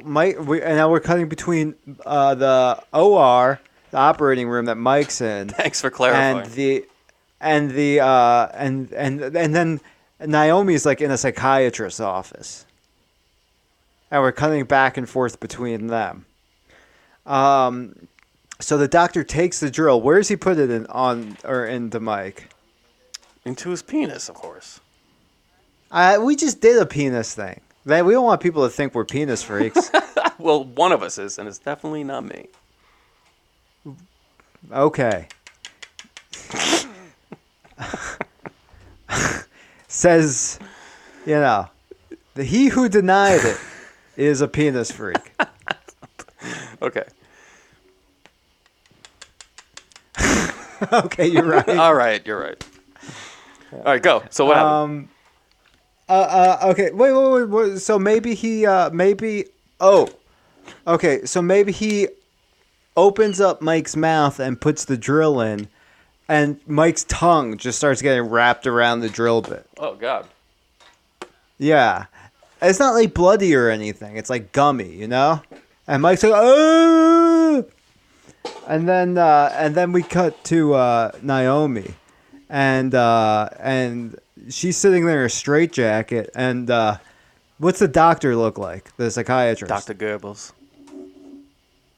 Mike, 0.03 0.40
we, 0.40 0.61
and 0.61 0.76
now 0.76 0.90
we're 0.90 1.01
cutting 1.01 1.28
between 1.28 1.74
uh, 2.05 2.34
the 2.34 2.82
OR, 2.92 3.61
the 3.90 3.97
operating 3.97 4.49
room 4.49 4.64
that 4.64 4.76
Mike's 4.76 5.20
in, 5.20 5.49
Thanks 5.51 5.80
for 5.80 5.90
clarifying. 5.90 6.38
and 6.38 6.51
the 6.53 6.84
and 7.40 7.70
the 7.70 8.01
uh, 8.01 8.49
and 8.55 8.92
and 8.92 9.20
and 9.20 9.55
then 9.55 9.80
Naomi's 10.18 10.84
like 10.84 11.01
in 11.01 11.11
a 11.11 11.18
psychiatrist's 11.18 12.01
office, 12.01 12.66
and 14.11 14.22
we're 14.22 14.32
cutting 14.32 14.64
back 14.64 14.97
and 14.97 15.09
forth 15.09 15.38
between 15.38 15.86
them. 15.88 16.26
Um, 17.26 18.09
so 18.64 18.78
the 18.78 18.88
doctor 18.88 19.22
takes 19.22 19.60
the 19.60 19.70
drill. 19.70 20.00
Where 20.00 20.16
does 20.18 20.28
he 20.28 20.36
put 20.36 20.58
it 20.58 20.70
in 20.70 20.86
on 20.86 21.36
or 21.44 21.66
into 21.66 22.00
Mike? 22.00 22.48
Into 23.44 23.70
his 23.70 23.82
penis, 23.82 24.28
of 24.28 24.34
course. 24.36 24.80
Uh, 25.90 26.18
we 26.22 26.34
just 26.34 26.60
did 26.60 26.80
a 26.80 26.86
penis 26.86 27.34
thing. 27.34 27.60
Man, 27.84 28.06
we 28.06 28.14
don't 28.14 28.24
want 28.24 28.40
people 28.40 28.62
to 28.64 28.70
think 28.70 28.94
we're 28.94 29.04
penis 29.04 29.42
freaks. 29.42 29.90
Well, 30.36 30.64
one 30.64 30.90
of 30.90 31.02
us 31.02 31.16
is, 31.16 31.38
and 31.38 31.46
it's 31.48 31.60
definitely 31.60 32.02
not 32.02 32.24
me. 32.24 32.48
okay. 34.72 35.28
Says, 39.86 40.58
you 41.24 41.34
know, 41.36 41.68
the 42.34 42.42
he 42.42 42.66
who 42.66 42.88
denied 42.88 43.44
it 43.44 43.58
is 44.16 44.40
a 44.40 44.48
penis 44.48 44.90
freak. 44.90 45.32
Okay. 46.82 47.04
okay, 50.93 51.27
you're 51.27 51.45
right. 51.45 51.68
All 51.79 51.95
right, 51.95 52.25
you're 52.27 52.41
right. 52.41 52.66
All 53.72 53.83
right, 53.85 54.03
go. 54.03 54.22
So 54.31 54.47
what 54.47 54.57
happened? 54.57 54.72
Um. 54.72 55.09
Uh, 56.09 56.12
uh. 56.62 56.68
Okay. 56.70 56.91
Wait. 56.93 57.12
Wait. 57.12 57.31
Wait. 57.31 57.49
wait. 57.49 57.79
So 57.79 57.99
maybe 57.99 58.35
he. 58.35 58.66
Uh. 58.66 58.91
Maybe. 58.91 59.47
Oh. 59.81 60.09
Okay. 60.87 61.25
So 61.25 61.43
maybe 61.43 61.72
he 61.72 62.09
opens 62.97 63.41
up 63.41 63.61
Mike's 63.61 63.97
mouth 63.97 64.39
and 64.39 64.61
puts 64.61 64.85
the 64.85 64.97
drill 64.97 65.41
in, 65.41 65.68
and 66.29 66.61
Mike's 66.66 67.05
tongue 67.05 67.57
just 67.57 67.79
starts 67.79 68.03
getting 68.03 68.25
wrapped 68.29 68.66
around 68.66 69.01
the 69.01 69.09
drill 69.09 69.43
bit. 69.43 69.66
Oh 69.79 69.95
God. 69.95 70.27
Yeah. 71.59 72.07
It's 72.62 72.79
not 72.79 72.95
like 72.95 73.14
bloody 73.14 73.55
or 73.55 73.68
anything. 73.68 74.16
It's 74.16 74.31
like 74.31 74.53
gummy, 74.53 74.91
you 74.91 75.07
know. 75.07 75.43
And 75.87 76.03
Mike's 76.03 76.22
like, 76.22 76.33
oh. 76.35 77.64
And 78.66 78.88
then 78.88 79.18
uh, 79.18 79.50
and 79.54 79.74
then 79.74 79.92
we 79.92 80.02
cut 80.02 80.42
to 80.44 80.74
uh, 80.74 81.12
Naomi, 81.22 81.94
and 82.48 82.94
uh, 82.94 83.48
and 83.60 84.18
she's 84.48 84.76
sitting 84.76 85.06
there 85.06 85.20
in 85.20 85.26
a 85.26 85.30
straitjacket. 85.30 86.30
And 86.34 86.70
uh, 86.70 86.98
what's 87.58 87.78
the 87.78 87.88
doctor 87.88 88.36
look 88.36 88.58
like? 88.58 88.96
The 88.96 89.10
psychiatrist. 89.10 89.68
Dr. 89.68 89.94
Goebbels. 89.94 90.52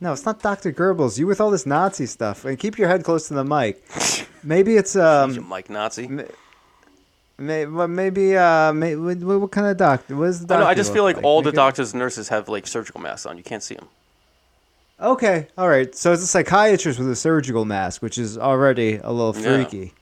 No, 0.01 0.13
it's 0.13 0.27
not 0.27 0.43
Doctor 0.43 0.73
Goebbels. 0.73 1.19
You 1.19 1.27
with 1.27 1.41
all 1.41 1.51
this 1.51 1.65
Nazi 1.65 2.07
stuff. 2.07 2.45
And 2.45 2.59
keep 2.59 2.77
your 2.77 2.89
head 2.89 3.03
close 3.03 3.29
to 3.29 3.35
the 3.35 3.45
mic. 3.45 3.83
Maybe 4.43 4.77
it's 4.77 4.95
you 4.95 5.03
um. 5.03 5.49
Mike 5.49 5.71
Nazi. 5.71 6.09
May, 7.39 7.67
well, 7.67 7.89
maybe 7.89 8.37
uh. 8.37 8.73
May, 8.73 8.95
what, 8.97 9.19
what 9.19 9.51
kind 9.51 9.67
of 9.67 9.77
doctor? 9.77 10.17
What 10.17 10.29
is 10.29 10.41
the 10.41 10.45
I, 10.45 10.49
doctor? 10.49 10.65
know, 10.65 10.71
I 10.71 10.75
just 10.75 10.93
feel 10.93 11.05
like 11.05 11.23
all 11.23 11.41
the 11.41 11.53
doctors 11.53 11.93
and 11.93 12.01
nurses 12.01 12.29
have 12.29 12.49
like 12.49 12.67
surgical 12.67 13.01
masks 13.01 13.25
on. 13.25 13.39
You 13.39 13.43
can't 13.43 13.63
see 13.63 13.75
them. 13.75 13.89
Okay, 15.01 15.49
all 15.59 15.69
right. 15.69 15.95
So 15.95 16.13
it's 16.13 16.23
a 16.23 16.27
psychiatrist 16.27 16.99
with 16.99 17.11
a 17.11 17.17
surgical 17.17 17.65
mask, 17.65 18.01
which 18.03 18.17
is 18.17 18.39
already 18.39 18.97
a 18.97 19.11
little 19.13 19.35
Yeah. 19.37 19.43
freaky. 19.57 19.93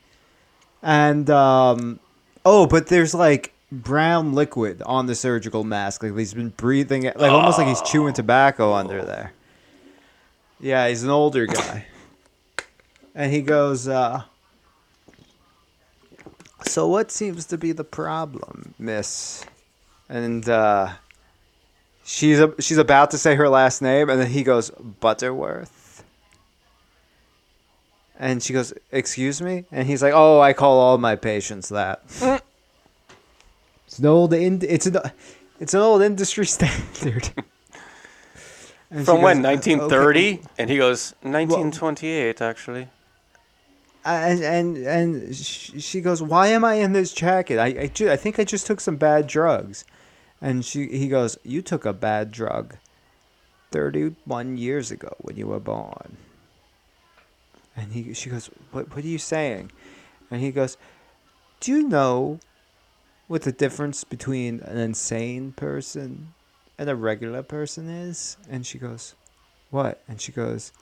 And 0.83 1.29
um, 1.31 1.99
oh, 2.45 2.67
but 2.67 2.87
there's 2.87 3.15
like 3.15 3.53
brown 3.73 4.35
liquid 4.35 4.83
on 4.87 5.07
the 5.07 5.15
surgical 5.15 5.65
mask, 5.65 6.03
like 6.03 6.17
he's 6.17 6.35
been 6.35 6.51
breathing, 6.51 7.05
like 7.17 7.33
almost 7.33 7.59
like 7.59 7.67
he's 7.67 7.83
chewing 7.83 8.13
tobacco 8.15 8.73
under 8.73 9.03
there. 9.03 9.33
Yeah, 10.61 10.87
he's 10.89 11.03
an 11.03 11.11
older 11.11 11.47
guy, 11.47 11.87
and 13.15 13.33
he 13.33 13.43
goes, 13.43 13.89
uh, 13.89 14.23
"So 16.67 16.87
what 16.87 17.11
seems 17.11 17.47
to 17.47 17.59
be 17.59 17.73
the 17.73 17.85
problem, 17.85 18.75
Miss?" 18.79 19.45
And 20.09 20.49
uh, 20.49 20.93
she's 22.05 22.39
a, 22.41 22.55
she's 22.61 22.79
about 22.79 23.11
to 23.13 23.19
say 23.19 23.35
her 23.35 23.49
last 23.49 23.83
name, 23.83 24.09
and 24.11 24.21
then 24.21 24.29
he 24.31 24.43
goes 24.43 24.71
Butterworth, 24.71 26.05
and 28.19 28.43
she 28.43 28.53
goes, 28.53 28.73
"Excuse 28.93 29.41
me," 29.43 29.65
and 29.73 29.87
he's 29.87 30.03
like, 30.03 30.13
"Oh, 30.15 30.41
I 30.41 30.53
call 30.53 30.79
all 30.79 30.99
my 30.99 31.17
patients 31.17 31.69
that." 31.71 32.01
it's 33.87 33.99
an 33.99 34.07
old 34.07 34.33
in, 34.33 34.61
it's 34.63 34.87
an 34.87 34.99
it's 35.61 35.75
an 35.75 35.81
old 35.81 36.03
industry 36.03 36.47
standard. 36.47 37.31
And 38.91 39.01
she 39.01 39.07
From 39.07 39.23
when? 39.23 39.39
goes, 39.43 39.47
"Uh, 39.47 39.49
1930? 39.49 40.21
okay." 40.35 40.43
And 40.57 40.71
he 40.71 40.77
goes, 40.77 41.15
1928, 41.23 42.41
actually. 42.41 42.87
and 44.05 44.41
and 44.45 44.77
and 44.77 45.35
sh- 45.35 45.73
she 45.79 46.01
goes, 46.01 46.23
"Why 46.23 46.49
am 46.49 46.65
I 46.65 46.75
in 46.75 46.93
this 46.93 47.13
jacket? 47.13 47.59
I 47.59 47.67
I, 47.67 47.87
ju- 47.89 48.09
I 48.11 48.17
think 48.17 48.39
I 48.39 48.45
just 48.45 48.67
took 48.69 48.79
some 48.81 48.95
bad 48.95 49.27
drugs." 49.27 49.85
And 50.45 50.63
she 50.63 50.89
he 50.89 51.09
goes, 51.09 51.39
"You 51.43 51.63
took 51.63 51.87
a 51.87 51.95
bad 51.95 52.31
drug 52.31 52.77
31 53.71 54.59
years 54.59 54.91
ago 54.91 55.17
when 55.23 55.37
you 55.37 55.47
were 55.47 55.59
born." 55.59 56.19
And 57.75 57.95
he 57.95 58.13
she 58.13 58.29
goes, 58.29 58.51
"What 58.71 58.95
what 58.95 59.03
are 59.07 59.09
you 59.09 59.17
saying?" 59.17 59.73
And 60.31 60.43
he 60.43 60.53
goes, 60.53 60.77
"Do 61.61 61.73
you 61.73 61.89
know 61.89 62.41
what 63.27 63.41
the 63.41 63.53
difference 63.53 64.05
between 64.05 64.61
an 64.61 64.77
insane 64.77 65.53
person 65.53 66.35
and 66.77 66.91
a 66.91 66.95
regular 66.95 67.43
person 67.43 67.89
is?" 67.89 68.37
And 68.47 68.67
she 68.67 68.79
goes, 68.79 69.15
"What?" 69.71 70.03
And 70.07 70.21
she 70.21 70.31
goes, 70.31 70.73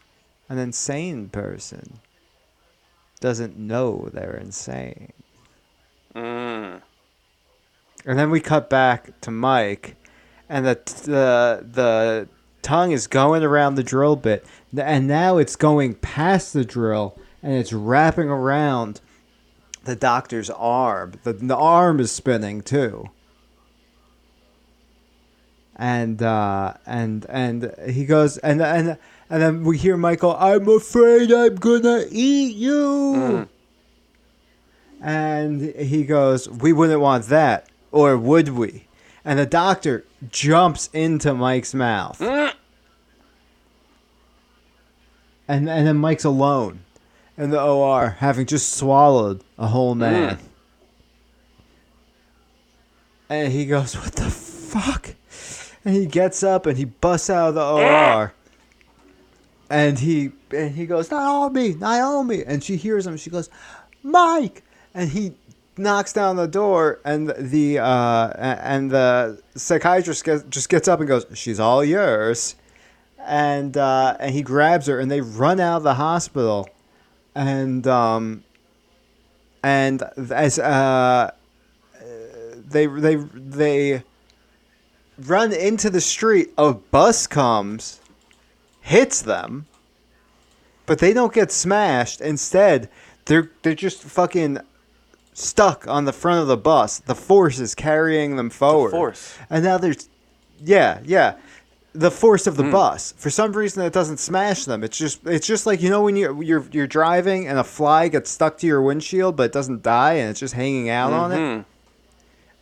"An 0.48 0.58
insane 0.58 1.28
person 1.28 2.00
doesn't 3.20 3.56
know 3.56 4.10
they're 4.12 4.34
insane. 4.36 5.12
Mm. 6.16 6.82
And 8.04 8.18
then 8.18 8.30
we 8.30 8.40
cut 8.40 8.68
back 8.68 9.20
to 9.20 9.30
Mike, 9.30 9.96
and 10.48 10.66
the 10.66 10.74
the 11.04 11.66
the 11.66 12.28
tongue 12.62 12.92
is 12.92 13.06
going 13.06 13.42
around 13.42 13.74
the 13.76 13.82
drill 13.82 14.16
bit, 14.16 14.44
and 14.76 15.06
now 15.06 15.38
it's 15.38 15.56
going 15.56 15.94
past 15.94 16.52
the 16.52 16.64
drill, 16.64 17.16
and 17.42 17.54
it's 17.54 17.72
wrapping 17.72 18.28
around 18.28 19.00
the 19.84 19.96
doctor's 19.96 20.50
arm. 20.50 21.14
The, 21.22 21.32
the 21.32 21.56
arm 21.56 22.00
is 22.00 22.12
spinning 22.12 22.62
too. 22.62 23.10
And 25.76 26.22
uh, 26.22 26.74
and 26.86 27.26
and 27.28 27.74
he 27.88 28.04
goes 28.04 28.38
and 28.38 28.62
and 28.62 28.98
and 29.30 29.42
then 29.42 29.64
we 29.64 29.78
hear 29.78 29.96
Michael. 29.96 30.36
I'm 30.36 30.68
afraid 30.68 31.32
I'm 31.32 31.56
gonna 31.56 32.04
eat 32.10 32.56
you. 32.56 33.48
And 35.00 35.74
he 35.74 36.04
goes, 36.04 36.48
We 36.48 36.72
wouldn't 36.72 37.00
want 37.00 37.26
that. 37.26 37.68
Or 37.92 38.16
would 38.16 38.48
we? 38.48 38.86
And 39.24 39.38
the 39.38 39.46
doctor 39.46 40.04
jumps 40.30 40.88
into 40.92 41.34
Mike's 41.34 41.74
mouth. 41.74 42.18
Mm. 42.18 42.52
And, 45.46 45.68
and 45.68 45.86
then 45.86 45.96
Mike's 45.98 46.24
alone. 46.24 46.80
in 47.36 47.50
the 47.50 47.62
OR, 47.62 48.16
having 48.18 48.46
just 48.46 48.72
swallowed 48.72 49.42
a 49.58 49.66
whole 49.68 49.94
man. 49.94 50.36
Mm. 50.36 50.40
And 53.30 53.52
he 53.52 53.64
goes, 53.66 53.96
"What 53.96 54.12
the 54.12 54.30
fuck?" 54.30 55.14
And 55.84 55.94
he 55.94 56.06
gets 56.06 56.42
up 56.42 56.66
and 56.66 56.76
he 56.76 56.84
busts 56.84 57.30
out 57.30 57.48
of 57.50 57.54
the 57.54 57.64
OR. 57.64 58.34
And 59.70 59.98
he 59.98 60.32
and 60.50 60.74
he 60.74 60.84
goes, 60.84 61.10
"Naomi, 61.10 61.74
Naomi!" 61.74 62.44
And 62.44 62.62
she 62.62 62.76
hears 62.76 63.06
him. 63.06 63.16
She 63.16 63.30
goes, 63.30 63.48
"Mike!" 64.02 64.62
And 64.92 65.08
he 65.10 65.32
knocks 65.76 66.12
down 66.12 66.36
the 66.36 66.46
door, 66.46 67.00
and 67.04 67.32
the 67.38 67.78
uh, 67.78 68.28
and 68.36 68.90
the 68.90 69.42
psychiatrist 69.54 70.28
just 70.48 70.68
gets 70.68 70.88
up 70.88 71.00
and 71.00 71.08
goes, 71.08 71.26
"She's 71.34 71.60
all 71.60 71.84
yours." 71.84 72.56
And 73.18 73.76
uh, 73.76 74.16
and 74.18 74.34
he 74.34 74.42
grabs 74.42 74.86
her, 74.86 74.98
and 74.98 75.10
they 75.10 75.20
run 75.20 75.60
out 75.60 75.78
of 75.78 75.82
the 75.84 75.94
hospital, 75.94 76.68
and 77.34 77.86
um, 77.86 78.44
and 79.62 80.02
as 80.16 80.58
uh, 80.58 81.30
they 82.68 82.86
they 82.86 83.14
they 83.14 84.02
run 85.18 85.52
into 85.52 85.90
the 85.90 86.00
street. 86.00 86.50
A 86.58 86.72
bus 86.72 87.26
comes, 87.26 88.00
hits 88.80 89.22
them, 89.22 89.66
but 90.86 90.98
they 90.98 91.12
don't 91.12 91.32
get 91.32 91.52
smashed. 91.52 92.20
Instead, 92.20 92.88
they're 93.26 93.50
they're 93.62 93.74
just 93.74 94.02
fucking 94.02 94.58
stuck 95.34 95.86
on 95.88 96.04
the 96.04 96.12
front 96.12 96.40
of 96.40 96.46
the 96.46 96.56
bus. 96.56 96.98
The 96.98 97.14
force 97.14 97.58
is 97.58 97.74
carrying 97.74 98.36
them 98.36 98.50
forward. 98.50 98.90
force. 98.90 99.36
And 99.50 99.64
now 99.64 99.78
there's 99.78 100.08
yeah, 100.64 101.00
yeah. 101.04 101.34
The 101.94 102.10
force 102.10 102.46
of 102.46 102.56
the 102.56 102.62
bus. 102.64 103.12
For 103.18 103.28
some 103.28 103.52
reason 103.52 103.82
it 103.84 103.92
doesn't 103.92 104.16
smash 104.18 104.64
them. 104.64 104.82
It's 104.82 104.96
just 104.96 105.26
it's 105.26 105.46
just 105.46 105.66
like 105.66 105.82
you 105.82 105.90
know 105.90 106.02
when 106.02 106.16
you're 106.16 106.42
you're 106.42 106.64
you're 106.72 106.86
driving 106.86 107.46
and 107.46 107.58
a 107.58 107.64
fly 107.64 108.08
gets 108.08 108.30
stuck 108.30 108.56
to 108.58 108.66
your 108.66 108.80
windshield 108.80 109.36
but 109.36 109.44
it 109.44 109.52
doesn't 109.52 109.82
die 109.82 110.14
and 110.14 110.30
it's 110.30 110.40
just 110.40 110.54
hanging 110.54 110.88
out 110.88 111.12
on 111.12 111.32
it. 111.32 111.36
Mhm. 111.36 111.64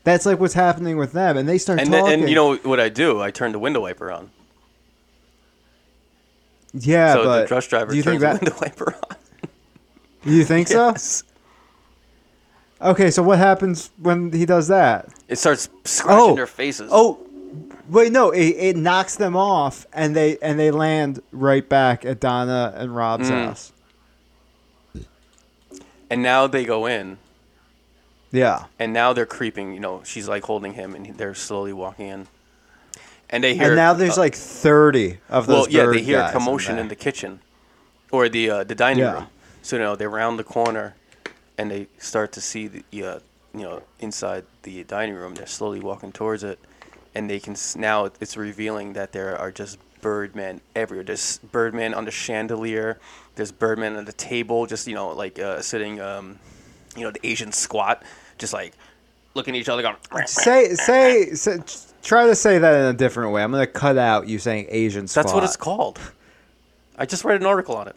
That's 0.02 0.24
like 0.26 0.40
what's 0.40 0.54
happening 0.54 0.96
with 0.96 1.12
them, 1.12 1.36
and 1.36 1.46
they 1.48 1.58
start 1.58 1.78
And 1.78 1.92
then, 1.92 2.00
talking. 2.04 2.20
and 2.20 2.28
you 2.28 2.34
know 2.34 2.56
what 2.56 2.80
I 2.80 2.88
do? 2.88 3.20
I 3.20 3.30
turn 3.30 3.52
the 3.52 3.58
window 3.58 3.82
wiper 3.82 4.10
on. 4.10 4.30
yeah, 6.72 7.14
so 7.14 7.24
but 7.24 7.42
the 7.42 7.46
truck 7.48 7.64
driver 7.64 7.90
do 7.90 7.96
you 7.96 8.02
turns 8.02 8.22
think 8.22 8.40
the 8.40 8.44
window 8.46 8.58
wiper 8.60 8.94
on. 9.10 9.16
You 10.24 10.44
think 10.44 10.68
Yes. 10.70 11.02
so? 11.04 11.24
Okay, 12.82 13.10
so 13.10 13.22
what 13.22 13.38
happens 13.38 13.90
when 13.98 14.32
he 14.32 14.46
does 14.46 14.68
that? 14.68 15.08
It 15.28 15.36
starts 15.36 15.68
scratching 15.84 16.20
Oh. 16.32 16.34
their 16.34 16.46
faces. 16.46 16.88
Oh, 16.92 17.18
wait, 17.90 18.10
no, 18.10 18.30
it, 18.30 18.46
it 18.56 18.76
knocks 18.76 19.16
them 19.16 19.36
off, 19.36 19.86
and 19.92 20.16
they 20.16 20.38
and 20.38 20.58
they 20.58 20.70
land 20.70 21.20
right 21.30 21.68
back 21.68 22.04
at 22.06 22.20
Donna 22.20 22.72
and 22.76 22.94
Rob's 22.96 23.30
Mm. 23.30 23.44
house. 23.46 23.72
And 26.08 26.22
now 26.22 26.46
they 26.46 26.64
go 26.64 26.86
in, 26.86 27.18
Yeah, 28.32 28.64
and 28.78 28.92
now 28.92 29.12
they're 29.12 29.26
creeping. 29.26 29.74
You 29.74 29.80
know, 29.80 30.02
she's 30.04 30.28
like 30.28 30.44
holding 30.44 30.74
him, 30.74 30.94
and 30.94 31.06
they're 31.18 31.34
slowly 31.34 31.72
walking 31.72 32.08
in. 32.08 32.26
And 33.28 33.44
they 33.44 33.54
hear. 33.54 33.66
and 33.68 33.76
now 33.76 33.92
there's 33.92 34.18
uh, 34.18 34.22
like 34.22 34.34
thirty 34.34 35.18
of 35.28 35.46
those. 35.46 35.68
well, 35.68 35.70
yeah, 35.70 35.86
they 35.92 36.02
hear 36.02 36.20
a 36.20 36.32
commotion 36.32 36.76
there. 36.76 36.82
in 36.82 36.88
the 36.88 36.96
kitchen, 36.96 37.40
or 38.10 38.28
the 38.28 38.50
uh, 38.50 38.64
the 38.64 38.74
dining 38.74 39.04
Yeah. 39.04 39.12
room. 39.12 39.26
So 39.62 39.76
you 39.76 39.82
know 39.82 39.94
they 39.94 40.06
round 40.06 40.38
the 40.38 40.44
corner, 40.44 40.94
and 41.60 41.70
they 41.70 41.86
start 41.98 42.32
to 42.32 42.40
see 42.40 42.68
the 42.68 43.04
uh, 43.04 43.18
you 43.54 43.60
know 43.62 43.82
inside 43.98 44.44
the 44.62 44.82
dining 44.84 45.14
room. 45.14 45.34
They're 45.34 45.46
slowly 45.46 45.78
walking 45.80 46.10
towards 46.10 46.42
it, 46.42 46.58
and 47.14 47.28
they 47.28 47.38
can 47.38 47.52
s- 47.52 47.76
now 47.76 48.06
it's 48.18 48.34
revealing 48.36 48.94
that 48.94 49.12
there 49.12 49.36
are 49.38 49.50
just 49.52 49.78
birdmen 50.00 50.62
everywhere. 50.74 51.04
There's 51.04 51.38
birdmen 51.52 51.92
on 51.92 52.06
the 52.06 52.10
chandelier. 52.10 52.98
There's 53.34 53.52
birdmen 53.52 53.96
on 53.96 54.06
the 54.06 54.14
table, 54.14 54.64
just 54.66 54.86
you 54.86 54.94
know 54.94 55.08
like 55.10 55.38
uh, 55.38 55.60
sitting, 55.60 56.00
um, 56.00 56.38
you 56.96 57.02
know 57.02 57.10
the 57.10 57.20
Asian 57.26 57.52
squat, 57.52 58.02
just 58.38 58.54
like 58.54 58.72
looking 59.34 59.54
at 59.54 59.60
each 59.60 59.68
other, 59.68 59.82
going. 59.82 59.96
Say, 60.26 60.74
say, 60.74 61.34
say, 61.34 61.58
try 62.02 62.26
to 62.26 62.34
say 62.34 62.58
that 62.58 62.74
in 62.80 62.86
a 62.86 62.94
different 62.94 63.32
way. 63.32 63.42
I'm 63.42 63.52
gonna 63.52 63.66
cut 63.66 63.98
out 63.98 64.28
you 64.28 64.38
saying 64.38 64.66
Asian 64.70 65.06
squat. 65.08 65.24
That's 65.26 65.34
what 65.34 65.44
it's 65.44 65.56
called. 65.58 66.00
I 66.96 67.04
just 67.04 67.22
read 67.22 67.38
an 67.38 67.46
article 67.46 67.76
on 67.76 67.86
it. 67.86 67.96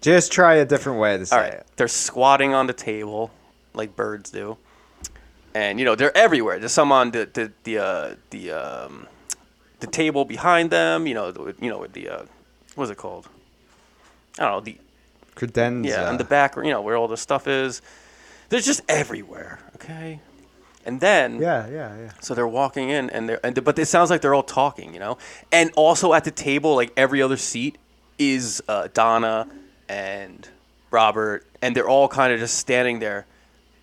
Just 0.00 0.30
try 0.32 0.54
a 0.56 0.64
different 0.64 0.98
way 1.00 1.16
to 1.18 1.26
say 1.26 1.36
All 1.36 1.42
right, 1.42 1.52
it. 1.54 1.66
they're 1.76 1.88
squatting 1.88 2.54
on 2.54 2.66
the 2.66 2.72
table 2.72 3.30
like 3.74 3.96
birds 3.96 4.30
do, 4.30 4.56
and 5.54 5.78
you 5.78 5.84
know 5.84 5.94
they're 5.94 6.16
everywhere. 6.16 6.58
There's 6.58 6.72
some 6.72 6.92
on 6.92 7.10
the 7.10 7.28
the 7.32 7.52
the 7.64 7.78
uh, 7.78 8.14
the 8.30 8.50
um, 8.52 9.06
the 9.80 9.86
table 9.86 10.24
behind 10.24 10.70
them. 10.70 11.06
You 11.06 11.14
know, 11.14 11.32
the, 11.32 11.54
you 11.60 11.70
know 11.70 11.78
with 11.78 11.92
the 11.92 12.08
uh, 12.08 12.24
what's 12.74 12.90
it 12.90 12.96
called? 12.98 13.28
I 14.38 14.42
don't 14.44 14.52
know 14.52 14.60
the 14.60 14.76
Credenza. 15.34 15.86
yeah, 15.86 16.08
on 16.08 16.18
the 16.18 16.24
back, 16.24 16.56
you 16.56 16.64
know 16.70 16.82
where 16.82 16.96
all 16.96 17.08
the 17.08 17.16
stuff 17.16 17.46
is. 17.48 17.82
They're 18.48 18.60
just 18.60 18.82
everywhere. 18.88 19.58
Okay, 19.74 20.20
and 20.84 21.00
then 21.00 21.40
Yeah, 21.40 21.66
yeah, 21.68 21.96
yeah. 21.98 22.12
so 22.20 22.34
they're 22.34 22.46
walking 22.46 22.90
in, 22.90 23.10
and 23.10 23.28
they're, 23.28 23.44
and 23.44 23.64
but 23.64 23.78
it 23.78 23.86
sounds 23.86 24.08
like 24.10 24.20
they're 24.20 24.34
all 24.34 24.42
talking, 24.42 24.94
you 24.94 25.00
know. 25.00 25.18
And 25.50 25.72
also 25.74 26.12
at 26.14 26.24
the 26.24 26.30
table, 26.30 26.76
like 26.76 26.92
every 26.96 27.20
other 27.22 27.36
seat, 27.36 27.76
is 28.18 28.62
uh, 28.68 28.88
Donna 28.94 29.48
and 29.88 30.48
Robert, 30.90 31.46
and 31.62 31.74
they're 31.76 31.88
all 31.88 32.08
kind 32.08 32.32
of 32.32 32.38
just 32.40 32.56
standing 32.56 32.98
there, 33.00 33.26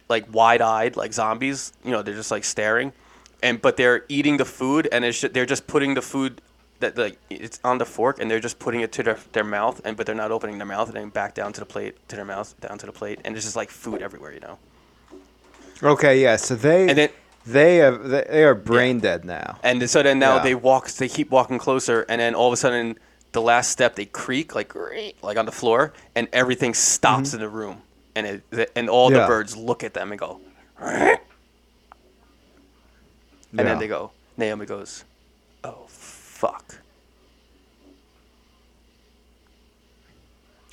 like 0.10 0.26
wide-eyed, 0.34 0.96
like 0.96 1.14
zombies. 1.14 1.74
You 1.84 1.92
know, 1.92 2.02
they're 2.02 2.16
just 2.16 2.32
like 2.32 2.44
staring, 2.44 2.94
and 3.42 3.62
but 3.62 3.78
they're 3.78 4.06
eating 4.10 4.38
the 4.38 4.46
food, 4.46 4.88
and 4.92 5.04
it's 5.06 5.20
ju- 5.22 5.30
they're 5.30 5.46
just 5.46 5.68
putting 5.68 5.94
the 5.94 6.02
food 6.02 6.42
that 6.80 6.98
like 6.98 7.18
it's 7.30 7.60
on 7.64 7.78
the 7.78 7.86
fork, 7.86 8.20
and 8.20 8.30
they're 8.30 8.40
just 8.40 8.60
putting 8.60 8.82
it 8.82 8.92
to 8.94 9.04
their, 9.04 9.18
their 9.32 9.44
mouth, 9.44 9.82
and 9.86 9.96
but 9.98 10.06
they're 10.06 10.16
not 10.16 10.32
opening 10.32 10.58
their 10.58 10.68
mouth, 10.68 10.88
and 10.88 10.98
then 10.98 11.10
back 11.10 11.34
down 11.34 11.54
to 11.54 11.60
the 11.60 11.66
plate, 11.66 11.96
to 12.10 12.16
their 12.16 12.26
mouth, 12.26 12.54
down 12.62 12.78
to 12.78 12.86
the 12.86 12.92
plate, 12.92 13.20
and 13.24 13.36
there's 13.36 13.46
just 13.46 13.56
like 13.56 13.70
food 13.70 14.02
everywhere, 14.02 14.34
you 14.34 14.40
know. 14.40 14.58
Okay, 15.82 16.22
yeah. 16.22 16.36
So 16.38 16.56
they 16.56 16.88
And 16.90 16.98
then 16.98 17.10
they 17.46 17.78
have 17.78 18.08
they, 18.08 18.44
are 18.44 18.56
brain 18.56 19.00
dead 19.00 19.26
now. 19.26 19.60
And 19.64 19.90
so 19.90 20.02
then 20.02 20.20
now 20.20 20.38
Yeah. 20.38 20.44
they 20.44 20.56
walk, 20.56 20.90
they 20.92 21.10
keep 21.10 21.30
walking 21.30 21.58
closer, 21.60 22.06
and 22.08 22.22
then 22.22 22.36
all 22.36 22.48
of 22.48 22.54
a 22.54 22.58
sudden, 22.58 22.98
the 23.34 23.42
last 23.42 23.70
step 23.72 23.96
they 23.96 24.06
creak 24.06 24.56
like 24.56 24.74
like 25.22 25.38
on 25.38 25.46
the 25.46 25.52
floor, 25.52 25.94
and 26.16 26.28
everything 26.34 26.74
stops 26.74 27.34
in 27.34 27.40
the 27.40 27.50
room, 27.50 27.82
and 28.16 28.42
it 28.52 28.72
and 28.76 28.90
all 28.90 29.10
the 29.10 29.18
Mm-hmm. 29.18 29.28
Birds 29.28 29.58
look 29.58 29.84
at 29.84 29.94
them 29.94 30.12
and 30.12 30.20
go, 30.20 30.40
and 30.80 31.20
Yeah. 33.52 33.64
then 33.66 33.80
they 33.80 33.88
go. 33.88 34.12
Naomi 34.38 34.66
goes, 34.66 35.04
"Oh 35.64 35.86
fuck." 35.88 36.80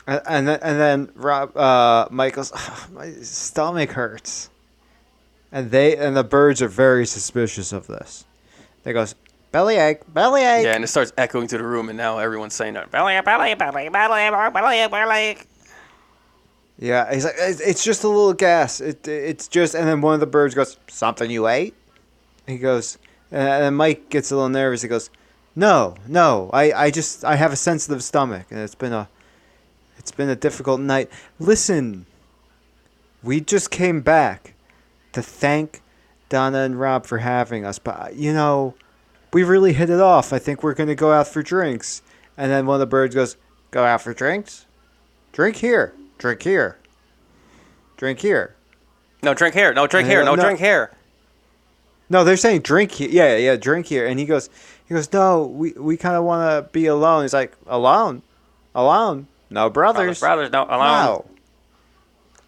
And 0.07 0.23
and 0.27 0.49
then, 0.49 0.59
and 0.63 0.81
then 0.81 1.13
Rob 1.15 1.57
uh, 1.57 2.09
Mike 2.11 2.35
goes, 2.35 2.53
my 2.93 3.13
stomach 3.23 3.91
hurts, 3.93 4.51
and 5.53 5.71
they 5.71 5.97
and 5.97 6.17
the 6.17 6.25
birds 6.25 6.63
are 6.63 6.69
very 6.69 7.07
suspicious 7.07 7.73
of 7.73 7.87
this. 7.87 8.25
They 8.83 8.93
goes 8.93 9.15
bellyache, 9.53 10.03
bellyache. 10.09 10.65
Yeah, 10.65 10.75
and 10.75 10.85
it 10.85 10.89
starts 10.89 11.13
echoing 11.17 11.47
to 11.49 11.59
the 11.59 11.65
room, 11.65 11.89
and 11.89 11.99
now 11.99 12.19
everyone's 12.19 12.55
saying 12.55 12.77
uh, 12.77 12.81
that. 12.81 12.91
"Belly, 12.91 13.21
belly, 13.23 13.55
belly, 13.55 13.89
belly, 13.91 14.31
belly, 14.31 14.89
belly." 14.89 15.39
Yeah, 16.79 17.13
he's 17.13 17.27
like, 17.27 17.35
it's, 17.39 17.61
it's 17.61 17.85
just 17.85 18.05
a 18.05 18.09
little 18.09 18.33
gas. 18.33 18.81
It 18.81 19.07
it's 19.07 19.49
just, 19.49 19.75
and 19.75 19.87
then 19.87 20.01
one 20.01 20.15
of 20.15 20.21
the 20.21 20.27
birds 20.27 20.55
goes, 20.55 20.79
something 20.89 21.31
you 21.31 21.47
ate. 21.47 21.75
He 22.47 22.57
goes, 22.57 22.97
uh, 23.33 23.37
and 23.37 23.77
Mike 23.77 24.09
gets 24.09 24.31
a 24.31 24.35
little 24.35 24.49
nervous. 24.49 24.81
He 24.81 24.89
goes, 24.89 25.11
no, 25.55 25.97
no, 26.07 26.49
I 26.53 26.73
I 26.73 26.91
just 26.91 27.25
I 27.25 27.37
have 27.37 27.53
a 27.53 27.57
sensitive 27.57 28.03
stomach, 28.03 28.47
and 28.51 28.61
it's 28.61 28.75
been 28.75 28.93
a 28.93 29.09
it's 29.99 30.11
been 30.11 30.31
a 30.31 30.37
difficult 30.37 30.81
night. 30.81 31.11
Listen, 31.39 32.07
we 33.23 33.41
just 33.41 33.71
came 33.71 34.01
back 34.01 34.55
to 35.13 35.23
thank 35.23 35.83
Donna 36.31 36.61
and 36.61 36.81
Rob 36.81 37.05
for 37.05 37.19
having 37.19 37.67
us, 37.67 37.79
but 37.79 38.17
you 38.17 38.33
know, 38.33 38.75
we 39.33 39.45
really 39.45 39.73
hit 39.73 39.91
it 39.91 40.01
off. 40.01 40.33
I 40.33 40.39
think 40.39 40.63
we're 40.63 40.75
gonna 40.75 40.95
go 40.95 41.13
out 41.13 41.29
for 41.29 41.43
drinks. 41.43 42.03
And 42.37 42.51
then 42.51 42.67
one 42.67 42.75
of 42.77 42.81
the 42.81 42.87
birds 42.87 43.15
goes, 43.15 43.37
go 43.71 43.85
out 43.85 44.03
for 44.03 44.15
drinks. 44.15 44.67
Drink 45.33 45.57
here. 45.57 45.95
Drink 46.19 46.43
here. 46.43 46.79
Drink 47.97 48.21
here. 48.21 48.55
No, 49.23 49.35
drink 49.35 49.55
here. 49.55 49.75
No, 49.75 49.87
drink 49.87 50.09
here. 50.09 50.25
No, 50.25 50.35
no. 50.35 50.43
drink 50.43 50.59
here. 50.59 50.91
No, 52.09 52.25
they're 52.25 52.37
saying 52.37 52.63
drink 52.63 52.93
here. 52.93 53.09
Yeah, 53.09 53.37
yeah, 53.37 53.57
drink 53.57 53.87
here. 53.87 54.07
And 54.07 54.19
he 54.19 54.27
goes, 54.27 54.51
he 54.87 54.95
goes, 54.95 55.13
no, 55.13 55.45
we, 55.45 55.73
we 55.73 55.97
kind 55.97 56.17
of 56.17 56.25
want 56.25 56.67
to 56.67 56.73
be 56.73 56.87
alone. 56.87 57.23
He's 57.23 57.33
like, 57.33 57.53
alone, 57.67 58.23
alone, 58.75 59.29
no 59.49 59.71
brothers, 59.71 60.19
Brothers, 60.19 60.51
brothers, 60.51 60.53
no, 60.53 60.65
alone. 60.65 61.05
no, 61.05 61.25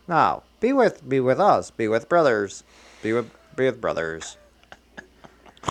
no, 0.09 0.43
be 0.59 0.73
with, 0.73 1.09
be 1.09 1.21
with 1.21 1.39
us, 1.39 1.71
be 1.71 1.87
with 1.87 2.09
brothers, 2.09 2.65
be 3.03 3.13
with, 3.13 3.31
be 3.55 3.67
with 3.67 3.81
brothers. 3.81 4.37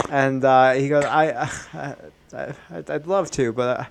And 0.10 0.44
uh, 0.44 0.74
he 0.74 0.90
goes, 0.90 1.04
I, 1.06 1.50
I, 1.74 1.96
I, 2.34 2.54
I'd 2.72 3.08
love 3.08 3.30
to, 3.32 3.52
but 3.54 3.80
I, 3.82 3.88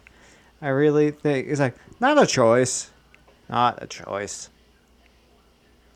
I 0.63 0.69
really 0.69 1.11
think 1.11 1.49
he's 1.49 1.61
like, 1.61 1.75
not 2.01 2.21
a 2.23 2.27
choice, 2.27 2.91
not 3.49 3.83
a 3.83 3.87
choice. 3.87 4.49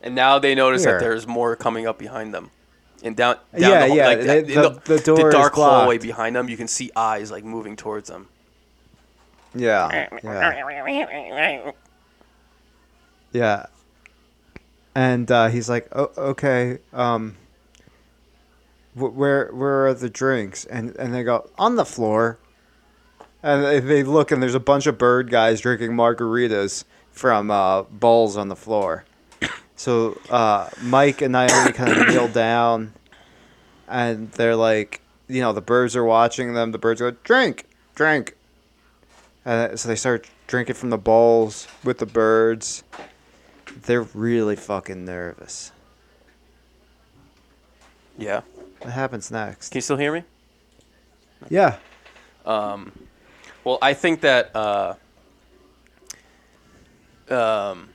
And 0.03 0.15
now 0.15 0.39
they 0.39 0.55
notice 0.55 0.85
Here. 0.85 0.99
that 0.99 1.01
there's 1.01 1.27
more 1.27 1.57
coming 1.57 1.87
up 1.87 1.99
behind 1.99 2.35
them. 2.35 2.51
And 3.03 3.17
down, 3.17 3.37
down 3.53 3.61
Yeah, 3.71 3.87
the, 3.89 3.95
yeah, 3.95 4.07
like, 4.07 4.21
they- 4.21 4.39
in 4.41 4.47
the- 4.63 4.81
the 4.85 4.99
door 4.99 5.29
is 5.29 5.35
dark 5.35 5.55
hallway 5.55 5.99
behind 5.99 6.37
them, 6.37 6.49
you 6.49 6.57
can 6.57 6.69
see 6.69 6.91
eyes 6.95 7.31
like 7.31 7.45
moving 7.45 7.77
towards 7.77 8.09
them. 8.09 8.29
Yeah, 9.55 10.09
yeah. 10.23 11.73
Yeah. 13.33 13.67
And 14.95 15.31
uh, 15.31 15.49
he's 15.49 15.69
like, 15.69 15.89
oh, 15.93 16.11
okay, 16.17 16.79
um, 16.93 17.37
where 18.95 19.51
where 19.53 19.87
are 19.87 19.95
the 19.95 20.11
drinks? 20.11 20.65
And 20.65 20.97
and 20.97 21.15
they 21.15 21.23
go 21.23 21.51
on 21.59 21.77
the 21.77 21.85
floor. 21.85 22.39
And 23.43 23.87
they- 23.89 24.03
look, 24.03 24.31
and 24.31 24.43
there's 24.43 24.55
a 24.55 24.61
bunch 24.61 24.87
of 24.87 24.97
bird 24.97 25.31
guys 25.31 25.61
drinking 25.61 25.91
margaritas 25.93 26.85
from 27.13 27.51
uh, 27.51 27.83
bowls 27.83 28.37
on 28.39 28.49
the 28.49 28.57
floor. 28.57 29.05
So 29.77 30.19
uh, 30.31 30.71
Mike 30.83 31.21
and 31.21 31.33
Naomi 31.33 31.73
kind 31.73 31.93
of 31.93 32.09
kneel 32.09 32.29
down, 32.29 32.95
and 33.87 34.31
they're 34.33 34.57
like, 34.57 35.03
you 35.29 35.43
know, 35.43 35.53
the 35.53 35.61
birds 35.61 35.95
are 35.95 36.05
watching 36.05 36.55
them. 36.55 36.73
The 36.73 36.79
birds 36.79 37.01
go, 37.01 37.11
drink, 37.11 37.67
drink. 37.95 38.35
And 39.45 39.79
so 39.79 39.89
they 39.89 39.97
start 39.97 40.27
drinking 40.47 40.77
from 40.77 40.89
the 40.91 40.97
bowls 40.99 41.69
with 41.83 41.99
the 41.99 42.07
birds. 42.07 42.83
They're 43.83 44.03
really 44.15 44.57
fucking 44.57 45.05
nervous. 45.05 45.71
Yeah. 48.17 48.41
What 48.85 48.93
happens 48.93 49.31
next? 49.31 49.71
Can 49.71 49.79
you 49.79 49.81
still 49.83 49.97
hear 49.97 50.13
me? 50.13 50.25
Yeah. 51.49 51.77
Well, 53.65 53.79
I 53.81 53.95
think 53.95 54.21
that 54.21 54.55
uh, 54.55 54.95
um, 57.31 57.89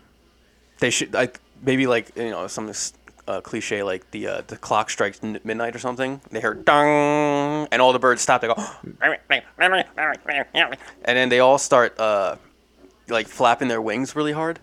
they 0.80 0.90
should 0.90 1.14
like 1.14 1.40
maybe 1.62 1.86
like 1.86 2.12
you 2.16 2.32
know 2.32 2.48
some 2.48 2.72
uh, 3.28 3.42
cliche 3.42 3.84
like 3.84 4.10
the 4.10 4.26
uh, 4.28 4.42
the 4.48 4.58
clock 4.58 4.90
strikes 4.90 5.20
n- 5.22 5.40
midnight 5.44 5.76
or 5.76 5.80
something. 5.80 6.22
They 6.32 6.42
hear 6.42 6.56
dong, 6.56 7.68
and 7.72 7.82
all 7.84 7.94
the 7.94 8.00
birds 8.00 8.24
stop. 8.24 8.42
They 8.42 8.48
go, 8.48 8.56
and 11.06 11.16
then 11.16 11.30
they 11.30 11.40
all 11.40 11.60
start 11.60 12.00
uh, 12.00 12.38
like 13.10 13.28
flapping 13.28 13.68
their 13.68 13.82
wings 13.82 14.16
really 14.16 14.34
hard. 14.34 14.60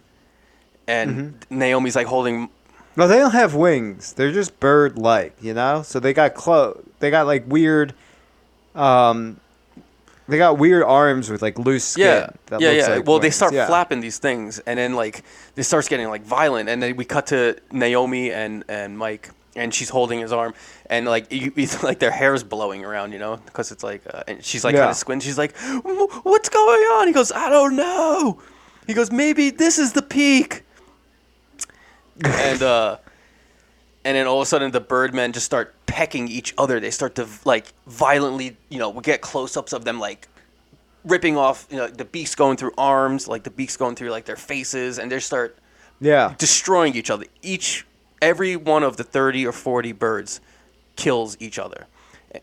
And 0.89 1.45
Naomi's 1.51 1.95
like 1.95 2.09
holding. 2.09 2.49
No, 2.97 3.07
they 3.07 3.18
don't 3.18 3.32
have 3.32 3.55
wings. 3.55 4.14
They're 4.14 4.32
just 4.32 4.59
bird-like, 4.59 5.36
you 5.42 5.53
know. 5.55 5.82
So 5.82 6.01
they 6.01 6.12
got 6.14 6.34
clo- 6.34 6.82
They 7.01 7.11
got 7.11 7.26
like 7.26 7.44
weird. 7.47 7.92
Um, 8.74 9.38
they 10.28 10.38
got 10.38 10.59
weird 10.59 10.82
arms 10.82 11.30
with 11.30 11.40
like 11.42 11.59
loose 11.59 11.84
skin. 11.84 12.05
Yeah, 12.07 12.30
that 12.47 12.61
yeah, 12.61 12.70
looks 12.70 12.88
yeah. 12.88 12.94
like 12.97 13.07
well, 13.07 13.18
they 13.20 13.30
start 13.30 13.53
Yeah. 13.53 13.66
flapping 13.66 14.01
these 14.01 14.18
things, 14.18 14.59
and 14.61 14.78
then 14.78 14.94
like 14.94 15.22
this 15.55 15.68
starts 15.68 15.88
getting 15.88 16.09
like 16.09 16.22
violent, 16.24 16.68
and 16.68 16.82
then 16.82 16.97
we 16.97 17.05
cut 17.05 17.26
to 17.28 17.57
Naomi 17.70 18.32
and 18.32 18.64
and 18.68 18.99
Mike, 18.99 19.30
and 19.55 19.72
she's 19.72 19.88
holding 19.88 20.18
his 20.20 20.32
arm, 20.32 20.53
and 20.90 21.07
like 21.07 21.30
you, 21.32 21.53
it's 21.57 21.82
like 21.88 22.01
their 22.01 22.11
hair's 22.11 22.42
blowing 22.42 22.84
around, 22.84 23.12
you 23.12 23.18
know, 23.20 23.36
because 23.47 23.70
it's 23.70 23.84
like, 23.84 24.03
uh, 24.12 24.24
and 24.26 24.44
she's 24.44 24.64
like 24.64 24.72
Yeah. 24.74 24.80
kind 24.80 24.90
of 24.90 24.97
squinting. 24.97 25.26
She's 25.26 25.38
like, 25.38 25.55
"What's 26.24 26.49
going 26.49 26.82
on?" 26.97 27.07
He 27.07 27.12
goes, 27.12 27.30
"I 27.30 27.49
don't 27.49 27.76
know." 27.76 28.40
He 28.88 28.94
goes, 28.94 29.12
"Maybe 29.12 29.51
this 29.51 29.78
is 29.78 29.92
the 29.92 30.03
peak." 30.03 30.62
And 32.25 32.62
uh, 32.62 32.97
and 34.05 34.17
then 34.17 34.27
all 34.27 34.37
of 34.41 34.43
a 34.43 34.47
sudden 34.47 34.71
the 34.71 34.81
birdmen 34.81 35.33
just 35.33 35.47
start 35.47 35.75
pecking 35.87 36.29
each 36.29 36.55
other. 36.59 36.81
They 36.81 36.91
start 36.91 37.14
to 37.17 37.27
like 37.45 37.73
violently, 37.87 38.57
you 38.69 38.79
know, 38.79 38.91
we 38.91 39.03
get 39.03 39.21
close-ups 39.21 39.73
of 39.73 39.85
them 39.85 39.99
like 39.99 40.29
ripping 41.05 41.37
off, 41.37 41.67
you 41.71 41.77
know, 41.77 41.87
the 41.89 42.05
beaks 42.05 42.35
going 42.35 42.57
through 42.57 42.73
arms, 42.79 43.29
like 43.29 43.43
the 43.45 43.51
beaks 43.51 43.77
going 43.77 43.95
through 43.97 44.11
like 44.11 44.25
their 44.25 44.37
faces, 44.37 44.99
and 44.99 45.11
they 45.11 45.21
start 45.21 45.57
Yeah. 46.01 46.35
destroying 46.39 46.95
each 46.95 47.11
other. 47.11 47.27
Each, 47.43 47.87
every 48.23 48.57
one 48.57 48.83
of 48.83 48.97
the 48.97 49.05
thirty 49.05 49.47
or 49.47 49.53
forty 49.53 49.93
birds 49.93 50.41
kills 50.97 51.37
each 51.41 51.59
other, 51.59 51.87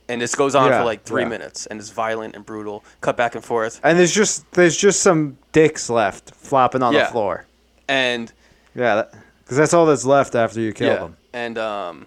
and 0.07 0.21
this 0.21 0.36
goes 0.36 0.55
on 0.55 0.69
Yeah, 0.69 0.80
for 0.80 0.86
like 0.86 1.03
three 1.03 1.24
yeah. 1.24 1.30
minutes, 1.30 1.65
and 1.65 1.80
it's 1.80 1.89
violent 1.89 2.36
and 2.36 2.45
brutal, 2.45 2.84
cut 3.01 3.17
back 3.17 3.36
and 3.36 3.43
forth, 3.43 3.80
And 3.84 3.97
there's 3.97 4.13
just 4.13 4.49
there's 4.51 4.78
just 4.78 5.01
some 5.01 5.38
dicks 5.51 5.89
left 5.89 6.32
flopping 6.36 6.84
on 6.84 6.93
Yeah. 6.93 7.05
the 7.05 7.11
floor. 7.11 7.45
and 7.88 8.32
Yeah, 8.76 9.03
because 9.53 9.69
that's 9.69 9.73
all 9.75 9.85
that's 9.85 10.03
left 10.03 10.33
after 10.33 10.59
you 10.59 10.73
kill 10.73 10.87
yeah, 10.87 10.99
them. 10.99 11.17
and 11.31 11.57
um, 11.59 12.05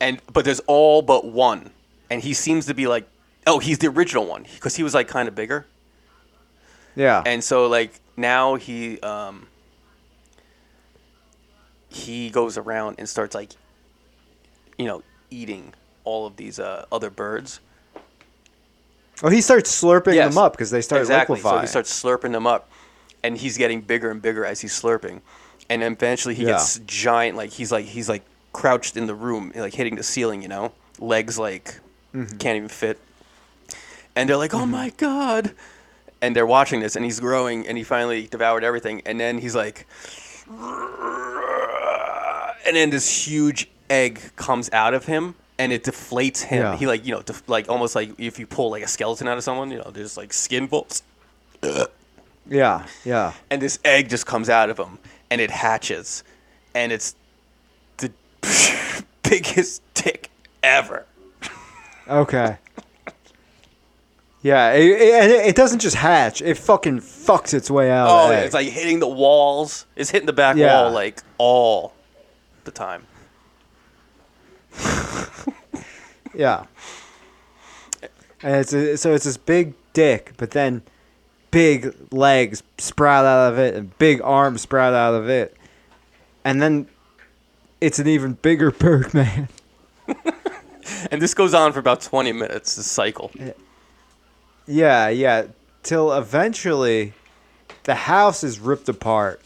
and 0.00 0.22
but 0.32 0.46
there's 0.46 0.60
all 0.60 1.02
but 1.02 1.26
one, 1.26 1.68
and 2.08 2.22
he 2.22 2.32
seems 2.32 2.64
to 2.64 2.72
be 2.72 2.86
like, 2.86 3.06
oh, 3.46 3.58
he's 3.58 3.78
the 3.78 3.88
original 3.88 4.24
one 4.26 4.44
because 4.54 4.74
he 4.76 4.82
was 4.82 4.94
like 4.94 5.06
kind 5.06 5.28
of 5.28 5.34
bigger. 5.34 5.66
Yeah. 6.96 7.22
and 7.26 7.42
so 7.44 7.66
like 7.66 8.00
now 8.16 8.54
he 8.54 9.00
um 9.00 9.48
he 11.88 12.30
goes 12.30 12.56
around 12.56 12.96
and 12.98 13.08
starts 13.08 13.34
like 13.34 13.50
you 14.78 14.84
know 14.86 15.02
eating 15.28 15.74
all 16.04 16.24
of 16.24 16.36
these 16.36 16.60
uh, 16.60 16.84
other 16.92 17.10
birds 17.10 17.58
oh, 19.24 19.28
he 19.28 19.40
starts 19.40 19.82
slurping 19.82 20.14
Yes. 20.14 20.32
them 20.32 20.38
up 20.38 20.52
because 20.52 20.70
they 20.70 20.82
start 20.82 21.00
exactly 21.00 21.40
so 21.40 21.58
he 21.58 21.66
starts 21.66 21.90
slurping 22.00 22.30
them 22.30 22.46
up 22.46 22.70
and 23.24 23.36
he's 23.38 23.58
getting 23.58 23.80
bigger 23.80 24.10
and 24.12 24.22
bigger 24.22 24.44
as 24.44 24.60
he's 24.60 24.72
slurping. 24.80 25.20
And 25.68 25.82
then 25.82 25.92
eventually 25.94 26.34
he 26.36 26.42
Yeah. 26.44 26.50
gets 26.52 26.78
giant 26.86 27.36
like 27.36 27.50
he's 27.50 27.72
like 27.72 27.86
he's 27.86 28.08
like 28.08 28.22
crouched 28.52 28.96
in 28.96 29.06
the 29.08 29.14
room 29.16 29.50
like 29.56 29.74
hitting 29.74 29.96
the 29.96 30.02
ceiling 30.04 30.42
you 30.42 30.48
know? 30.48 30.70
Legs 31.00 31.38
like 31.38 31.80
Mm-hmm. 32.14 32.36
can't 32.38 32.56
even 32.56 32.68
fit. 32.68 32.98
And 34.14 34.28
they're 34.28 34.36
like 34.36 34.54
oh 34.54 34.66
my 34.66 34.90
god. 34.96 35.52
And 36.22 36.36
they're 36.36 36.46
watching 36.46 36.78
this 36.80 36.94
and 36.96 37.04
he's 37.04 37.18
growing 37.18 37.66
and 37.66 37.76
he 37.76 37.82
finally 37.84 38.26
devoured 38.28 38.62
everything. 38.62 39.02
And 39.06 39.18
then 39.18 39.38
he's 39.38 39.54
like 39.56 39.86
and 42.66 42.76
then 42.76 42.90
this 42.90 43.26
huge 43.26 43.68
egg 43.90 44.20
comes 44.36 44.70
out 44.72 44.94
of 44.94 45.06
him 45.06 45.34
and 45.58 45.72
it 45.72 45.84
deflates 45.84 46.42
him. 46.42 46.62
Yeah. 46.62 46.76
he 46.76 46.86
like 46.86 47.04
you 47.06 47.12
know 47.14 47.22
def- 47.22 47.48
like 47.48 47.68
almost 47.68 47.94
like 47.94 48.10
if 48.18 48.38
you 48.38 48.46
pull 48.46 48.70
like 48.70 48.82
a 48.82 48.88
skeleton 48.88 49.28
out 49.28 49.36
of 49.38 49.44
someone 49.44 49.70
you 49.70 49.78
know 49.78 49.90
there's 49.92 50.16
like 50.16 50.32
skin 50.32 50.66
bolts 50.66 51.02
yeah. 52.48 52.86
Yeah. 53.04 53.32
and 53.50 53.60
this 53.62 53.78
egg 53.84 54.08
just 54.08 54.26
comes 54.26 54.48
out 54.48 54.70
of 54.70 54.78
him 54.78 54.98
and 55.30 55.40
it 55.40 55.50
hatches 55.50 56.22
and 56.74 56.92
it's 56.92 57.14
the 57.98 58.12
biggest 59.22 59.82
dick 59.94 60.30
ever 60.62 61.06
Okay. 62.06 62.58
Yeah, 64.42 64.72
it, 64.72 64.84
it, 64.84 65.14
and 65.22 65.32
it, 65.32 65.56
doesn't 65.56 65.78
just 65.78 65.96
hatch; 65.96 66.42
it 66.42 66.58
fucking 66.58 67.00
fucks 67.00 67.54
its 67.54 67.70
way 67.70 67.90
out. 67.90 68.08
oh 68.10 68.24
of 68.24 68.28
the 68.28 68.36
egg. 68.36 68.44
it's 68.44 68.52
like 68.52 68.68
hitting 68.68 68.98
the 69.00 69.08
walls 69.08 69.86
it's 69.96 70.10
hitting 70.10 70.26
the 70.26 70.34
back 70.34 70.56
Yeah. 70.56 70.82
wall 70.82 70.90
like 70.92 71.20
all 71.38 71.94
the 72.64 72.70
time 72.70 73.06
Yeah. 76.34 76.64
And 78.42 78.56
it's 78.56 78.72
a, 78.74 78.96
so 78.98 79.14
it's 79.14 79.24
this 79.24 79.36
big 79.38 79.72
dick, 79.94 80.32
but 80.36 80.50
then 80.50 80.82
big 81.54 81.94
legs 82.12 82.64
sprout 82.78 83.24
out 83.24 83.52
of 83.52 83.60
it 83.60 83.76
and 83.76 83.96
big 83.98 84.20
arms 84.22 84.62
sprout 84.62 84.92
out 84.92 85.14
of 85.14 85.28
it. 85.28 85.56
And 86.44 86.60
then 86.60 86.88
it's 87.80 88.00
an 88.00 88.08
even 88.08 88.32
bigger 88.32 88.70
bird 88.72 89.14
man. 89.14 89.48
and 91.12 91.22
this 91.22 91.32
goes 91.32 91.54
on 91.54 91.72
for 91.72 91.78
about 91.78 92.00
20 92.00 92.32
minutes 92.32 92.74
the 92.74 92.82
cycle 92.82 93.30
Yeah, 94.66 95.08
yeah. 95.08 95.46
Till 95.84 96.12
eventually 96.12 97.12
the 97.84 97.94
house 97.94 98.42
is 98.42 98.58
ripped 98.58 98.88
apart. 98.88 99.40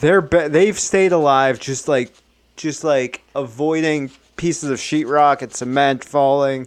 They're 0.00 0.20
be- 0.20 0.48
they've 0.48 0.78
stayed 0.78 1.12
alive 1.12 1.60
just 1.60 1.86
like 1.86 2.12
just 2.56 2.82
like 2.82 3.22
avoiding 3.36 4.10
pieces 4.36 4.70
of 4.70 4.78
sheetrock 4.78 5.42
and 5.42 5.54
cement 5.54 6.02
falling. 6.02 6.66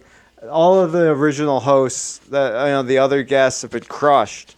All 0.50 0.80
of 0.80 0.92
the 0.92 1.08
original 1.10 1.60
hosts, 1.60 2.18
the 2.18 2.38
you 2.66 2.72
know, 2.72 2.82
the 2.82 2.98
other 2.98 3.22
guests 3.22 3.62
have 3.62 3.70
been 3.70 3.84
crushed. 3.84 4.56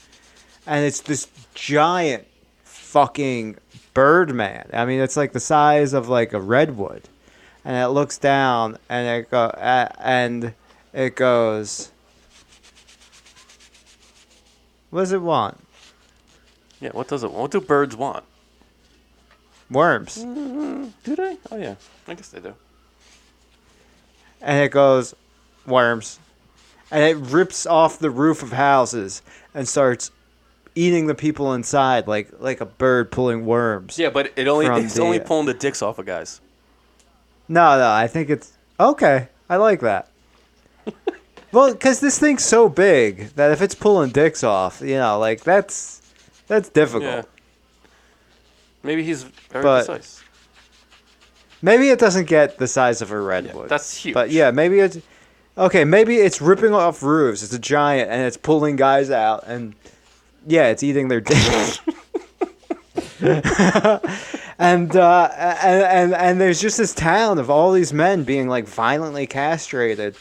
And 0.67 0.85
it's 0.85 1.01
this 1.01 1.29
giant 1.55 2.27
fucking 2.65 3.57
Birdman. 3.93 4.71
I 4.73 4.87
mean, 4.87 5.01
it's 5.01 5.17
like 5.17 5.33
the 5.33 5.41
size 5.41 5.93
of 5.93 6.09
like 6.09 6.33
a 6.33 6.41
redwood. 6.41 7.03
And 7.67 7.77
it 7.77 7.89
looks 7.89 8.19
down 8.19 8.79
and 8.89 9.07
it 9.09 9.31
go 9.31 9.45
uh, 9.45 9.89
and 9.99 10.55
it 10.93 11.17
goes 11.17 11.91
What 14.91 15.01
does 15.01 15.13
it 15.13 15.23
want? 15.23 15.59
yeah 16.81 16.91
what 16.91 17.09
does 17.09 17.23
it 17.25 17.29
want? 17.31 17.41
what 17.41 17.51
do 17.53 17.61
birds 17.61 17.97
want 17.97 18.25
Worms. 19.71 20.17
do 20.17 20.93
they 21.17 21.39
oh 21.51 21.57
yeah 21.57 21.77
i 22.07 22.13
guess 22.15 22.29
they 22.29 22.41
do 22.41 22.55
And 24.43 24.61
it 24.63 24.71
goes 24.71 25.15
worms. 25.67 26.19
And 26.91 27.03
it 27.03 27.17
rips 27.33 27.67
off 27.67 27.99
the 27.99 28.11
roof 28.11 28.43
of 28.43 28.53
houses 28.53 29.23
and 29.55 29.67
starts 29.69 30.11
eating 30.77 31.07
the 31.07 31.15
people 31.15 31.53
inside 31.55 32.07
like 32.09 32.29
like 32.41 32.61
a 32.61 32.67
bird 32.67 33.11
pulling 33.13 33.47
worms. 33.47 33.97
yeah 33.99 34.11
but 34.11 34.33
it 34.37 34.49
only 34.49 34.67
From 34.67 34.85
it's 34.85 34.95
the- 34.95 35.03
only 35.03 35.21
pulling 35.21 35.47
the 35.47 35.55
dicks 35.55 35.83
off 35.83 35.99
of 36.01 36.07
guys 36.07 36.41
No, 37.49 37.79
no, 37.79 37.91
I 37.93 38.09
think 38.09 38.29
it's 38.29 38.53
okay. 38.81 39.29
I 39.49 39.57
like 39.57 39.81
that. 39.83 40.09
well, 41.53 41.73
because 41.73 42.01
this 42.01 42.19
thing's 42.19 42.45
so 42.45 42.69
big 42.69 43.29
that 43.37 43.53
if 43.53 43.63
it's 43.63 43.75
pulling 43.77 44.11
dicks 44.11 44.43
off, 44.43 44.81
you 44.81 44.97
know, 44.97 45.19
like 45.21 45.45
that's 45.45 46.03
that's 46.49 46.69
difficult. 46.69 47.05
yeah 47.05 47.23
maybe 48.83 49.03
he's 49.05 49.23
very 49.23 49.63
But- 49.63 49.87
precise 49.87 50.23
Maybe 51.63 51.89
it 51.89 51.99
doesn't 51.99 52.27
get 52.27 52.59
the 52.59 52.67
size 52.67 53.01
of 53.01 53.11
a 53.11 53.19
redwood. 53.19 53.69
that's 53.71 53.97
huge. 53.97 54.13
But 54.13 54.31
yeah, 54.31 54.51
maybe 54.51 54.81
it's 54.81 54.99
okay. 55.57 55.85
Maybe 55.85 56.17
it's 56.17 56.41
ripping 56.41 56.75
off 56.75 57.03
roofs. 57.03 57.43
It's 57.43 57.55
a 57.55 57.59
giant 57.59 58.11
and 58.11 58.23
it's 58.23 58.37
pulling 58.37 58.77
guys 58.77 59.11
out, 59.11 59.45
and 59.47 59.75
yeah, 60.47 60.69
it's 60.69 60.83
eating 60.83 61.09
their 61.09 61.21
dick. 61.21 61.37
and, 64.59 64.97
uh, 64.97 65.29
and 65.63 65.83
and 65.83 66.15
and 66.15 66.41
there's 66.41 66.61
just 66.61 66.79
this 66.79 66.95
town 66.95 67.39
of 67.39 67.51
all 67.51 67.73
these 67.73 67.93
men 67.93 68.25
being 68.25 68.49
like 68.49 68.67
violently 68.67 69.27
castrated 69.27 70.17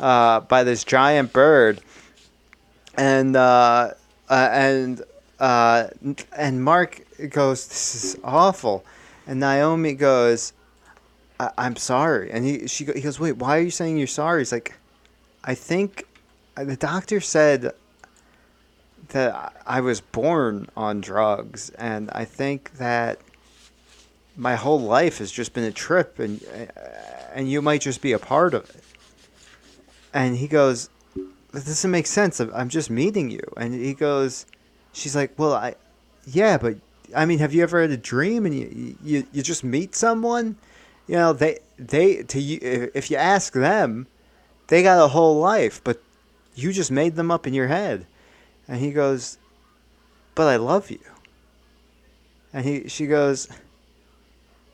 uh, 0.00 0.40
by 0.40 0.64
this 0.64 0.84
giant 0.84 1.32
bird, 1.32 1.80
and 2.96 3.36
uh, 3.36 3.90
uh, 4.28 4.48
and 4.52 5.02
uh, 5.38 5.88
and 6.36 6.62
Mark 6.64 7.00
goes, 7.30 7.66
"This 7.66 8.04
is 8.04 8.18
awful," 8.24 8.84
and 9.26 9.40
Naomi 9.40 9.94
goes, 9.94 10.52
I- 11.38 11.50
"I'm 11.58 11.76
sorry," 11.76 12.30
and 12.30 12.44
he 12.44 12.66
she 12.66 12.84
he 12.84 13.00
goes, 13.00 13.20
"Wait, 13.20 13.36
why 13.36 13.58
are 13.58 13.62
you 13.62 13.70
saying 13.70 13.98
you're 13.98 14.06
sorry?" 14.06 14.40
He's 14.40 14.52
like, 14.52 14.74
"I 15.44 15.54
think 15.54 16.06
uh, 16.56 16.64
the 16.64 16.76
doctor 16.76 17.20
said." 17.20 17.72
that 19.10 19.54
I 19.66 19.80
was 19.80 20.00
born 20.00 20.68
on 20.76 21.00
drugs, 21.00 21.70
and 21.78 22.10
I 22.10 22.24
think 22.24 22.72
that 22.78 23.20
my 24.36 24.56
whole 24.56 24.80
life 24.80 25.18
has 25.18 25.30
just 25.30 25.52
been 25.52 25.64
a 25.64 25.72
trip, 25.72 26.18
and 26.18 26.42
and 27.32 27.50
you 27.50 27.62
might 27.62 27.82
just 27.82 28.02
be 28.02 28.12
a 28.12 28.18
part 28.18 28.52
of 28.54 28.68
it. 28.70 28.82
And 30.12 30.36
he 30.36 30.48
goes, 30.48 30.88
"That 31.52 31.64
doesn't 31.64 31.90
make 31.90 32.06
sense. 32.06 32.40
I'm 32.40 32.68
just 32.68 32.90
meeting 32.90 33.30
you." 33.30 33.42
And 33.56 33.74
he 33.74 33.94
goes, 33.94 34.46
"She's 34.92 35.14
like, 35.14 35.38
well, 35.38 35.54
I, 35.54 35.76
yeah, 36.26 36.58
but 36.58 36.76
I 37.14 37.26
mean, 37.26 37.38
have 37.38 37.54
you 37.54 37.62
ever 37.62 37.80
had 37.80 37.90
a 37.90 37.96
dream 37.96 38.44
and 38.46 38.54
you 38.58 38.96
you, 39.04 39.26
you 39.32 39.42
just 39.42 39.62
meet 39.62 39.94
someone? 39.94 40.56
You 41.06 41.16
know, 41.16 41.32
they 41.32 41.58
they 41.78 42.22
to 42.24 42.40
you 42.40 42.90
if 42.94 43.10
you 43.10 43.16
ask 43.16 43.52
them, 43.52 44.06
they 44.68 44.82
got 44.82 45.02
a 45.02 45.08
whole 45.08 45.38
life, 45.38 45.80
but 45.82 46.02
you 46.54 46.72
just 46.72 46.90
made 46.90 47.14
them 47.16 47.30
up 47.30 47.46
in 47.46 47.54
your 47.54 47.68
head." 47.68 48.06
And 48.66 48.80
he 48.80 48.90
goes, 48.90 49.38
"But 50.34 50.48
I 50.48 50.56
love 50.56 50.90
you." 50.90 51.00
And 52.52 52.64
he 52.64 52.88
she 52.88 53.06
goes, 53.06 53.48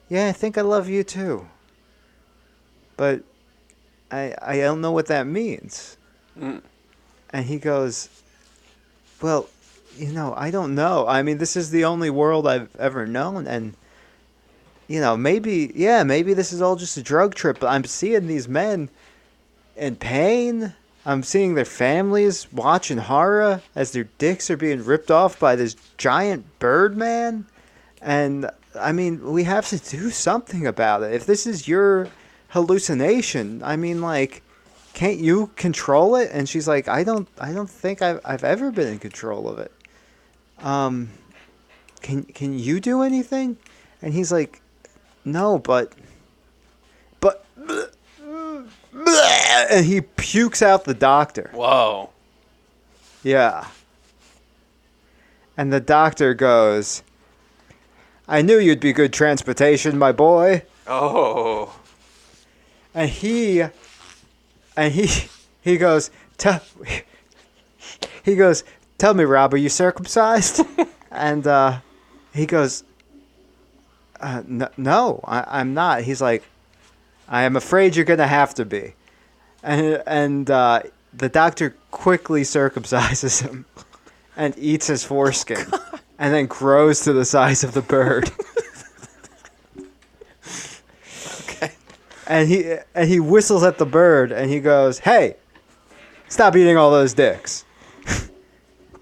"Yeah, 0.08 0.28
I 0.28 0.32
think 0.32 0.56
I 0.56 0.62
love 0.62 0.88
you 0.88 1.04
too." 1.04 1.48
But 2.96 3.22
I 4.10 4.34
I 4.40 4.56
don't 4.58 4.80
know 4.80 4.92
what 4.92 5.06
that 5.06 5.26
means. 5.26 5.98
Mm. 6.38 6.62
And 7.30 7.44
he 7.44 7.58
goes, 7.58 8.08
"Well, 9.20 9.48
you 9.96 10.12
know, 10.12 10.32
I 10.36 10.50
don't 10.50 10.74
know. 10.74 11.06
I 11.06 11.22
mean, 11.22 11.36
this 11.36 11.56
is 11.56 11.70
the 11.70 11.84
only 11.84 12.08
world 12.08 12.46
I've 12.46 12.74
ever 12.76 13.06
known 13.06 13.46
and 13.46 13.74
you 14.92 15.00
know, 15.00 15.16
maybe 15.16 15.72
yeah, 15.74 16.02
maybe 16.02 16.34
this 16.34 16.52
is 16.52 16.60
all 16.60 16.76
just 16.76 16.98
a 16.98 17.02
drug 17.02 17.34
trip, 17.34 17.58
but 17.60 17.68
I'm 17.68 17.84
seeing 17.84 18.26
these 18.26 18.46
men 18.46 18.90
in 19.74 19.96
pain. 19.96 20.74
I'm 21.06 21.22
seeing 21.22 21.54
their 21.54 21.64
families 21.64 22.52
watching 22.52 22.98
horror 22.98 23.62
as 23.74 23.92
their 23.92 24.04
dicks 24.18 24.50
are 24.50 24.56
being 24.58 24.84
ripped 24.84 25.10
off 25.10 25.40
by 25.40 25.56
this 25.56 25.76
giant 25.96 26.58
bird 26.58 26.94
man. 26.94 27.46
And 28.02 28.50
I 28.78 28.92
mean, 28.92 29.32
we 29.32 29.44
have 29.44 29.66
to 29.70 29.78
do 29.78 30.10
something 30.10 30.66
about 30.66 31.02
it. 31.02 31.14
If 31.14 31.24
this 31.24 31.46
is 31.46 31.66
your 31.66 32.08
hallucination, 32.48 33.62
I 33.64 33.76
mean, 33.76 34.02
like, 34.02 34.42
can't 34.92 35.18
you 35.18 35.46
control 35.56 36.16
it? 36.16 36.28
And 36.34 36.46
she's 36.46 36.68
like, 36.68 36.86
I 36.86 37.02
don't, 37.02 37.28
I 37.40 37.54
don't 37.54 37.70
think 37.70 38.02
I've, 38.02 38.20
I've 38.26 38.44
ever 38.44 38.70
been 38.70 38.88
in 38.88 38.98
control 38.98 39.48
of 39.48 39.58
it. 39.58 39.72
Um, 40.58 41.08
can, 42.02 42.24
can 42.24 42.58
you 42.58 42.78
do 42.78 43.00
anything? 43.00 43.56
And 44.02 44.12
he's 44.12 44.30
like, 44.30 44.61
no, 45.24 45.58
but, 45.58 45.92
but, 47.20 47.44
and 49.70 49.86
he 49.86 50.00
pukes 50.00 50.62
out 50.62 50.84
the 50.84 50.94
doctor. 50.94 51.50
Whoa. 51.52 52.10
Yeah. 53.22 53.66
And 55.56 55.72
the 55.72 55.80
doctor 55.80 56.34
goes, 56.34 57.02
I 58.26 58.42
knew 58.42 58.58
you'd 58.58 58.80
be 58.80 58.92
good 58.92 59.12
transportation, 59.12 59.98
my 59.98 60.12
boy. 60.12 60.62
Oh. 60.86 61.78
And 62.94 63.08
he, 63.08 63.62
and 64.76 64.92
he, 64.92 65.28
he 65.60 65.76
goes, 65.76 66.10
tell, 66.38 66.60
he 68.24 68.36
goes, 68.36 68.64
tell 68.98 69.14
me, 69.14 69.24
Rob, 69.24 69.54
are 69.54 69.58
you 69.58 69.68
circumcised? 69.68 70.60
and 71.10 71.46
uh, 71.46 71.80
he 72.34 72.46
goes, 72.46 72.84
uh, 74.22 74.42
n- 74.48 74.68
no, 74.76 75.20
I, 75.24 75.60
I'm 75.60 75.74
not. 75.74 76.02
He's 76.02 76.22
like, 76.22 76.44
I 77.28 77.42
am 77.42 77.56
afraid 77.56 77.96
you're 77.96 78.04
gonna 78.04 78.26
have 78.26 78.54
to 78.54 78.64
be. 78.64 78.94
And 79.62 80.02
and 80.06 80.50
uh, 80.50 80.82
the 81.12 81.28
doctor 81.28 81.76
quickly 81.90 82.42
circumcises 82.42 83.42
him 83.42 83.64
and 84.36 84.54
eats 84.56 84.86
his 84.86 85.04
foreskin, 85.04 85.64
and 86.18 86.32
then 86.32 86.46
grows 86.46 87.00
to 87.02 87.12
the 87.12 87.24
size 87.24 87.64
of 87.64 87.74
the 87.74 87.82
bird. 87.82 88.30
Okay. 91.42 91.72
and 92.26 92.48
he 92.48 92.76
and 92.94 93.08
he 93.08 93.20
whistles 93.20 93.62
at 93.62 93.78
the 93.78 93.86
bird 93.86 94.32
and 94.32 94.50
he 94.50 94.60
goes, 94.60 94.98
"Hey, 94.98 95.36
stop 96.28 96.56
eating 96.56 96.76
all 96.76 96.90
those 96.90 97.14
dicks." 97.14 97.64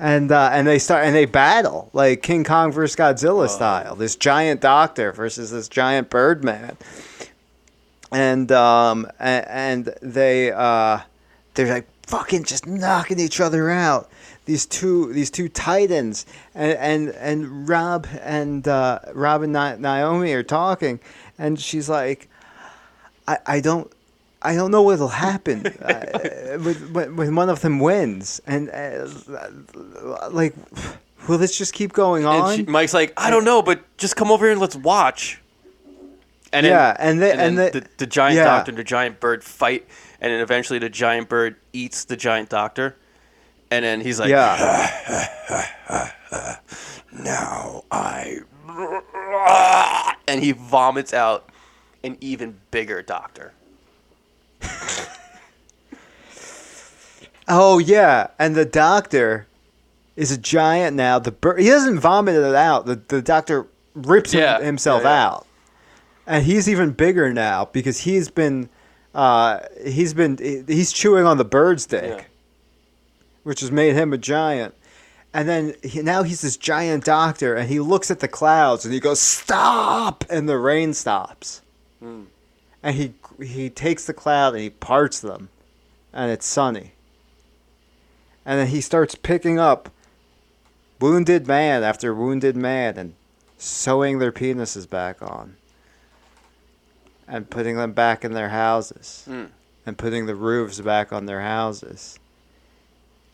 And 0.00 0.32
uh, 0.32 0.48
and 0.50 0.66
they 0.66 0.78
start 0.78 1.04
and 1.04 1.14
they 1.14 1.26
battle 1.26 1.90
like 1.92 2.22
King 2.22 2.42
Kong 2.42 2.72
versus 2.72 2.96
Godzilla 2.96 3.48
style. 3.50 3.94
This 3.94 4.16
giant 4.16 4.62
doctor 4.62 5.12
versus 5.12 5.50
this 5.50 5.68
giant 5.68 6.08
bird 6.08 6.42
man. 6.42 6.78
And 8.10 8.50
um 8.50 9.06
and, 9.20 9.46
and 9.48 9.94
they 10.00 10.52
uh 10.52 11.00
they're 11.54 11.68
like 11.68 11.86
fucking 12.02 12.44
just 12.44 12.66
knocking 12.66 13.20
each 13.20 13.40
other 13.40 13.70
out. 13.70 14.10
These 14.46 14.64
two 14.64 15.12
these 15.12 15.30
two 15.30 15.50
titans 15.50 16.24
and 16.54 16.72
and 16.78 17.10
and 17.10 17.68
Rob 17.68 18.06
and 18.22 18.66
uh, 18.66 19.00
Rob 19.12 19.42
and 19.42 19.52
Naomi 19.52 20.32
are 20.32 20.42
talking 20.42 20.98
and 21.38 21.60
she's 21.60 21.90
like 21.90 22.30
I, 23.28 23.38
I 23.46 23.60
don't 23.60 23.92
I 24.42 24.54
don't 24.54 24.70
know 24.70 24.82
what'll 24.82 25.08
happen 25.08 25.66
uh, 25.66 26.58
with, 26.64 26.90
when, 26.92 27.16
when 27.16 27.34
one 27.34 27.50
of 27.50 27.60
them 27.60 27.78
wins, 27.78 28.40
and 28.46 28.70
uh, 28.70 29.06
like, 30.30 30.54
will 31.28 31.36
this 31.38 31.56
just 31.58 31.74
keep 31.74 31.92
going 31.92 32.24
on? 32.24 32.48
And 32.50 32.56
she, 32.56 32.62
Mike's 32.70 32.94
like, 32.94 33.12
I 33.18 33.28
don't 33.30 33.44
know, 33.44 33.60
but 33.62 33.80
just 33.98 34.16
come 34.16 34.30
over 34.32 34.46
here 34.46 34.52
and 34.52 34.60
let's 34.60 34.76
watch. 34.76 35.40
And 36.52 36.64
then, 36.64 36.72
Yeah, 36.72 36.96
and 36.98 37.20
the- 37.20 37.32
and 37.32 37.40
and 37.40 37.58
then 37.58 37.72
the- 37.72 37.80
the, 37.80 37.86
the 37.98 38.06
giant 38.06 38.36
yeah. 38.36 38.44
doctor 38.44 38.70
and 38.70 38.78
the 38.78 38.84
giant 38.84 39.20
bird 39.20 39.44
fight, 39.44 39.86
and 40.20 40.32
then 40.32 40.40
eventually 40.40 40.78
the 40.78 40.88
giant 40.88 41.28
bird 41.28 41.56
eats 41.74 42.04
the 42.06 42.16
giant 42.16 42.48
doctor, 42.48 42.96
and 43.70 43.84
then 43.84 44.00
he's 44.00 44.18
like, 44.18 44.30
yeah, 44.30 45.28
now 47.12 47.84
I, 47.90 48.38
and 50.28 50.42
he 50.42 50.52
vomits 50.52 51.12
out 51.12 51.50
an 52.02 52.16
even 52.20 52.58
bigger 52.70 53.02
doctor. 53.02 53.52
Oh 57.50 57.78
yeah, 57.78 58.28
and 58.38 58.54
the 58.56 58.64
doctor 58.64 59.46
is 60.16 60.30
a 60.32 60.38
giant 60.38 60.96
now. 60.96 61.18
The 61.18 61.32
bird 61.32 61.60
he 61.60 61.68
doesn't 61.68 61.98
vomit 62.00 62.34
it 62.36 62.54
out. 62.54 62.86
The 62.86 62.96
the 63.08 63.20
doctor 63.20 63.66
rips 63.94 64.32
him- 64.32 64.62
himself 64.62 65.02
yeah, 65.02 65.08
yeah. 65.10 65.26
out, 65.26 65.46
and 66.26 66.44
he's 66.44 66.68
even 66.68 66.92
bigger 66.92 67.32
now 67.32 67.66
because 67.66 67.98
he's 68.00 68.30
been 68.30 68.68
uh, 69.14 69.60
he's 69.84 70.14
been 70.14 70.38
he's 70.66 70.92
chewing 70.92 71.26
on 71.26 71.36
the 71.36 71.44
bird's 71.44 71.84
dick. 71.86 72.18
Yeah. 72.18 72.24
which 73.42 73.60
has 73.60 73.70
made 73.72 73.94
him 73.94 74.12
a 74.12 74.18
giant. 74.18 74.74
And 75.32 75.48
then 75.48 75.74
he, 75.84 76.02
now 76.02 76.24
he's 76.24 76.40
this 76.40 76.56
giant 76.56 77.04
doctor, 77.04 77.54
and 77.54 77.68
he 77.68 77.78
looks 77.80 78.10
at 78.10 78.18
the 78.20 78.28
clouds 78.28 78.84
and 78.84 78.92
he 78.92 78.98
goes, 79.00 79.20
"Stop!" 79.20 80.24
And 80.28 80.48
the 80.48 80.58
rain 80.58 80.92
stops. 80.92 81.62
And 82.82 82.96
he 82.96 83.14
he 83.42 83.70
takes 83.70 84.06
the 84.06 84.12
cloud 84.14 84.54
and 84.54 84.62
he 84.62 84.70
parts 84.70 85.20
them, 85.20 85.48
and 86.12 86.30
it's 86.32 86.46
sunny. 86.46 86.92
And 88.44 88.58
then 88.58 88.68
he 88.68 88.80
starts 88.80 89.14
picking 89.14 89.58
up 89.58 89.90
wounded 91.00 91.46
man 91.46 91.82
after 91.82 92.14
wounded 92.14 92.56
man 92.56 92.96
and 92.98 93.14
sewing 93.58 94.18
their 94.18 94.32
penises 94.32 94.88
back 94.88 95.20
on, 95.22 95.56
and 97.28 97.48
putting 97.50 97.76
them 97.76 97.92
back 97.92 98.24
in 98.24 98.32
their 98.32 98.48
houses, 98.48 99.24
Mm. 99.28 99.50
and 99.86 99.98
putting 99.98 100.26
the 100.26 100.34
roofs 100.34 100.80
back 100.80 101.12
on 101.12 101.26
their 101.26 101.40
houses 101.42 102.18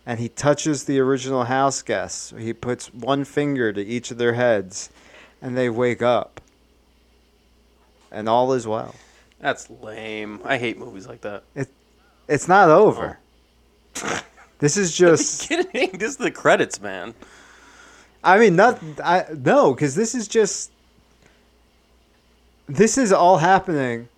and 0.08 0.20
he 0.20 0.28
touches 0.28 0.84
the 0.84 1.00
original 1.00 1.44
house 1.44 1.82
guests. 1.82 2.32
He 2.38 2.52
puts 2.52 2.94
one 2.94 3.24
finger 3.24 3.72
to 3.72 3.84
each 3.84 4.12
of 4.12 4.18
their 4.18 4.34
heads, 4.34 4.88
and 5.42 5.56
they 5.58 5.68
wake 5.68 6.00
up. 6.00 6.40
And 8.12 8.28
all 8.28 8.52
is 8.52 8.68
well. 8.68 8.94
That's 9.40 9.68
lame. 9.68 10.40
I 10.44 10.58
hate 10.58 10.78
movies 10.78 11.08
like 11.08 11.22
that. 11.22 11.42
It, 11.56 11.68
It's 12.28 12.46
not 12.46 12.70
over. 12.70 13.18
This 14.58 14.76
is 14.76 14.96
just. 14.96 15.48
kidding? 15.48 15.98
This 15.98 16.10
is 16.12 16.16
the 16.16 16.30
credits, 16.30 16.80
man. 16.80 17.14
I 18.24 18.38
mean, 18.38 18.56
not. 18.56 18.80
I 19.02 19.26
no, 19.36 19.74
because 19.74 19.94
this 19.94 20.14
is 20.14 20.28
just. 20.28 20.70
This 22.68 22.98
is 22.98 23.12
all 23.12 23.38
happening. 23.38 24.08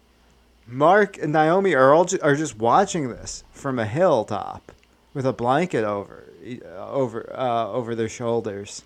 Mark 0.66 1.18
and 1.18 1.32
Naomi 1.32 1.74
are 1.74 1.93
all 1.93 2.05
ju- 2.05 2.18
are 2.22 2.34
just 2.36 2.57
watching 2.59 3.09
this 3.09 3.45
from 3.53 3.78
a 3.78 3.86
hilltop, 3.86 4.72
with 5.14 5.26
a 5.26 5.32
blanket 5.32 5.84
over 5.84 6.24
uh, 6.64 6.91
over 6.91 7.30
uh, 7.34 7.68
over 7.68 7.95
their 7.95 8.09
shoulders. 8.09 8.82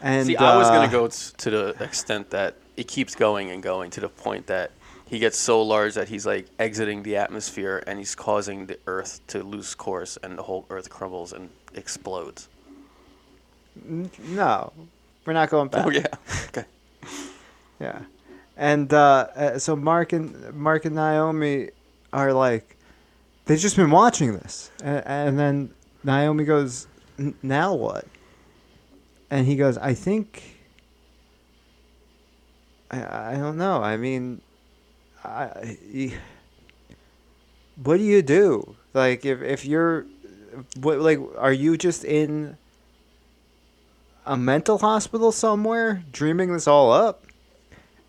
And 0.00 0.26
See, 0.26 0.36
I 0.36 0.56
was 0.56 0.68
uh, 0.68 0.74
gonna 0.74 0.90
go 0.90 1.08
to 1.08 1.50
the 1.50 1.76
extent 1.82 2.30
that 2.30 2.56
it 2.76 2.88
keeps 2.88 3.14
going 3.14 3.50
and 3.50 3.62
going 3.62 3.90
to 3.90 4.00
the 4.00 4.08
point 4.08 4.46
that 4.46 4.70
he 5.08 5.18
gets 5.18 5.38
so 5.38 5.62
large 5.62 5.94
that 5.94 6.08
he's 6.08 6.26
like 6.26 6.46
exiting 6.58 7.02
the 7.02 7.16
atmosphere 7.16 7.82
and 7.86 7.98
he's 7.98 8.14
causing 8.14 8.66
the 8.66 8.78
Earth 8.86 9.20
to 9.28 9.42
lose 9.42 9.74
course 9.74 10.18
and 10.22 10.38
the 10.38 10.42
whole 10.42 10.66
Earth 10.70 10.90
crumbles 10.90 11.32
and 11.32 11.48
explodes. 11.74 12.48
No, 13.86 14.72
we're 15.24 15.32
not 15.32 15.50
going 15.50 15.68
back. 15.68 15.86
Oh 15.86 15.90
yeah. 15.90 16.06
Okay. 16.48 16.64
Yeah, 17.80 18.00
and 18.56 18.92
uh, 18.92 19.28
uh, 19.36 19.58
so 19.58 19.76
Mark 19.76 20.12
and 20.12 20.52
Mark 20.52 20.84
and 20.84 20.96
Naomi 20.96 21.70
are 22.12 22.32
like, 22.32 22.76
they've 23.44 23.58
just 23.58 23.76
been 23.76 23.92
watching 23.92 24.32
this, 24.32 24.72
and, 24.82 25.06
and 25.06 25.38
then 25.38 25.70
Naomi 26.02 26.42
goes, 26.44 26.88
"N- 27.20 27.36
"Now 27.40 27.74
what?" 27.74 28.04
And 29.30 29.46
he 29.46 29.54
goes, 29.54 29.78
"I 29.78 29.94
think." 29.94 30.56
I, 32.90 33.34
I 33.34 33.36
don't 33.36 33.58
know. 33.58 33.80
I 33.80 33.96
mean, 33.96 34.40
I, 35.24 36.16
what 37.82 37.96
do 37.98 38.02
you 38.02 38.22
do? 38.22 38.76
Like, 38.94 39.24
if 39.24 39.42
if 39.42 39.64
you're, 39.64 40.06
what 40.80 41.00
like, 41.00 41.18
are 41.36 41.52
you 41.52 41.76
just 41.76 42.04
in 42.04 42.56
a 44.26 44.36
mental 44.36 44.78
hospital 44.78 45.32
somewhere, 45.32 46.02
dreaming 46.12 46.52
this 46.52 46.66
all 46.66 46.92
up? 46.92 47.24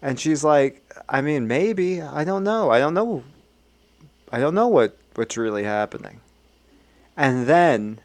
And 0.01 0.19
she's 0.19 0.43
like, 0.43 0.83
I 1.09 1.21
mean, 1.21 1.47
maybe. 1.47 2.01
I 2.01 2.23
don't 2.23 2.43
know. 2.43 2.69
I 2.69 2.79
don't 2.79 2.93
know. 2.93 3.23
I 4.31 4.39
don't 4.39 4.55
know 4.55 4.67
what, 4.67 4.97
what's 5.15 5.35
really 5.37 5.63
happening. 5.63 6.21
And 7.17 7.47
then 7.47 7.99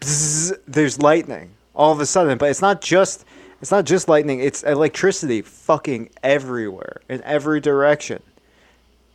bzzz, 0.00 0.58
there's 0.66 1.00
lightning 1.00 1.52
all 1.74 1.92
of 1.92 2.00
a 2.00 2.06
sudden, 2.06 2.36
but 2.36 2.50
it's 2.50 2.60
not 2.60 2.82
just 2.82 3.24
it's 3.60 3.70
not 3.70 3.84
just 3.84 4.08
lightning, 4.08 4.40
it's 4.40 4.62
electricity 4.62 5.42
fucking 5.42 6.10
everywhere 6.22 7.00
in 7.08 7.22
every 7.24 7.60
direction. 7.60 8.22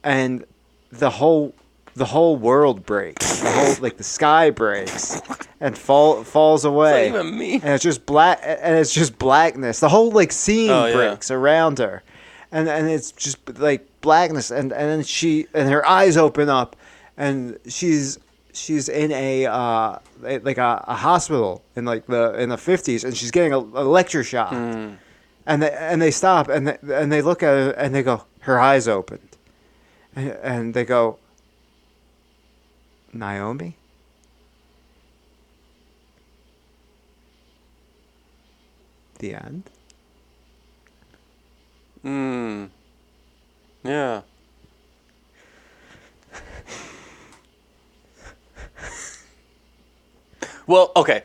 And 0.04 0.46
the 0.92 1.10
whole 1.10 1.54
the 1.96 2.06
whole 2.06 2.36
world 2.36 2.86
breaks. 2.86 3.40
The 3.40 3.50
whole 3.52 3.76
like 3.80 3.96
the 3.98 4.04
sky 4.04 4.50
breaks 4.50 5.22
and 5.62 5.78
fall 5.78 6.24
falls 6.24 6.66
away 6.66 7.08
It's 7.08 7.16
even 7.16 7.38
me. 7.38 7.54
and 7.56 7.66
it's 7.66 7.84
just 7.84 8.06
black 8.06 8.40
and 8.44 8.76
it's 8.76 8.94
just 8.94 9.18
blackness 9.18 9.80
the 9.80 9.88
whole 9.90 10.12
like 10.12 10.32
scene 10.34 10.70
Oh, 10.72 10.88
yeah. 10.88 10.94
breaks 10.94 11.32
around 11.32 11.80
her 11.80 12.04
and 12.52 12.68
and 12.68 12.90
it's 12.90 13.12
just 13.14 13.58
like 13.60 13.88
blackness 14.02 14.52
and 14.52 14.74
and 14.74 14.90
then 14.92 15.04
she 15.04 15.48
and 15.54 15.70
her 15.70 15.86
eyes 15.88 16.18
open 16.18 16.50
up 16.50 16.76
and 17.16 17.58
she's 17.68 18.20
she's 18.54 18.90
in 18.90 19.12
a 19.14 19.46
uh 19.46 19.98
like 20.44 20.58
a, 20.58 20.84
a 20.88 20.96
hospital 20.96 21.64
in 21.76 21.86
like 21.86 22.06
the 22.08 22.34
in 22.42 22.50
the 22.50 22.56
50s 22.58 23.04
and 23.04 23.16
she's 23.16 23.32
getting 23.32 23.54
a, 23.54 23.62
electroshock 23.62 24.50
Hmm. 24.50 24.94
and 25.46 25.62
they 25.62 25.72
and 25.72 26.02
they 26.02 26.12
stop 26.12 26.50
and 26.50 26.68
they, 26.68 26.78
and 26.94 27.12
they 27.12 27.22
look 27.22 27.42
at 27.44 27.50
her 27.50 27.72
and 27.72 27.94
they 27.94 28.04
go 28.04 28.26
her 28.42 28.60
eyes 28.60 28.88
opened 28.88 29.30
and, 30.16 30.30
and 30.44 30.74
they 30.74 30.84
go 30.86 31.18
Naomi 33.14 33.78
the 39.20 39.34
end 39.34 39.64
Hmm. 42.02 42.66
Yeah. 43.84 44.22
Well, 50.68 50.92
okay. 50.96 51.24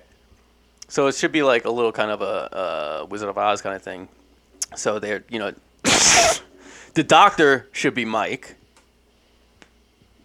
So 0.89 1.07
it 1.07 1.15
should 1.15 1.33
be 1.33 1.43
like 1.43 1.65
a 1.65 1.71
little 1.71 1.93
kind 1.93 2.11
of 2.11 2.21
a 2.21 2.25
uh, 3.05 3.07
Wizard 3.09 3.29
of 3.29 3.39
Oz 3.39 3.63
kind 3.63 3.77
of 3.77 3.83
thing. 3.83 4.09
So 4.77 4.99
they're, 4.99 5.25
you 5.29 5.39
know, 5.39 5.53
the 6.95 7.05
doctor 7.05 7.69
should 7.73 7.95
be 7.95 8.05
Mike. 8.05 8.57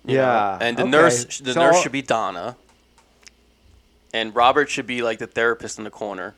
you 0.05 0.15
know, 0.17 0.21
Yeah, 0.23 0.57
and 0.61 0.77
the 0.77 0.83
okay. 0.83 0.91
nurse, 0.91 1.39
the 1.39 1.53
So- 1.53 1.61
nurse 1.65 1.81
should 1.81 1.91
be 1.91 2.01
Donna. 2.01 2.55
And 4.13 4.33
Robert 4.33 4.69
should 4.69 4.87
be 4.87 5.01
like 5.01 5.19
the 5.19 5.27
therapist 5.27 5.77
in 5.77 5.83
the 5.83 5.89
corner. 5.91 6.35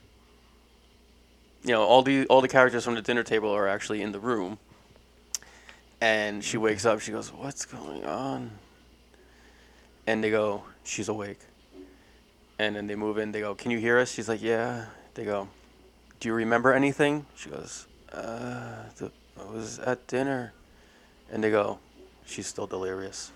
You 1.64 1.72
know, 1.74 1.84
all 1.84 2.02
the 2.02 2.26
all 2.28 2.42
the 2.42 2.48
characters 2.48 2.84
from 2.86 2.96
the 2.96 3.02
dinner 3.04 3.24
table 3.24 3.52
are 3.52 3.68
actually 3.68 4.02
in 4.02 4.12
the 4.14 4.20
room. 4.20 4.58
And 6.02 6.44
she 6.44 6.58
wakes 6.58 6.86
up. 6.86 7.02
She 7.02 7.12
goes, 7.12 7.32
"What's 7.32 7.66
going 7.66 8.04
on?" 8.06 8.52
And 10.08 10.24
they 10.24 10.32
go, 10.32 10.64
"She's 10.84 11.08
awake." 11.10 11.40
And 12.60 12.76
then 12.76 12.88
they 12.88 12.96
move 12.96 13.18
in. 13.18 13.32
They 13.32 13.42
go, 13.42 13.56
"Can 13.56 13.72
you 13.72 13.80
hear 13.80 14.00
us?" 14.00 14.12
She's 14.12 14.28
like, 14.28 14.42
"Yeah." 14.42 14.86
They 15.14 15.26
go, 15.26 15.48
"Do 16.20 16.30
you 16.30 16.34
remember 16.34 16.74
anything?" 16.74 17.26
She 17.36 17.50
goes, 17.50 17.88
"Uh, 18.12 18.84
the, 18.98 19.12
I 19.40 19.52
was 19.52 19.80
at 19.80 20.08
dinner." 20.08 20.54
And 21.32 21.44
they 21.44 21.52
go, 21.52 21.80
"She's 22.26 22.48
still 22.48 22.68
delirious." 22.68 23.32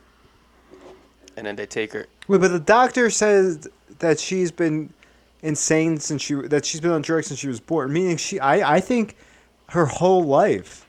And 1.37 1.45
then 1.45 1.55
they 1.55 1.65
take 1.65 1.93
her. 1.93 2.07
Wait, 2.27 2.41
but 2.41 2.49
the 2.49 2.59
doctor 2.59 3.09
says 3.09 3.67
that 3.99 4.19
she's 4.19 4.51
been 4.51 4.91
insane 5.41 5.97
since 5.99 6.21
she 6.21 6.33
that 6.35 6.65
she's 6.65 6.81
been 6.81 6.91
on 6.91 7.01
drugs 7.01 7.27
since 7.27 7.39
she 7.39 7.47
was 7.47 7.59
born. 7.59 7.93
Meaning 7.93 8.17
she, 8.17 8.39
I, 8.39 8.77
I 8.77 8.79
think, 8.79 9.15
her 9.69 9.85
whole 9.85 10.23
life, 10.23 10.85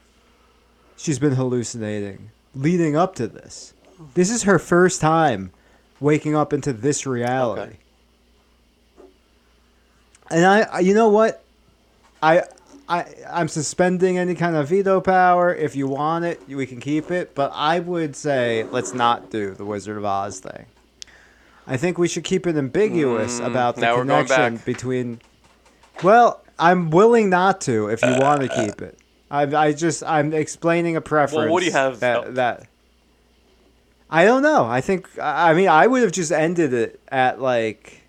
she's 0.97 1.19
been 1.19 1.35
hallucinating 1.35 2.31
leading 2.55 2.97
up 2.97 3.15
to 3.17 3.27
this. 3.27 3.75
This 4.15 4.31
is 4.31 4.43
her 4.45 4.59
first 4.59 5.01
time 5.01 5.53
waking 6.01 6.35
up 6.35 6.53
into 6.53 6.73
this 6.73 7.07
reality. 7.07 7.63
Okay. 7.63 7.77
And 10.33 10.45
I, 10.47 10.81
you 10.81 10.95
know 10.95 11.09
what, 11.09 11.43
I. 12.23 12.43
I, 12.89 13.07
I'm 13.31 13.49
suspending 13.49 14.19
any 14.19 14.35
kind 14.35 14.55
of 14.57 14.69
veto 14.69 15.01
power. 15.01 15.55
If 15.55 15.77
you 15.77 15.87
want 15.87 16.25
it, 16.27 16.43
we 16.49 16.67
can 16.67 16.79
keep 16.81 17.11
it. 17.11 17.35
But 17.35 17.53
I 17.55 17.79
would 17.79 18.17
say 18.17 18.65
let's 18.65 18.93
not 18.93 19.31
do 19.31 19.55
the 19.55 19.65
Wizard 19.65 19.97
of 19.97 20.05
Oz 20.05 20.41
thing. 20.41 20.67
I 21.67 21.77
think 21.79 21.97
we 21.97 22.09
should 22.09 22.25
keep 22.25 22.47
it 22.47 22.57
ambiguous 22.57 23.41
Mm, 23.41 23.47
about 23.47 23.77
the 23.77 23.83
now 23.83 23.97
we're 23.97 24.05
going 24.05 24.27
connection 24.27 24.57
between. 24.67 25.21
Well, 26.03 26.43
I'm 26.59 26.91
willing 26.91 27.31
not 27.31 27.61
to 27.63 27.87
if 27.89 28.03
you 28.03 28.15
want 28.19 28.43
to 28.43 28.49
keep 28.49 28.83
it. 28.83 28.99
I, 29.31 29.43
I 29.45 29.73
just 29.73 30.03
I'm 30.03 30.35
explaining 30.35 30.97
a 30.97 31.01
preference. 31.01 31.51
what 31.51 31.61
do 31.61 31.67
you 31.67 31.73
have- 31.73 32.01
That, 32.01 32.25
oh. 32.27 32.31
that 32.33 32.67
I 34.11 34.25
don't 34.27 34.43
know. 34.43 34.67
I 34.67 34.81
think 34.83 35.09
I 35.19 35.51
I 35.53 35.55
mean 35.55 35.69
I 35.69 35.87
would 35.87 36.03
have 36.03 36.13
just 36.13 36.33
ended 36.33 36.75
it 36.75 37.01
at 37.09 37.41
like 37.41 38.03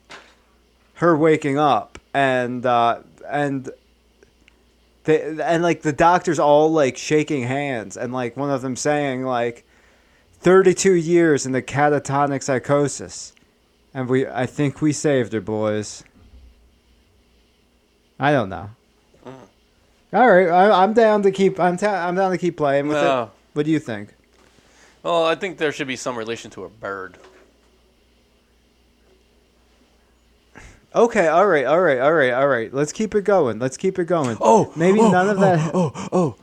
her 0.96 1.16
waking 1.16 1.58
up 1.58 1.93
and 2.14 2.66
uh, 2.66 3.00
and 3.28 3.70
they, 5.06 5.22
and 5.42 5.64
like 5.64 5.82
the 5.82 5.94
doctors 5.94 6.40
all 6.40 6.72
like 6.72 6.98
shaking 6.98 7.44
hands 7.44 7.98
and 7.98 8.14
like 8.14 8.38
one 8.38 8.50
of 8.50 8.62
them 8.62 8.76
saying 8.76 9.24
like 9.24 9.66
32 10.40 10.94
years 10.94 11.46
in 11.46 11.52
the 11.52 11.62
catatonic 11.62 12.44
psychosis 12.44 13.34
and 13.94 14.08
we 14.10 14.28
I 14.28 14.46
think 14.46 14.82
we 14.82 14.92
saved 14.94 15.34
her 15.34 15.42
boys. 15.42 16.04
I 18.20 18.32
don't 18.32 18.50
know. 18.50 18.70
All 20.14 20.30
right, 20.32 20.48
I, 20.48 20.84
I'm 20.84 20.94
down 20.94 21.24
to 21.24 21.32
keep. 21.32 21.60
I'm 21.60 21.76
ta- 21.76 22.08
I'm 22.08 22.14
down 22.16 22.30
to 22.32 22.38
keep 22.38 22.56
playing 22.56 22.88
with 22.88 22.98
No. 22.98 23.24
it. 23.24 23.30
What 23.54 23.66
do 23.66 23.72
you 23.72 23.80
think? 23.80 24.10
Well, 25.02 25.26
I 25.26 25.34
think 25.36 25.58
there 25.58 25.72
should 25.72 25.88
be 25.88 25.96
some 25.96 26.16
relation 26.16 26.52
to 26.52 26.64
a 26.66 26.70
bird. 26.70 27.18
Okay, 30.96 31.28
all 31.28 31.48
right, 31.48 31.66
all 31.66 31.82
right, 31.82 32.00
all 32.00 32.14
right, 32.14 32.32
all 32.32 32.48
right. 32.48 32.74
Let's 32.74 32.92
keep 32.92 33.16
it 33.16 33.24
going. 33.24 33.60
Let's 33.60 33.78
keep 33.78 33.98
it 33.98 34.06
going. 34.06 34.38
Oh, 34.40 34.72
maybe 34.76 35.00
oh, 35.00 35.12
none 35.12 35.30
of 35.30 35.40
that. 35.40 35.72
Oh, 35.74 35.92
oh. 36.12 36.36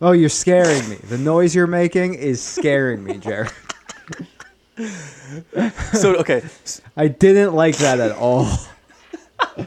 Oh, 0.00 0.12
you're 0.12 0.28
scaring 0.28 0.88
me. 0.88 0.96
The 0.96 1.18
noise 1.18 1.54
you're 1.54 1.66
making 1.66 2.14
is 2.14 2.42
scaring 2.42 3.02
me, 3.02 3.18
Jared. 3.18 3.50
So 5.92 6.14
okay, 6.16 6.42
I 6.96 7.08
didn't 7.08 7.54
like 7.54 7.78
that 7.78 7.98
at 7.98 8.12
all. 8.12 8.46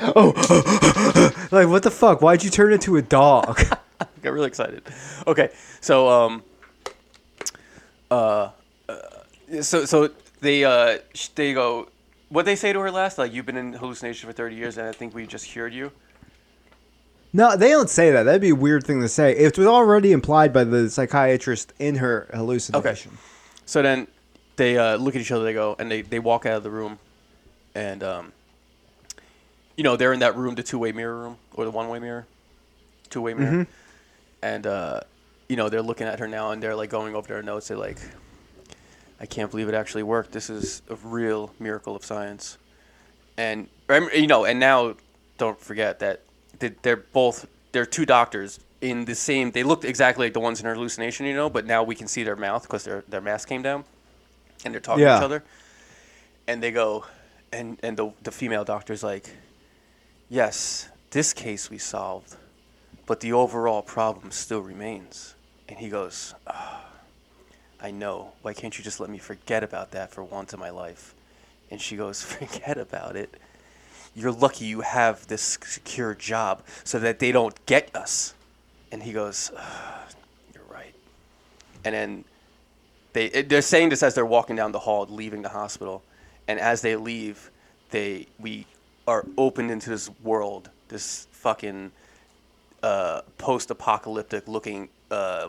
oh, 0.00 1.30
like 1.52 1.68
what 1.68 1.84
the 1.84 1.92
fuck? 1.92 2.20
Why'd 2.20 2.42
you 2.42 2.50
turn 2.50 2.72
into 2.72 2.96
a 2.96 3.02
dog? 3.02 3.60
I 4.00 4.06
got 4.22 4.32
really 4.32 4.48
excited. 4.48 4.82
Okay, 5.26 5.50
so 5.80 6.08
um, 6.08 6.42
uh, 8.10 8.50
uh 8.88 8.98
so 9.62 9.84
so 9.84 10.10
they 10.40 10.64
uh 10.64 10.98
sh- 11.14 11.28
they 11.28 11.54
go. 11.54 11.88
What 12.34 12.46
they 12.46 12.56
say 12.56 12.72
to 12.72 12.80
her 12.80 12.90
last? 12.90 13.16
Like 13.16 13.32
you've 13.32 13.46
been 13.46 13.56
in 13.56 13.74
hallucination 13.74 14.26
for 14.28 14.32
thirty 14.32 14.56
years, 14.56 14.76
and 14.76 14.88
I 14.88 14.92
think 14.92 15.14
we 15.14 15.24
just 15.24 15.46
cured 15.46 15.72
you. 15.72 15.92
No, 17.32 17.56
they 17.56 17.68
don't 17.68 17.88
say 17.88 18.10
that. 18.10 18.24
That'd 18.24 18.40
be 18.40 18.48
a 18.48 18.56
weird 18.56 18.84
thing 18.84 19.00
to 19.02 19.08
say. 19.08 19.36
It 19.36 19.56
was 19.56 19.68
already 19.68 20.10
implied 20.10 20.52
by 20.52 20.64
the 20.64 20.90
psychiatrist 20.90 21.72
in 21.78 21.94
her 21.94 22.28
hallucination. 22.34 23.12
Okay. 23.12 23.22
So 23.66 23.82
then 23.82 24.08
they 24.56 24.76
uh, 24.76 24.96
look 24.96 25.14
at 25.14 25.20
each 25.20 25.30
other. 25.30 25.44
They 25.44 25.52
go 25.52 25.76
and 25.78 25.88
they, 25.88 26.02
they 26.02 26.18
walk 26.18 26.44
out 26.44 26.56
of 26.56 26.64
the 26.64 26.70
room, 26.70 26.98
and 27.72 28.02
um, 28.02 28.32
you 29.76 29.84
know 29.84 29.94
they're 29.94 30.12
in 30.12 30.18
that 30.18 30.36
room, 30.36 30.56
the 30.56 30.64
two 30.64 30.80
way 30.80 30.90
mirror 30.90 31.16
room 31.16 31.36
or 31.54 31.64
the 31.64 31.70
one 31.70 31.88
way 31.88 32.00
mirror, 32.00 32.26
two 33.10 33.20
way 33.20 33.34
mirror, 33.34 33.68
and 34.42 34.66
uh, 34.66 35.02
you 35.48 35.54
know 35.54 35.68
they're 35.68 35.82
looking 35.82 36.08
at 36.08 36.18
her 36.18 36.26
now 36.26 36.50
and 36.50 36.60
they're 36.60 36.74
like 36.74 36.90
going 36.90 37.14
over 37.14 37.28
their 37.28 37.44
notes. 37.44 37.68
They're 37.68 37.76
like, 37.76 37.98
I 39.20 39.26
can't 39.26 39.50
believe 39.50 39.68
it 39.68 39.74
actually 39.74 40.02
worked. 40.02 40.32
This 40.32 40.50
is 40.50 40.82
a 40.88 40.96
real 40.96 41.52
miracle 41.58 41.94
of 41.96 42.04
science. 42.04 42.58
and 43.36 43.68
you 44.14 44.26
know, 44.26 44.44
and 44.44 44.60
now 44.60 44.94
don't 45.38 45.60
forget 45.60 45.98
that 45.98 46.20
they- 46.60 46.74
they're 46.82 46.96
both 46.96 47.46
they're 47.72 47.84
two 47.86 48.06
doctors 48.06 48.60
in 48.80 49.04
the 49.06 49.14
same. 49.14 49.50
They 49.50 49.64
looked 49.64 49.84
exactly 49.84 50.26
like 50.26 50.32
the 50.34 50.40
ones 50.40 50.60
in 50.60 50.66
her 50.66 50.74
hallucination, 50.74 51.26
you 51.26 51.34
know, 51.34 51.50
but 51.50 51.66
now 51.66 51.82
we 51.82 51.94
can 51.96 52.06
see 52.06 52.22
their 52.22 52.36
mouth 52.36 52.62
because 52.62 52.84
their 52.84 53.02
their 53.08 53.20
mask 53.20 53.48
came 53.48 53.62
down, 53.62 53.84
and 54.64 54.72
they're 54.72 54.80
talking 54.80 55.00
to 55.16 55.18
each 55.18 55.24
other, 55.24 55.42
and 56.46 56.62
they 56.62 56.70
go, 56.70 57.04
and 57.52 57.78
and 57.82 57.96
the 57.96 58.12
the 58.22 58.30
female 58.30 58.64
doctor's 58.64 59.02
like, 59.02 59.28
yes, 60.28 60.88
this 61.10 61.32
case 61.32 61.70
we 61.70 61.78
solved, 61.78 62.36
but 63.06 63.20
the 63.20 63.32
overall 63.32 63.82
problem 63.82 64.30
still 64.30 64.60
remains, 64.60 65.34
and 65.68 65.78
he 65.78 65.88
goes. 65.88 66.34
"Ah, 66.46 66.84
I 67.84 67.90
know. 67.90 68.32
Why 68.40 68.54
can't 68.54 68.78
you 68.78 68.82
just 68.82 68.98
let 68.98 69.10
me 69.10 69.18
forget 69.18 69.62
about 69.62 69.90
that 69.90 70.10
for 70.10 70.24
once 70.24 70.54
in 70.54 70.58
my 70.58 70.70
life? 70.70 71.14
And 71.70 71.78
she 71.78 71.96
goes, 71.96 72.22
Forget 72.22 72.78
about 72.78 73.14
it. 73.14 73.34
You're 74.16 74.32
lucky 74.32 74.64
you 74.64 74.80
have 74.80 75.26
this 75.26 75.58
secure 75.62 76.14
job 76.14 76.62
so 76.82 76.98
that 77.00 77.18
they 77.18 77.30
don't 77.30 77.54
get 77.66 77.94
us. 77.94 78.32
And 78.90 79.02
he 79.02 79.12
goes, 79.12 79.50
"Ah, 79.54 80.06
You're 80.54 80.64
right. 80.70 80.94
And 81.84 81.94
then 81.94 82.24
they, 83.12 83.42
they're 83.42 83.60
saying 83.60 83.90
this 83.90 84.02
as 84.02 84.14
they're 84.14 84.24
walking 84.24 84.56
down 84.56 84.72
the 84.72 84.78
hall, 84.78 85.06
leaving 85.10 85.42
the 85.42 85.50
hospital. 85.50 86.02
And 86.48 86.58
as 86.58 86.80
they 86.80 86.96
leave, 86.96 87.50
they 87.90 88.28
we 88.38 88.66
are 89.06 89.26
opened 89.36 89.70
into 89.70 89.90
this 89.90 90.08
world, 90.22 90.70
this 90.88 91.26
fucking 91.32 91.92
uh, 92.82 93.22
post-apocalyptic 93.36 94.48
looking 94.48 94.88
uh, 95.14 95.48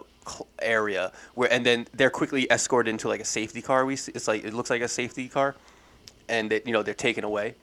area 0.61 1.11
where 1.35 1.51
and 1.51 1.65
then 1.65 1.87
they're 1.93 2.09
quickly 2.09 2.47
escorted 2.51 2.89
into 2.89 3.07
like 3.07 3.21
a 3.21 3.25
safety 3.25 3.61
car. 3.61 3.85
We 3.85 3.95
see, 3.95 4.11
it's 4.13 4.27
like 4.27 4.43
it 4.43 4.53
looks 4.53 4.69
like 4.69 4.81
a 4.81 4.87
safety 4.87 5.27
car 5.27 5.55
and 6.29 6.49
they, 6.51 6.61
you 6.65 6.73
know 6.73 6.83
they're 6.83 6.93
taken 6.93 7.23
away. 7.23 7.55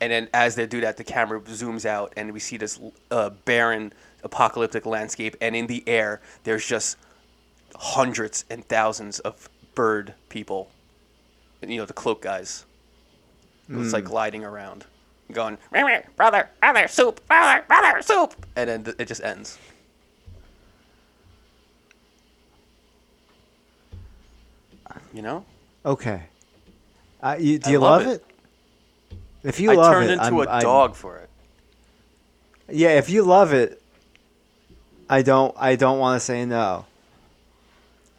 And 0.00 0.12
then 0.12 0.28
as 0.34 0.54
they 0.54 0.66
do 0.66 0.80
that 0.82 0.96
the 0.96 1.04
camera 1.04 1.40
zooms 1.40 1.86
out 1.86 2.12
and 2.16 2.32
we 2.32 2.40
see 2.40 2.56
this 2.56 2.78
uh, 3.10 3.30
barren 3.30 3.92
apocalyptic 4.22 4.86
landscape. 4.86 5.36
And 5.40 5.54
in 5.56 5.66
the 5.66 5.82
air 5.86 6.20
there's 6.44 6.66
just 6.66 6.96
hundreds 7.74 8.44
and 8.50 8.64
thousands 8.66 9.18
of 9.20 9.48
bird 9.74 10.14
people 10.28 10.70
you 11.66 11.76
know 11.76 11.86
the 11.86 11.92
cloak 11.92 12.22
guys. 12.22 12.64
It's 13.68 13.92
like 13.92 14.04
gliding 14.04 14.44
around 14.44 14.84
going 15.32 15.58
brother 16.16 16.48
brother 16.60 16.86
soup 16.86 17.26
brother 17.26 17.64
brother 17.66 18.00
soup. 18.00 18.34
And 18.54 18.70
then 18.70 18.84
th- 18.84 18.96
it 18.98 19.08
just 19.08 19.22
ends 19.22 19.58
you 25.14 25.22
know 25.22 25.44
Okay. 25.84 26.22
Uh, 27.22 27.36
you, 27.38 27.58
do 27.58 27.68
I 27.68 27.72
you 27.72 27.78
love 27.78 28.02
love, 28.04 28.12
it. 28.14 28.24
it? 29.10 29.18
If 29.44 29.60
you 29.60 29.70
i 29.70 29.74
love 29.74 29.92
turned 29.92 30.10
it, 30.10 30.12
into 30.14 30.24
I'm- 30.24 30.34
a 30.38 30.40
I'm- 30.50 30.62
dog 30.62 30.94
for 30.96 31.16
it 31.18 31.30
yeah, 32.68 32.98
if 32.98 33.08
you 33.08 33.22
love 33.22 33.52
it, 33.52 33.80
I 35.08 35.22
don't. 35.22 35.54
I 35.56 35.76
don't 35.76 36.00
want 36.00 36.16
to 36.20 36.24
say 36.24 36.44
no. 36.44 36.84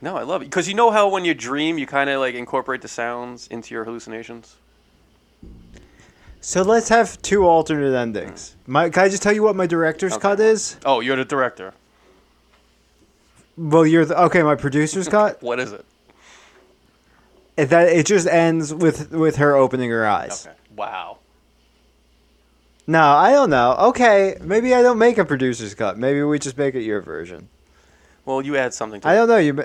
no 0.01 0.15
i 0.15 0.23
love 0.23 0.41
it 0.41 0.45
because 0.45 0.69
you 0.69 0.73
know 0.73 0.89
how 0.89 1.09
when 1.09 1.25
you 1.25 1.33
dream 1.33 1.77
you 1.77 1.85
kind 1.85 2.09
of 2.09 2.21
like 2.21 2.33
incorporate 2.33 2.81
the 2.81 2.87
sounds 2.87 3.47
into 3.47 3.73
your 3.75 3.83
hallucinations 3.83 4.55
So 6.39 6.61
let's 6.61 6.87
have 6.89 7.21
two 7.21 7.43
alternate 7.45 7.93
endings. 7.93 8.55
My, 8.67 8.89
can 8.89 9.03
I 9.03 9.09
just 9.09 9.21
tell 9.21 9.33
you 9.33 9.43
what 9.43 9.55
my 9.57 9.67
director's 9.67 10.13
Okay. 10.13 10.21
cut 10.21 10.39
is? 10.39 10.77
oh 10.85 11.01
you're 11.01 11.17
the 11.17 11.25
director 11.25 11.73
Well, 13.57 13.85
you're 13.85 14.05
the, 14.05 14.17
okay. 14.27 14.43
My 14.43 14.55
producer's 14.55 15.09
cut. 15.17 15.41
what 15.43 15.59
is 15.59 15.73
it 15.73 15.81
It, 15.81 15.85
that 17.57 17.89
it 17.89 18.05
just 18.05 18.27
ends 18.27 18.73
with 18.73 19.11
with 19.11 19.37
her 19.37 19.55
opening 19.55 19.89
her 19.89 20.05
eyes. 20.07 20.45
okay 20.47 20.55
wow 20.75 21.17
No, 22.85 23.01
I 23.03 23.31
don't 23.31 23.49
know. 23.49 23.75
Okay, 23.89 24.37
maybe 24.41 24.73
I 24.73 24.81
don't 24.81 24.97
make 24.97 25.17
a 25.17 25.25
producer's 25.25 25.73
cut. 25.75 25.97
Maybe 25.97 26.23
we 26.23 26.39
just 26.39 26.57
make 26.57 26.73
it 26.75 26.83
your 26.83 27.01
version. 27.01 27.49
well 28.25 28.41
you 28.41 28.55
add 28.55 28.73
something 28.73 29.01
to 29.01 29.07
I 29.07 29.13
it 29.13 29.17
don't 29.17 29.27
know. 29.27 29.37
You. 29.37 29.53
ma- 29.53 29.63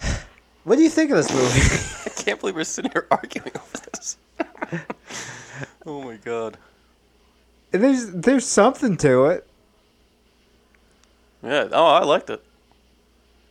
What 0.64 0.76
do 0.76 0.82
you 0.82 0.90
think 0.90 1.10
of 1.12 1.16
this 1.18 1.30
movie? 1.32 1.60
i 2.06 2.22
can't 2.22 2.40
believe 2.40 2.56
we're 2.56 2.64
sitting 2.64 2.90
here 2.90 3.06
arguing 3.10 3.52
over 3.54 3.78
this 3.92 4.16
oh 5.86 6.02
my 6.02 6.16
god 6.16 6.58
there's 7.70 8.10
there's 8.10 8.44
something 8.46 8.96
to 8.96 9.26
it. 9.26 9.46
yeah 11.44 11.68
oh 11.70 11.86
i 11.86 12.02
liked 12.02 12.30
it 12.30 12.42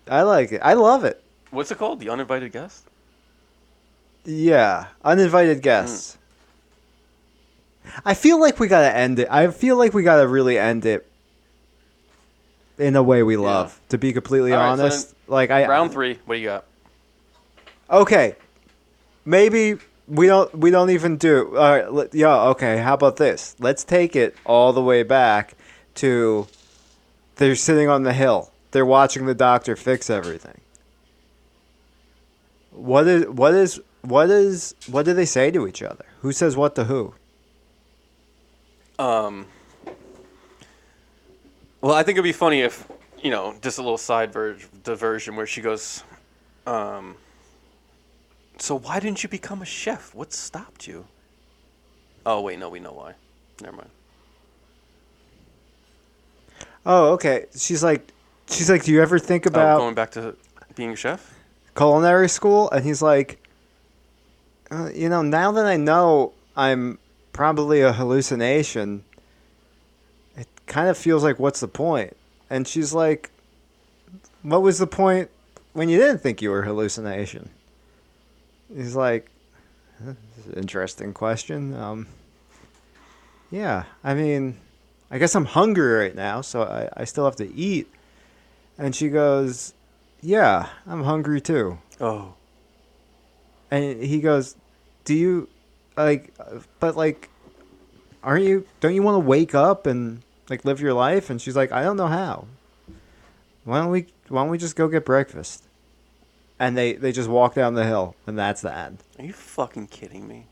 I 0.07 0.22
like 0.24 0.51
it. 0.51 0.61
I 0.63 0.74
love 0.74 1.03
it. 1.03 1.24
What's 1.56 1.72
it 1.72 1.78
called 1.78 1.99
the 1.99 2.10
uninvited 2.10 2.51
guest 2.51 2.86
Yeah, 4.26 4.88
uninvited 5.03 5.62
guests. 5.62 6.18
I 8.03 8.14
feel 8.16 8.39
like 8.39 8.60
we 8.60 8.68
gotta 8.68 8.95
end 8.95 9.20
it. 9.20 9.28
I 9.30 9.47
feel 9.47 9.78
like 9.78 9.93
we 9.93 10.03
gotta 10.03 10.28
really 10.28 10.58
end 10.58 10.86
it 10.86 11.08
in 12.78 12.95
a 12.95 13.03
way 13.03 13.24
we 13.24 13.38
love. 13.38 13.80
To 13.89 13.97
be 13.97 14.12
completely 14.14 14.53
All 14.53 14.60
right, 14.60 14.78
so 14.78 14.84
honest, 14.84 15.16
like 15.28 15.51
I 15.51 15.68
round 15.68 15.91
three 15.91 16.20
what 16.26 16.36
do 16.36 16.41
you 16.41 16.47
got 16.47 16.66
Okay, 17.89 18.36
maybe 19.26 19.78
we 20.08 20.28
don't 20.28 20.53
we 20.58 20.72
don't 20.72 20.89
even 20.89 21.18
do. 21.18 21.56
All 21.58 21.78
right, 21.78 21.91
let, 21.91 22.14
yeah. 22.14 22.49
Okay, 22.49 22.78
how 22.78 22.93
about 22.95 23.18
this? 23.18 23.56
Let's 23.60 23.84
take 23.84 24.16
it 24.16 24.36
all 24.45 24.74
the 24.74 24.82
way 24.82 25.03
back 25.03 25.53
to 25.95 26.47
they're 27.36 27.56
sitting 27.56 27.89
on 27.89 28.03
the 28.03 28.14
hill. 28.14 28.51
They're 28.72 28.86
watching 28.86 29.26
the 29.26 29.36
doctor 29.36 29.76
fix 29.76 30.10
everything. 30.10 30.60
What 32.76 33.07
is 33.07 33.28
what 33.28 33.53
is 33.53 33.80
what 34.01 34.30
is 34.30 34.76
what 34.88 35.05
do 35.05 35.13
they 35.13 35.26
say 35.26 35.49
to 35.51 35.67
each 35.67 35.82
other? 35.82 36.05
Who 36.21 36.32
says 36.32 36.57
what 36.57 36.76
to 36.76 36.84
who? 36.85 37.14
Um. 38.99 39.47
Well, 41.81 41.93
I 41.93 42.03
think 42.03 42.15
it'd 42.18 42.23
be 42.23 42.31
funny 42.31 42.61
if 42.61 42.88
you 43.22 43.31
know 43.31 43.56
just 43.61 43.77
a 43.77 43.81
little 43.81 43.97
side 43.97 44.34
ver- 44.34 44.57
diversion 44.84 45.35
where 45.35 45.47
she 45.47 45.61
goes, 45.61 46.03
um. 46.68 47.15
So 48.57 48.77
why 48.77 48.99
didn't 48.99 49.22
you 49.23 49.30
become 49.30 49.61
a 49.61 49.65
chef? 49.65 50.14
What 50.15 50.34
stopped 50.34 50.88
you? 50.88 51.06
Oh 52.26 52.41
wait, 52.41 52.57
no, 52.60 52.69
we 52.69 52.80
know 52.80 52.93
why. 52.93 53.14
Never 53.61 53.77
mind. 53.77 53.89
Oh, 56.85 57.14
okay. 57.14 57.45
She's 57.56 57.84
like, 57.84 58.11
she's 58.49 58.69
like, 58.69 58.84
do 58.84 58.91
you 58.91 59.02
ever 59.02 59.18
think 59.18 59.45
Oh, 59.47 59.49
about 59.49 59.77
going 59.80 59.95
back 59.95 60.11
to 60.11 60.35
being 60.76 60.91
a 60.91 60.95
chef. 60.95 61.34
Culinary 61.76 62.30
school 62.30 62.69
and 62.72 62.85
he's 62.85 63.02
like 63.02 63.45
uh, 64.72 64.89
you 64.93 65.10
know 65.10 65.22
now 65.22 65.52
that 65.52 65.65
i 65.65 65.76
know 65.77 66.31
i'm 66.56 66.97
probably 67.34 67.81
a 67.81 67.91
hallucination 67.91 69.03
it 70.38 70.47
kind 70.65 70.89
of 70.89 70.97
feels 70.97 71.23
like 71.23 71.39
what's 71.39 71.60
the 71.60 71.68
point? 71.68 72.15
And 72.49 72.68
she's 72.68 72.93
like 72.93 73.31
what 74.41 74.61
was 74.61 74.77
the 74.77 74.88
point 74.88 75.30
when 75.73 75.89
you 75.89 75.97
didn't 75.97 76.19
think 76.19 76.41
you 76.41 76.52
were 76.52 76.61
a 76.61 76.65
hallucination? 76.65 77.49
He's 78.73 78.95
like 78.95 79.30
interesting 80.56 81.14
question. 81.14 81.73
Um 81.76 82.07
yeah 83.52 83.84
i 84.03 84.14
mean 84.15 84.57
i 85.11 85.19
guess 85.19 85.35
i'm 85.35 85.45
hungry 85.45 85.93
right 85.93 86.15
now 86.15 86.41
so 86.41 86.64
i, 86.64 87.02
I 87.02 87.03
still 87.06 87.26
have 87.26 87.35
to 87.38 87.53
eat. 87.53 87.88
And 88.77 88.95
she 88.95 89.10
goes 89.10 89.73
yeah, 90.26 90.69
I'm 90.88 91.03
hungry 91.03 91.39
too. 91.39 91.77
Oh. 92.02 92.34
And 93.69 94.02
he 94.02 94.19
goes, 94.19 94.56
Do 95.03 95.14
you, 95.14 95.47
like, 95.95 96.34
but 96.80 96.97
like, 96.97 97.30
aren't 98.23 98.43
you, 98.45 98.65
don't 98.80 98.95
you 98.95 99.03
want 99.03 99.15
to 99.15 99.27
wake 99.27 99.53
up 99.53 99.85
and, 99.85 100.23
like, 100.49 100.65
live 100.65 100.81
your 100.81 100.93
life? 100.93 101.30
And 101.30 101.39
she's 101.39 101.56
like, 101.56 101.72
I 101.72 101.84
don't 101.84 101.97
know 101.97 102.07
how. 102.07 102.47
Why 103.65 103.80
don't 103.80 103.91
we, 103.91 104.07
why 104.27 104.41
don't 104.41 104.49
we 104.49 104.57
just 104.57 104.76
go 104.76 104.88
get 104.88 105.06
breakfast? 105.06 105.64
And 106.60 106.76
they, 106.76 106.93
they 106.93 107.11
just 107.11 107.30
walk 107.30 107.53
down 107.53 107.76
the 107.76 107.85
hill, 107.85 108.15
and 108.26 108.38
that's 108.38 108.61
the 108.61 108.76
end. 108.76 108.99
Are 109.19 109.26
you 109.26 109.34
fucking 109.34 109.88
kidding 109.88 110.27
me? 110.27 110.47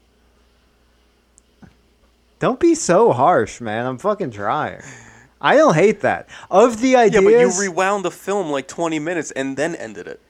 Don't 2.40 2.60
be 2.60 2.76
so 2.76 3.14
harsh, 3.14 3.62
man. 3.62 3.86
I'm 3.86 3.98
fucking 3.98 4.32
trying. 4.32 4.82
I 5.44 5.58
don't 5.58 5.76
hate 5.76 6.00
that. 6.02 6.30
Of 6.50 6.80
the 6.80 6.96
ideas, 6.96 7.24
Yeah, 7.24 7.30
but 7.30 7.38
you 7.38 7.70
rewound 7.70 8.06
the 8.06 8.12
film 8.12 8.50
like 8.50 8.68
20 8.68 8.98
minutes 9.00 9.30
and 9.32 9.58
then 9.58 9.76
ended 9.76 10.08
it. 10.08 10.22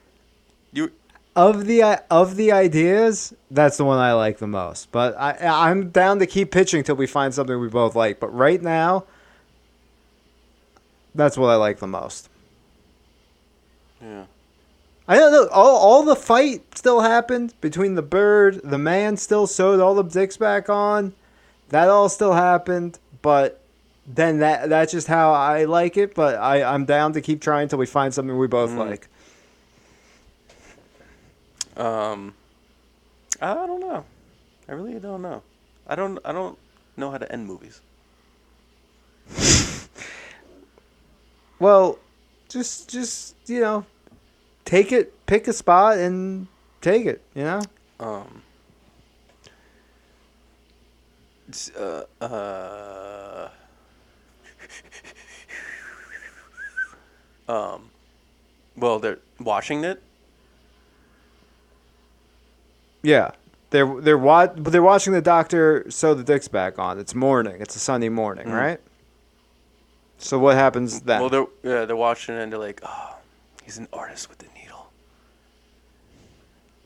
You 0.72 0.90
of 1.36 1.66
the 1.66 1.82
uh, 1.82 1.96
of 2.10 2.36
the 2.36 2.52
ideas, 2.52 3.32
that's 3.50 3.76
the 3.76 3.84
one 3.84 3.98
I 3.98 4.12
like 4.12 4.38
the 4.38 4.46
most. 4.46 4.92
But 4.92 5.16
I 5.18 5.36
I'm 5.40 5.90
down 5.90 6.18
to 6.18 6.26
keep 6.26 6.50
pitching 6.50 6.82
till 6.82 6.96
we 6.96 7.06
find 7.06 7.32
something 7.32 7.58
we 7.58 7.68
both 7.68 7.94
like. 7.96 8.20
But 8.20 8.28
right 8.34 8.60
now, 8.60 9.04
that's 11.14 11.36
what 11.36 11.48
I 11.48 11.56
like 11.56 11.78
the 11.78 11.86
most. 11.86 12.28
Yeah. 14.00 14.24
I 15.06 15.16
don't 15.16 15.32
know. 15.32 15.48
All 15.48 15.76
all 15.76 16.02
the 16.02 16.16
fight 16.16 16.76
still 16.76 17.00
happened 17.00 17.54
between 17.60 17.94
the 17.94 18.02
bird, 18.02 18.60
the 18.64 18.78
man 18.78 19.16
still 19.16 19.46
sewed 19.46 19.80
all 19.80 19.94
the 19.94 20.02
dicks 20.02 20.36
back 20.36 20.68
on. 20.68 21.14
That 21.70 21.88
all 21.88 22.08
still 22.08 22.32
happened, 22.34 22.98
but 23.22 23.60
then 24.06 24.38
that 24.38 24.68
that's 24.68 24.92
just 24.92 25.06
how 25.06 25.32
I 25.32 25.64
like 25.64 25.96
it. 25.96 26.14
But 26.14 26.36
I 26.36 26.62
I'm 26.62 26.84
down 26.84 27.12
to 27.14 27.20
keep 27.20 27.40
trying 27.40 27.68
till 27.68 27.78
we 27.78 27.86
find 27.86 28.12
something 28.12 28.36
we 28.36 28.46
both 28.46 28.70
Mm. 28.70 28.78
like. 28.78 29.08
Um, 31.76 32.34
I 33.42 33.54
don't 33.54 33.80
know. 33.80 34.04
I 34.68 34.72
really 34.72 35.00
don't 35.00 35.22
know. 35.22 35.42
I 35.86 35.94
don't. 35.96 36.18
I 36.24 36.32
don't 36.32 36.58
know 36.96 37.10
how 37.10 37.18
to 37.18 37.30
end 37.32 37.46
movies. 37.46 37.80
Well, 41.60 41.98
just 42.48 42.90
just 42.90 43.36
you 43.46 43.60
know, 43.60 43.86
take 44.64 44.92
it, 44.92 45.24
pick 45.26 45.46
a 45.48 45.52
spot 45.52 45.98
and 45.98 46.48
take 46.80 47.06
it. 47.06 47.22
You 47.34 47.44
know. 47.44 47.60
Um. 48.00 48.42
Uh. 51.78 52.02
uh 52.24 53.48
um. 57.48 57.90
Well, 58.76 58.98
they're 58.98 59.18
watching 59.38 59.84
it. 59.84 60.02
Yeah. 63.02 63.32
They're 63.70 64.00
they're 64.00 64.18
wa- 64.18 64.46
they're 64.54 64.82
watching 64.82 65.12
the 65.12 65.20
doctor 65.22 65.84
sew 65.90 66.14
the 66.14 66.22
dick's 66.22 66.48
back 66.48 66.78
on. 66.78 66.98
It's 66.98 67.14
morning. 67.14 67.56
It's 67.60 67.74
a 67.76 67.80
Sunday 67.80 68.08
morning, 68.08 68.46
Mhm. 68.46 68.56
right? 68.56 68.80
So 70.18 70.38
what 70.38 70.54
happens 70.56 71.00
then? 71.02 71.20
Well, 71.20 71.28
they're 71.30 71.46
yeah, 71.62 71.84
they're 71.84 71.96
watching 71.96 72.36
it 72.36 72.42
and 72.42 72.52
they're 72.52 72.58
like, 72.58 72.80
oh, 72.84 73.16
he's 73.64 73.78
an 73.78 73.88
artist 73.92 74.28
with 74.28 74.38
the 74.38 74.46
needle. 74.58 74.90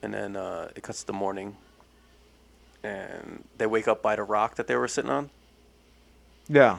And 0.02 0.14
then 0.14 0.36
uh, 0.36 0.70
it 0.74 0.82
cuts 0.82 1.00
to 1.00 1.06
the 1.06 1.12
morning, 1.12 1.56
and 2.82 3.44
they 3.58 3.66
wake 3.66 3.86
up 3.86 4.00
by 4.02 4.16
the 4.16 4.22
rock 4.22 4.54
that 4.56 4.66
they 4.66 4.76
were 4.76 4.88
sitting 4.88 5.10
on. 5.10 5.30
yeah. 6.48 6.78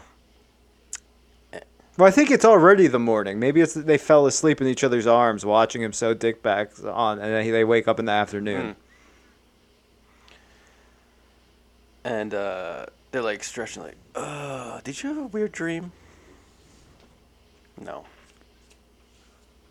Well, 2.00 2.08
I 2.08 2.12
think 2.12 2.32
it's 2.32 2.46
already 2.46 2.88
the 2.88 2.98
morning. 2.98 3.42
Maybe 3.42 3.60
it's 3.60 3.74
that 3.74 3.86
they 3.86 3.98
fell 3.98 4.26
asleep 4.26 4.62
in 4.62 4.68
each 4.68 4.86
other's 4.86 5.06
arms 5.06 5.46
watching 5.46 5.82
him 5.82 5.92
sew 5.92 6.14
dick 6.14 6.42
back 6.42 6.72
on, 6.82 7.20
and 7.20 7.34
then 7.34 7.52
they 7.52 7.66
wake 7.66 7.90
up 7.90 8.00
in 8.00 8.06
the 8.06 8.14
afternoon. 8.14 8.78
Mm. 10.34 10.40
And 12.06 12.34
uh, 12.34 12.86
they're 13.12 13.22
like 13.22 13.44
stretching, 13.44 13.84
like, 13.84 13.98
uh, 14.16 14.80
did 14.86 15.04
you 15.04 15.10
have 15.10 15.18
a 15.18 15.28
weird 15.28 15.52
dream? 15.52 15.92
No. 17.82 18.06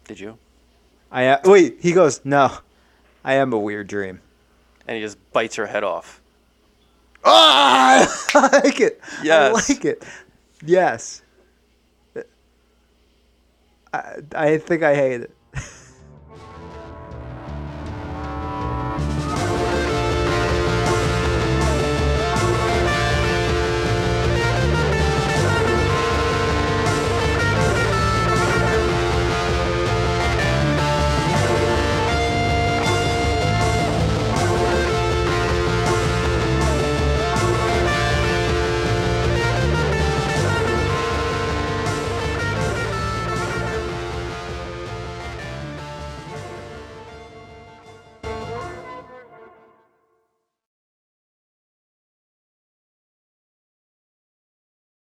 Did 0.04 0.20
you? 0.20 0.36
I 1.10 1.28
uh, 1.28 1.40
wait. 1.46 1.78
He 1.80 1.92
goes, 1.92 2.20
no, 2.26 2.58
I 3.24 3.36
am 3.36 3.54
a 3.54 3.58
weird 3.58 3.86
dream. 3.86 4.20
And 4.86 4.96
he 4.96 5.02
just 5.02 5.16
bites 5.32 5.56
her 5.56 5.64
head 5.64 5.82
off. 5.82 6.20
Ah, 7.24 8.06
I 8.34 8.60
like 8.64 8.82
it. 8.82 9.00
Yes. 9.22 9.48
I 9.48 9.72
like 9.72 9.84
it. 9.86 10.04
Yes. 10.62 11.22
I, 13.92 14.16
I 14.34 14.58
think 14.58 14.82
I 14.82 14.94
hate 14.94 15.22
it. 15.22 15.37